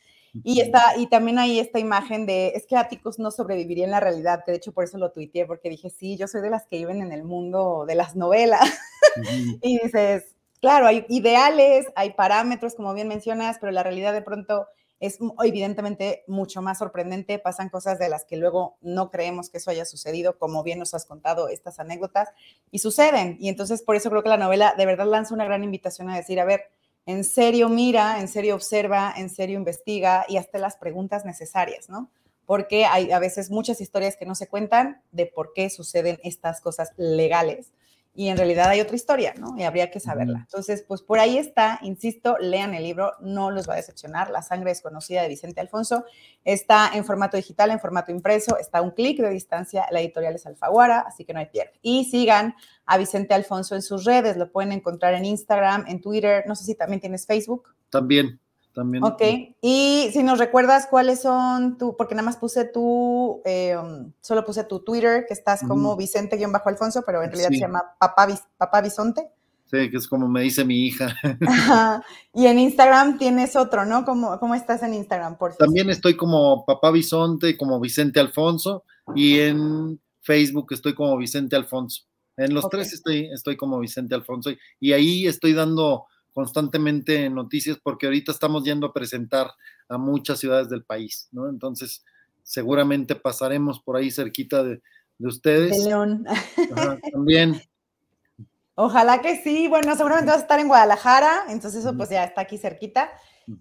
Y, 0.43 0.61
está, 0.61 0.97
y 0.97 1.07
también 1.07 1.37
hay 1.37 1.59
esta 1.59 1.79
imagen 1.79 2.25
de, 2.25 2.53
es 2.55 2.65
que 2.65 2.75
Atticus 2.75 3.19
no 3.19 3.29
sobreviviría 3.29 3.85
en 3.85 3.91
la 3.91 3.99
realidad, 3.99 4.43
de 4.45 4.55
hecho 4.55 4.71
por 4.71 4.83
eso 4.83 4.97
lo 4.97 5.11
tuiteé, 5.11 5.45
porque 5.45 5.69
dije, 5.69 5.91
sí, 5.91 6.17
yo 6.17 6.27
soy 6.27 6.41
de 6.41 6.49
las 6.49 6.65
que 6.65 6.77
viven 6.77 7.01
en 7.01 7.11
el 7.11 7.23
mundo 7.23 7.85
de 7.87 7.95
las 7.95 8.15
novelas. 8.15 8.67
y 9.61 9.79
dices, 9.79 10.35
claro, 10.59 10.87
hay 10.87 11.05
ideales, 11.09 11.85
hay 11.95 12.13
parámetros, 12.13 12.73
como 12.73 12.93
bien 12.93 13.07
mencionas, 13.07 13.57
pero 13.59 13.71
la 13.71 13.83
realidad 13.83 14.13
de 14.13 14.23
pronto 14.23 14.67
es 14.99 15.19
evidentemente 15.43 16.23
mucho 16.27 16.61
más 16.61 16.77
sorprendente, 16.77 17.37
pasan 17.37 17.67
cosas 17.67 17.99
de 17.99 18.07
las 18.07 18.23
que 18.23 18.37
luego 18.37 18.77
no 18.79 19.11
creemos 19.11 19.49
que 19.49 19.57
eso 19.57 19.69
haya 19.69 19.83
sucedido, 19.83 20.37
como 20.37 20.63
bien 20.63 20.79
nos 20.79 20.93
has 20.93 21.05
contado 21.05 21.49
estas 21.49 21.79
anécdotas, 21.79 22.29
y 22.71 22.79
suceden. 22.79 23.35
Y 23.39 23.49
entonces 23.49 23.81
por 23.81 23.97
eso 23.97 24.09
creo 24.09 24.23
que 24.23 24.29
la 24.29 24.37
novela 24.37 24.73
de 24.77 24.85
verdad 24.85 25.05
lanza 25.05 25.33
una 25.33 25.43
gran 25.43 25.63
invitación 25.63 26.09
a 26.09 26.15
decir, 26.15 26.39
a 26.39 26.45
ver, 26.45 26.71
en 27.05 27.23
serio 27.23 27.69
mira, 27.69 28.19
en 28.19 28.27
serio 28.27 28.55
observa, 28.55 29.13
en 29.15 29.29
serio 29.29 29.57
investiga 29.57 30.25
y 30.27 30.37
hazte 30.37 30.59
las 30.59 30.77
preguntas 30.77 31.25
necesarias, 31.25 31.89
¿no? 31.89 32.09
porque 32.45 32.85
hay 32.85 33.11
a 33.11 33.19
veces 33.19 33.49
muchas 33.49 33.81
historias 33.81 34.17
que 34.17 34.25
no 34.25 34.35
se 34.35 34.47
cuentan 34.47 35.01
de 35.11 35.25
por 35.25 35.53
qué 35.53 35.69
suceden 35.69 36.19
estas 36.23 36.61
cosas 36.61 36.91
legales 36.97 37.71
y 38.15 38.27
en 38.27 38.37
realidad 38.37 38.69
hay 38.69 38.79
otra 38.79 38.95
historia, 38.95 39.33
¿no? 39.39 39.55
Y 39.57 39.63
habría 39.63 39.89
que 39.89 39.99
saberla. 39.99 40.39
Entonces, 40.41 40.83
pues 40.87 41.01
por 41.01 41.17
ahí 41.19 41.37
está, 41.37 41.79
insisto, 41.81 42.37
lean 42.39 42.75
el 42.75 42.83
libro, 42.83 43.13
no 43.21 43.49
los 43.49 43.67
va 43.67 43.73
a 43.73 43.77
decepcionar. 43.77 44.29
La 44.29 44.43
sangre 44.43 44.69
desconocida 44.69 45.23
de 45.23 45.29
Vicente 45.29 45.61
Alfonso 45.61 46.05
está 46.43 46.91
en 46.93 47.05
formato 47.05 47.37
digital, 47.37 47.71
en 47.71 47.79
formato 47.79 48.11
impreso, 48.11 48.57
está 48.59 48.79
a 48.79 48.81
un 48.81 48.91
clic 48.91 49.19
de 49.19 49.29
distancia, 49.31 49.85
la 49.89 49.99
editorial 49.99 50.35
es 50.35 50.45
Alfaguara, 50.45 50.99
así 50.99 51.25
que 51.25 51.33
no 51.33 51.39
hay 51.39 51.47
pierde. 51.47 51.79
Y 51.81 52.05
sigan 52.05 52.53
a 52.85 52.97
Vicente 52.97 53.33
Alfonso 53.33 53.73
en 53.73 53.81
sus 53.81 54.05
redes, 54.05 54.37
lo 54.37 54.51
pueden 54.51 54.71
encontrar 54.71 55.15
en 55.15 55.25
Instagram, 55.25 55.85
en 55.87 55.99
Twitter, 55.99 56.43
no 56.47 56.55
sé 56.55 56.65
si 56.65 56.75
también 56.75 56.99
tienes 56.99 57.25
Facebook. 57.25 57.73
También. 57.89 58.39
También. 58.73 59.03
Ok, 59.03 59.21
y 59.61 60.09
si 60.11 60.23
nos 60.23 60.39
recuerdas 60.39 60.87
cuáles 60.89 61.21
son 61.21 61.77
tu, 61.77 61.95
porque 61.95 62.15
nada 62.15 62.25
más 62.25 62.37
puse 62.37 62.65
tu, 62.65 63.41
eh, 63.45 63.77
solo 64.19 64.43
puse 64.43 64.63
tu 64.63 64.79
Twitter, 64.79 65.25
que 65.27 65.33
estás 65.33 65.61
como 65.67 65.95
Vicente-Alfonso, 65.95 67.03
pero 67.05 67.21
en 67.21 67.29
realidad 67.29 67.49
se 67.49 67.59
llama 67.59 67.83
Papá, 67.99 68.27
Papá 68.57 68.81
Bisonte. 68.81 69.29
Sí, 69.73 69.89
que 69.89 69.97
es 69.97 70.07
como 70.07 70.27
me 70.27 70.41
dice 70.41 70.65
mi 70.65 70.85
hija. 70.85 71.15
y 72.33 72.45
en 72.47 72.59
Instagram 72.59 73.17
tienes 73.17 73.55
otro, 73.55 73.85
¿no? 73.85 74.05
¿Cómo, 74.05 74.39
cómo 74.39 74.55
estás 74.55 74.83
en 74.83 74.93
Instagram? 74.93 75.37
Por 75.37 75.55
También 75.55 75.89
estoy 75.89 76.15
como 76.15 76.65
Papá 76.65 76.91
Bisonte, 76.91 77.57
como 77.57 77.79
Vicente 77.79 78.19
Alfonso, 78.19 78.83
y 79.15 79.39
en 79.39 79.99
Facebook 80.21 80.67
estoy 80.71 80.93
como 80.93 81.17
Vicente 81.17 81.55
Alfonso. 81.55 82.03
En 82.37 82.53
los 82.53 82.67
tres 82.69 82.93
estoy, 82.93 83.29
estoy 83.31 83.55
como 83.57 83.79
Vicente 83.79 84.15
Alfonso, 84.15 84.51
y 84.79 84.93
ahí 84.93 85.27
estoy 85.27 85.53
dando 85.53 86.05
constantemente 86.33 87.29
noticias 87.29 87.77
porque 87.81 88.07
ahorita 88.07 88.31
estamos 88.31 88.63
yendo 88.63 88.87
a 88.87 88.93
presentar 88.93 89.51
a 89.87 89.97
muchas 89.97 90.39
ciudades 90.39 90.69
del 90.69 90.83
país, 90.83 91.29
¿no? 91.31 91.47
Entonces, 91.47 92.03
seguramente 92.43 93.15
pasaremos 93.15 93.81
por 93.81 93.95
ahí 93.95 94.11
cerquita 94.11 94.63
de, 94.63 94.81
ustedes. 95.19 95.77
De 95.77 95.89
León. 95.89 96.25
también. 97.11 97.61
Ojalá 98.75 99.21
que 99.21 99.41
sí. 99.41 99.67
Bueno, 99.67 99.95
seguramente 99.95 100.31
vas 100.31 100.39
a 100.39 100.43
estar 100.43 100.59
en 100.59 100.67
Guadalajara, 100.67 101.45
entonces 101.49 101.81
eso 101.81 101.95
pues 101.95 102.09
ya 102.09 102.23
está 102.23 102.41
aquí 102.41 102.57
cerquita. 102.57 103.11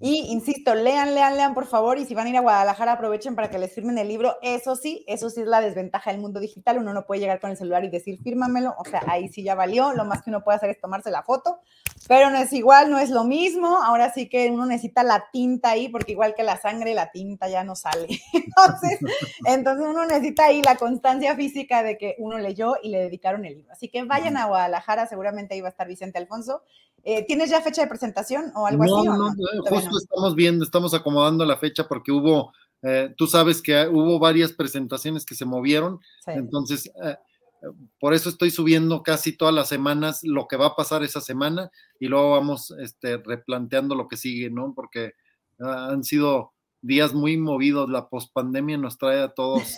Y 0.01 0.31
insisto, 0.31 0.75
lean, 0.75 1.15
lean, 1.15 1.37
lean, 1.37 1.55
por 1.55 1.67
favor. 1.67 1.99
Y 1.99 2.05
si 2.05 2.15
van 2.15 2.27
a 2.27 2.31
ir 2.31 2.37
a 2.37 2.41
Guadalajara, 2.41 2.93
aprovechen 2.93 3.35
para 3.35 3.51
que 3.51 3.59
les 3.59 3.75
firmen 3.75 3.99
el 3.99 4.09
libro. 4.09 4.37
Eso 4.41 4.77
sí, 4.77 5.05
eso 5.09 5.29
sí 5.29 5.41
es 5.41 5.47
la 5.47 5.61
desventaja 5.61 6.13
del 6.13 6.21
mundo 6.21 6.39
digital. 6.39 6.79
Uno 6.79 6.93
no 6.95 7.05
puede 7.05 7.21
llegar 7.21 7.41
con 7.41 7.51
el 7.51 7.57
celular 7.57 7.85
y 7.85 7.89
decir, 7.89 8.21
fírmamelo. 8.23 8.75
O 8.79 8.85
sea, 8.85 9.03
ahí 9.09 9.29
sí 9.29 9.43
ya 9.43 9.55
valió. 9.55 9.93
Lo 9.93 10.05
más 10.05 10.23
que 10.23 10.31
uno 10.31 10.45
puede 10.45 10.57
hacer 10.57 10.71
es 10.71 10.81
tomarse 10.81 11.11
la 11.11 11.25
foto. 11.25 11.61
Pero 12.09 12.31
no 12.31 12.39
es 12.39 12.53
igual, 12.53 12.91
no 12.91 12.99
es 12.99 13.11
lo 13.11 13.25
mismo. 13.25 13.77
Ahora 13.83 14.13
sí 14.13 14.29
que 14.29 14.51
uno 14.51 14.67
necesita 14.67 15.03
la 15.03 15.31
tinta 15.33 15.71
ahí, 15.71 15.89
porque 15.89 16.13
igual 16.13 16.35
que 16.35 16.43
la 16.43 16.61
sangre, 16.61 16.95
la 16.95 17.11
tinta 17.11 17.49
ya 17.49 17.65
no 17.65 17.77
sale. 17.77 18.09
Entonces, 18.33 18.99
entonces 19.47 19.87
uno 19.89 20.05
necesita 20.05 20.47
ahí 20.47 20.63
la 20.63 20.77
constancia 20.77 21.35
física 21.37 21.83
de 21.83 21.97
que 21.97 22.17
uno 22.19 22.39
leyó 22.39 22.75
y 22.83 22.91
le 22.91 22.99
dedicaron 22.99 23.45
el 23.45 23.57
libro. 23.57 23.73
Así 23.73 23.89
que 23.89 24.05
vayan 24.05 24.37
a 24.37 24.47
Guadalajara, 24.47 25.07
seguramente 25.07 25.55
ahí 25.55 25.61
va 25.61 25.69
a 25.69 25.71
estar 25.71 25.89
Vicente 25.89 26.19
Alfonso. 26.19 26.63
Eh, 27.05 27.25
¿Tienes 27.27 27.51
ya 27.51 27.61
fecha 27.61 27.83
de 27.83 27.89
presentación 27.89 28.53
o 28.55 28.67
algo 28.67 28.85
así? 28.85 28.93
no, 28.93 29.17
no, 29.17 29.33
justo 29.69 29.99
estamos 29.99 30.35
viendo, 30.35 30.65
estamos 30.65 30.95
acomodando 30.95 31.45
la 31.45 31.57
fecha 31.57 31.89
porque 31.89 32.13
hubo, 32.13 32.53
eh, 32.83 33.13
tú 33.17 33.27
sabes 33.27 33.61
que 33.61 33.89
hubo 33.89 34.19
varias 34.19 34.53
presentaciones 34.53 35.27
que 35.27 35.35
se 35.35 35.45
movieron, 35.45 35.99
entonces 36.27 36.93
eh, 37.03 37.17
por 37.99 38.15
eso 38.15 38.29
estoy 38.29 38.51
subiendo 38.51 39.03
casi 39.03 39.37
todas 39.37 39.55
las 39.55 39.69
semanas 39.69 40.21
lo 40.23 40.47
que 40.49 40.57
va 40.57 40.69
a 40.69 40.77
pasar 40.77 41.03
esa 41.03 41.21
semana 41.21 41.71
y 41.99 42.09
luego 42.09 42.31
vamos 42.33 42.75
este, 42.81 43.19
replanteando 43.19 43.95
lo 43.95 44.09
que 44.09 44.17
sigue, 44.17 44.51
¿no? 44.51 44.73
Porque 44.75 45.13
han 45.59 46.03
sido 46.05 46.53
días 46.81 47.15
muy 47.15 47.37
movidos, 47.37 47.89
la 47.89 48.09
pospandemia 48.09 48.77
nos 48.77 48.99
trae 48.99 49.23
a 49.23 49.29
todos 49.29 49.75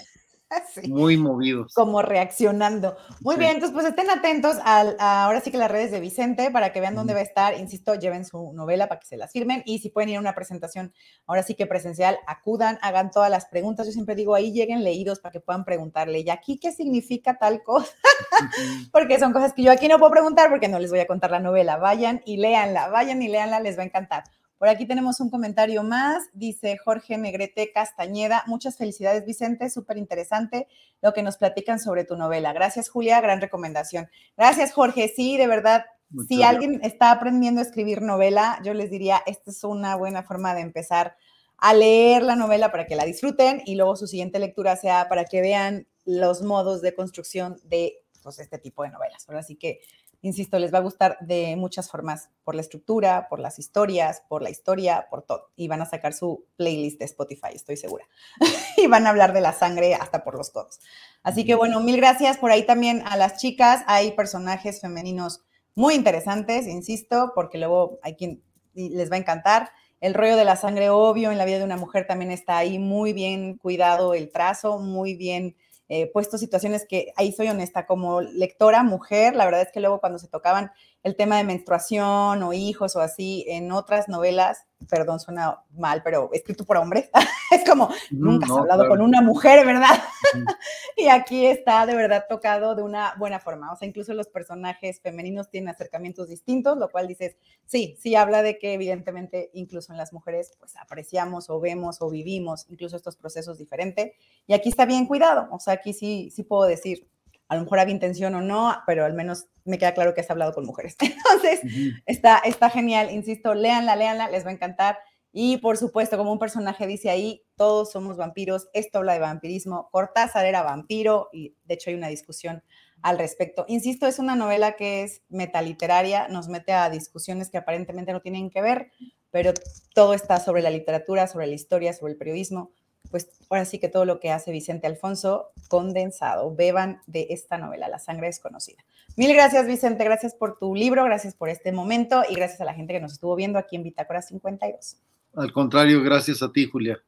Muy 0.88 1.16
movidos. 1.16 1.72
Como 1.74 2.02
reaccionando. 2.02 2.96
Muy 3.20 3.36
bien, 3.36 3.52
entonces 3.52 3.74
pues 3.74 3.86
estén 3.86 4.10
atentos 4.10 4.56
a, 4.64 5.24
ahora 5.24 5.40
sí 5.40 5.50
que 5.50 5.58
las 5.58 5.70
redes 5.70 5.90
de 5.90 6.00
Vicente 6.00 6.50
para 6.50 6.72
que 6.72 6.80
vean 6.80 6.94
dónde 6.94 7.14
va 7.14 7.20
a 7.20 7.22
estar. 7.22 7.58
Insisto, 7.58 7.94
lleven 7.94 8.24
su 8.24 8.52
novela 8.52 8.88
para 8.88 9.00
que 9.00 9.06
se 9.06 9.16
la 9.16 9.28
firmen 9.28 9.62
y 9.64 9.78
si 9.78 9.90
pueden 9.90 10.10
ir 10.10 10.16
a 10.16 10.20
una 10.20 10.34
presentación 10.34 10.92
ahora 11.26 11.42
sí 11.42 11.54
que 11.54 11.66
presencial, 11.66 12.18
acudan, 12.26 12.78
hagan 12.82 13.10
todas 13.10 13.30
las 13.30 13.46
preguntas. 13.46 13.86
Yo 13.86 13.92
siempre 13.92 14.14
digo, 14.14 14.34
ahí 14.34 14.52
lleguen 14.52 14.84
leídos 14.84 15.20
para 15.20 15.32
que 15.32 15.40
puedan 15.40 15.64
preguntarle, 15.64 16.20
¿y 16.20 16.30
aquí 16.30 16.58
qué 16.58 16.72
significa 16.72 17.38
tal 17.38 17.62
cosa? 17.62 17.92
porque 18.92 19.18
son 19.18 19.32
cosas 19.32 19.52
que 19.52 19.62
yo 19.62 19.72
aquí 19.72 19.88
no 19.88 19.98
puedo 19.98 20.12
preguntar 20.12 20.50
porque 20.50 20.68
no 20.68 20.78
les 20.78 20.90
voy 20.90 21.00
a 21.00 21.06
contar 21.06 21.30
la 21.30 21.40
novela. 21.40 21.76
Vayan 21.76 22.22
y 22.24 22.36
léanla, 22.36 22.88
vayan 22.88 23.22
y 23.22 23.28
léanla, 23.28 23.60
les 23.60 23.78
va 23.78 23.82
a 23.82 23.86
encantar. 23.86 24.24
Por 24.58 24.68
aquí 24.68 24.86
tenemos 24.86 25.20
un 25.20 25.30
comentario 25.30 25.82
más, 25.82 26.24
dice 26.32 26.78
Jorge 26.78 27.18
Negrete 27.18 27.72
Castañeda. 27.72 28.44
Muchas 28.46 28.76
felicidades, 28.76 29.26
Vicente, 29.26 29.68
súper 29.68 29.98
interesante 29.98 30.68
lo 31.02 31.12
que 31.12 31.22
nos 31.22 31.36
platican 31.36 31.78
sobre 31.78 32.04
tu 32.04 32.16
novela. 32.16 32.52
Gracias, 32.52 32.88
Julia, 32.88 33.20
gran 33.20 33.40
recomendación. 33.40 34.08
Gracias, 34.36 34.72
Jorge. 34.72 35.12
Sí, 35.14 35.36
de 35.36 35.46
verdad, 35.46 35.84
si 36.28 36.42
alguien 36.42 36.80
está 36.82 37.10
aprendiendo 37.10 37.60
a 37.60 37.64
escribir 37.64 38.00
novela, 38.00 38.60
yo 38.64 38.74
les 38.74 38.90
diría, 38.90 39.22
esta 39.26 39.50
es 39.50 39.64
una 39.64 39.96
buena 39.96 40.22
forma 40.22 40.54
de 40.54 40.60
empezar 40.60 41.16
a 41.58 41.74
leer 41.74 42.22
la 42.22 42.36
novela 42.36 42.70
para 42.70 42.86
que 42.86 42.96
la 42.96 43.04
disfruten 43.04 43.62
y 43.64 43.74
luego 43.74 43.96
su 43.96 44.06
siguiente 44.06 44.38
lectura 44.38 44.76
sea 44.76 45.08
para 45.08 45.24
que 45.24 45.40
vean 45.40 45.86
los 46.04 46.42
modos 46.42 46.82
de 46.82 46.94
construcción 46.94 47.58
de 47.64 48.04
pues, 48.22 48.38
este 48.38 48.58
tipo 48.58 48.82
de 48.82 48.90
novelas. 48.90 49.28
Así 49.30 49.56
que 49.56 49.80
insisto, 50.24 50.58
les 50.58 50.72
va 50.72 50.78
a 50.78 50.82
gustar 50.82 51.18
de 51.20 51.54
muchas 51.56 51.90
formas, 51.90 52.30
por 52.44 52.54
la 52.54 52.62
estructura, 52.62 53.28
por 53.28 53.40
las 53.40 53.58
historias, 53.58 54.22
por 54.26 54.42
la 54.42 54.48
historia, 54.48 55.06
por 55.10 55.22
todo. 55.22 55.50
Y 55.54 55.68
van 55.68 55.82
a 55.82 55.86
sacar 55.86 56.14
su 56.14 56.46
playlist 56.56 56.98
de 56.98 57.04
Spotify, 57.04 57.50
estoy 57.54 57.76
segura. 57.76 58.06
y 58.78 58.86
van 58.86 59.06
a 59.06 59.10
hablar 59.10 59.34
de 59.34 59.42
la 59.42 59.52
sangre 59.52 59.94
hasta 59.94 60.24
por 60.24 60.36
los 60.36 60.50
codos. 60.50 60.80
Así 61.22 61.44
que 61.44 61.54
bueno, 61.54 61.80
mil 61.80 61.98
gracias 61.98 62.38
por 62.38 62.50
ahí 62.50 62.64
también 62.64 63.02
a 63.06 63.16
las 63.18 63.36
chicas. 63.36 63.84
Hay 63.86 64.12
personajes 64.12 64.80
femeninos 64.80 65.42
muy 65.74 65.94
interesantes, 65.94 66.66
insisto, 66.66 67.32
porque 67.34 67.58
luego 67.58 67.98
hay 68.02 68.16
quien 68.16 68.42
les 68.72 69.10
va 69.10 69.16
a 69.16 69.20
encantar. 69.20 69.70
El 70.00 70.14
rollo 70.14 70.36
de 70.36 70.44
la 70.44 70.56
sangre, 70.56 70.88
obvio, 70.88 71.32
en 71.32 71.38
la 71.38 71.44
vida 71.44 71.58
de 71.58 71.64
una 71.64 71.76
mujer 71.76 72.06
también 72.06 72.30
está 72.30 72.56
ahí 72.56 72.78
muy 72.78 73.12
bien 73.12 73.58
cuidado 73.58 74.14
el 74.14 74.32
trazo, 74.32 74.78
muy 74.78 75.14
bien 75.16 75.54
eh, 75.88 76.10
puesto 76.12 76.38
situaciones 76.38 76.86
que, 76.88 77.12
ahí 77.16 77.32
soy 77.32 77.48
honesta, 77.48 77.86
como 77.86 78.20
lectora, 78.20 78.82
mujer, 78.82 79.36
la 79.36 79.44
verdad 79.44 79.62
es 79.62 79.72
que 79.72 79.80
luego 79.80 80.00
cuando 80.00 80.18
se 80.18 80.28
tocaban 80.28 80.70
el 81.04 81.16
tema 81.16 81.36
de 81.36 81.44
menstruación 81.44 82.42
o 82.42 82.52
hijos 82.54 82.96
o 82.96 83.00
así 83.00 83.44
en 83.46 83.70
otras 83.72 84.08
novelas, 84.08 84.66
perdón, 84.88 85.20
suena 85.20 85.62
mal, 85.76 86.02
pero 86.02 86.30
escrito 86.32 86.64
por 86.64 86.78
hombres, 86.78 87.10
es 87.52 87.62
como, 87.68 87.90
nunca 88.10 88.46
has 88.46 88.52
hablado 88.52 88.88
con 88.88 89.02
una 89.02 89.20
mujer, 89.20 89.66
¿verdad? 89.66 90.02
y 90.96 91.08
aquí 91.08 91.44
está 91.44 91.84
de 91.84 91.94
verdad 91.94 92.24
tocado 92.26 92.74
de 92.74 92.82
una 92.82 93.14
buena 93.18 93.38
forma, 93.38 93.70
o 93.70 93.76
sea, 93.76 93.86
incluso 93.86 94.14
los 94.14 94.28
personajes 94.28 94.98
femeninos 95.02 95.50
tienen 95.50 95.68
acercamientos 95.68 96.28
distintos, 96.28 96.78
lo 96.78 96.88
cual 96.88 97.06
dices, 97.06 97.36
sí, 97.66 97.98
sí 98.00 98.14
habla 98.16 98.40
de 98.40 98.58
que 98.58 98.72
evidentemente 98.72 99.50
incluso 99.52 99.92
en 99.92 99.98
las 99.98 100.14
mujeres 100.14 100.52
pues 100.58 100.74
apreciamos 100.76 101.50
o 101.50 101.60
vemos 101.60 102.00
o 102.00 102.08
vivimos 102.08 102.64
incluso 102.70 102.96
estos 102.96 103.16
procesos 103.16 103.58
diferentes, 103.58 104.12
y 104.46 104.54
aquí 104.54 104.70
está 104.70 104.86
bien 104.86 105.06
cuidado, 105.06 105.48
o 105.50 105.60
sea, 105.60 105.74
aquí 105.74 105.92
sí, 105.92 106.30
sí 106.34 106.44
puedo 106.44 106.64
decir, 106.64 107.06
a 107.48 107.56
lo 107.56 107.62
mejor 107.62 107.78
había 107.78 107.94
intención 107.94 108.34
o 108.34 108.40
no, 108.40 108.74
pero 108.86 109.04
al 109.04 109.14
menos 109.14 109.46
me 109.64 109.78
queda 109.78 109.94
claro 109.94 110.14
que 110.14 110.20
has 110.20 110.30
hablado 110.30 110.52
con 110.52 110.64
mujeres. 110.64 110.96
Entonces, 111.00 111.60
está, 112.06 112.38
está 112.38 112.70
genial, 112.70 113.10
insisto, 113.10 113.54
léanla, 113.54 113.96
léanla, 113.96 114.28
les 114.30 114.44
va 114.44 114.50
a 114.50 114.54
encantar. 114.54 114.98
Y 115.36 115.56
por 115.58 115.76
supuesto, 115.76 116.16
como 116.16 116.30
un 116.32 116.38
personaje 116.38 116.86
dice 116.86 117.10
ahí, 117.10 117.42
todos 117.56 117.90
somos 117.90 118.16
vampiros, 118.16 118.68
esto 118.72 118.98
habla 118.98 119.14
de 119.14 119.18
vampirismo, 119.18 119.88
Cortázar 119.90 120.46
era 120.46 120.62
vampiro 120.62 121.28
y 121.32 121.56
de 121.64 121.74
hecho 121.74 121.90
hay 121.90 121.96
una 121.96 122.06
discusión 122.06 122.62
al 123.02 123.18
respecto. 123.18 123.64
Insisto, 123.66 124.06
es 124.06 124.20
una 124.20 124.36
novela 124.36 124.76
que 124.76 125.02
es 125.02 125.22
metaliteraria, 125.28 126.28
nos 126.28 126.48
mete 126.48 126.72
a 126.72 126.88
discusiones 126.88 127.50
que 127.50 127.58
aparentemente 127.58 128.12
no 128.12 128.22
tienen 128.22 128.48
que 128.48 128.62
ver, 128.62 128.92
pero 129.32 129.52
todo 129.92 130.14
está 130.14 130.38
sobre 130.38 130.62
la 130.62 130.70
literatura, 130.70 131.26
sobre 131.26 131.48
la 131.48 131.54
historia, 131.54 131.92
sobre 131.92 132.12
el 132.12 132.18
periodismo, 132.18 132.70
pues 133.10 133.28
ahora 133.50 133.64
sí 133.64 133.78
que 133.78 133.88
todo 133.88 134.04
lo 134.04 134.20
que 134.20 134.30
hace 134.30 134.50
Vicente 134.50 134.86
Alfonso 134.86 135.50
condensado. 135.68 136.54
Beban 136.54 137.00
de 137.06 137.28
esta 137.30 137.58
novela, 137.58 137.88
La 137.88 137.98
sangre 137.98 138.26
desconocida. 138.26 138.84
Mil 139.16 139.32
gracias, 139.32 139.66
Vicente. 139.66 140.04
Gracias 140.04 140.34
por 140.34 140.58
tu 140.58 140.74
libro, 140.74 141.04
gracias 141.04 141.34
por 141.34 141.48
este 141.48 141.72
momento 141.72 142.22
y 142.28 142.34
gracias 142.34 142.60
a 142.60 142.64
la 142.64 142.74
gente 142.74 142.92
que 142.92 143.00
nos 143.00 143.12
estuvo 143.12 143.36
viendo 143.36 143.58
aquí 143.58 143.76
en 143.76 143.84
Bitácora 143.84 144.22
52. 144.22 144.96
Al 145.36 145.52
contrario, 145.52 146.02
gracias 146.02 146.42
a 146.42 146.52
ti, 146.52 146.66
Julia. 146.66 146.98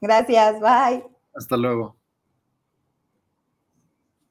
Gracias, 0.00 0.60
bye. 0.60 1.04
Hasta 1.34 1.56
luego. 1.56 1.97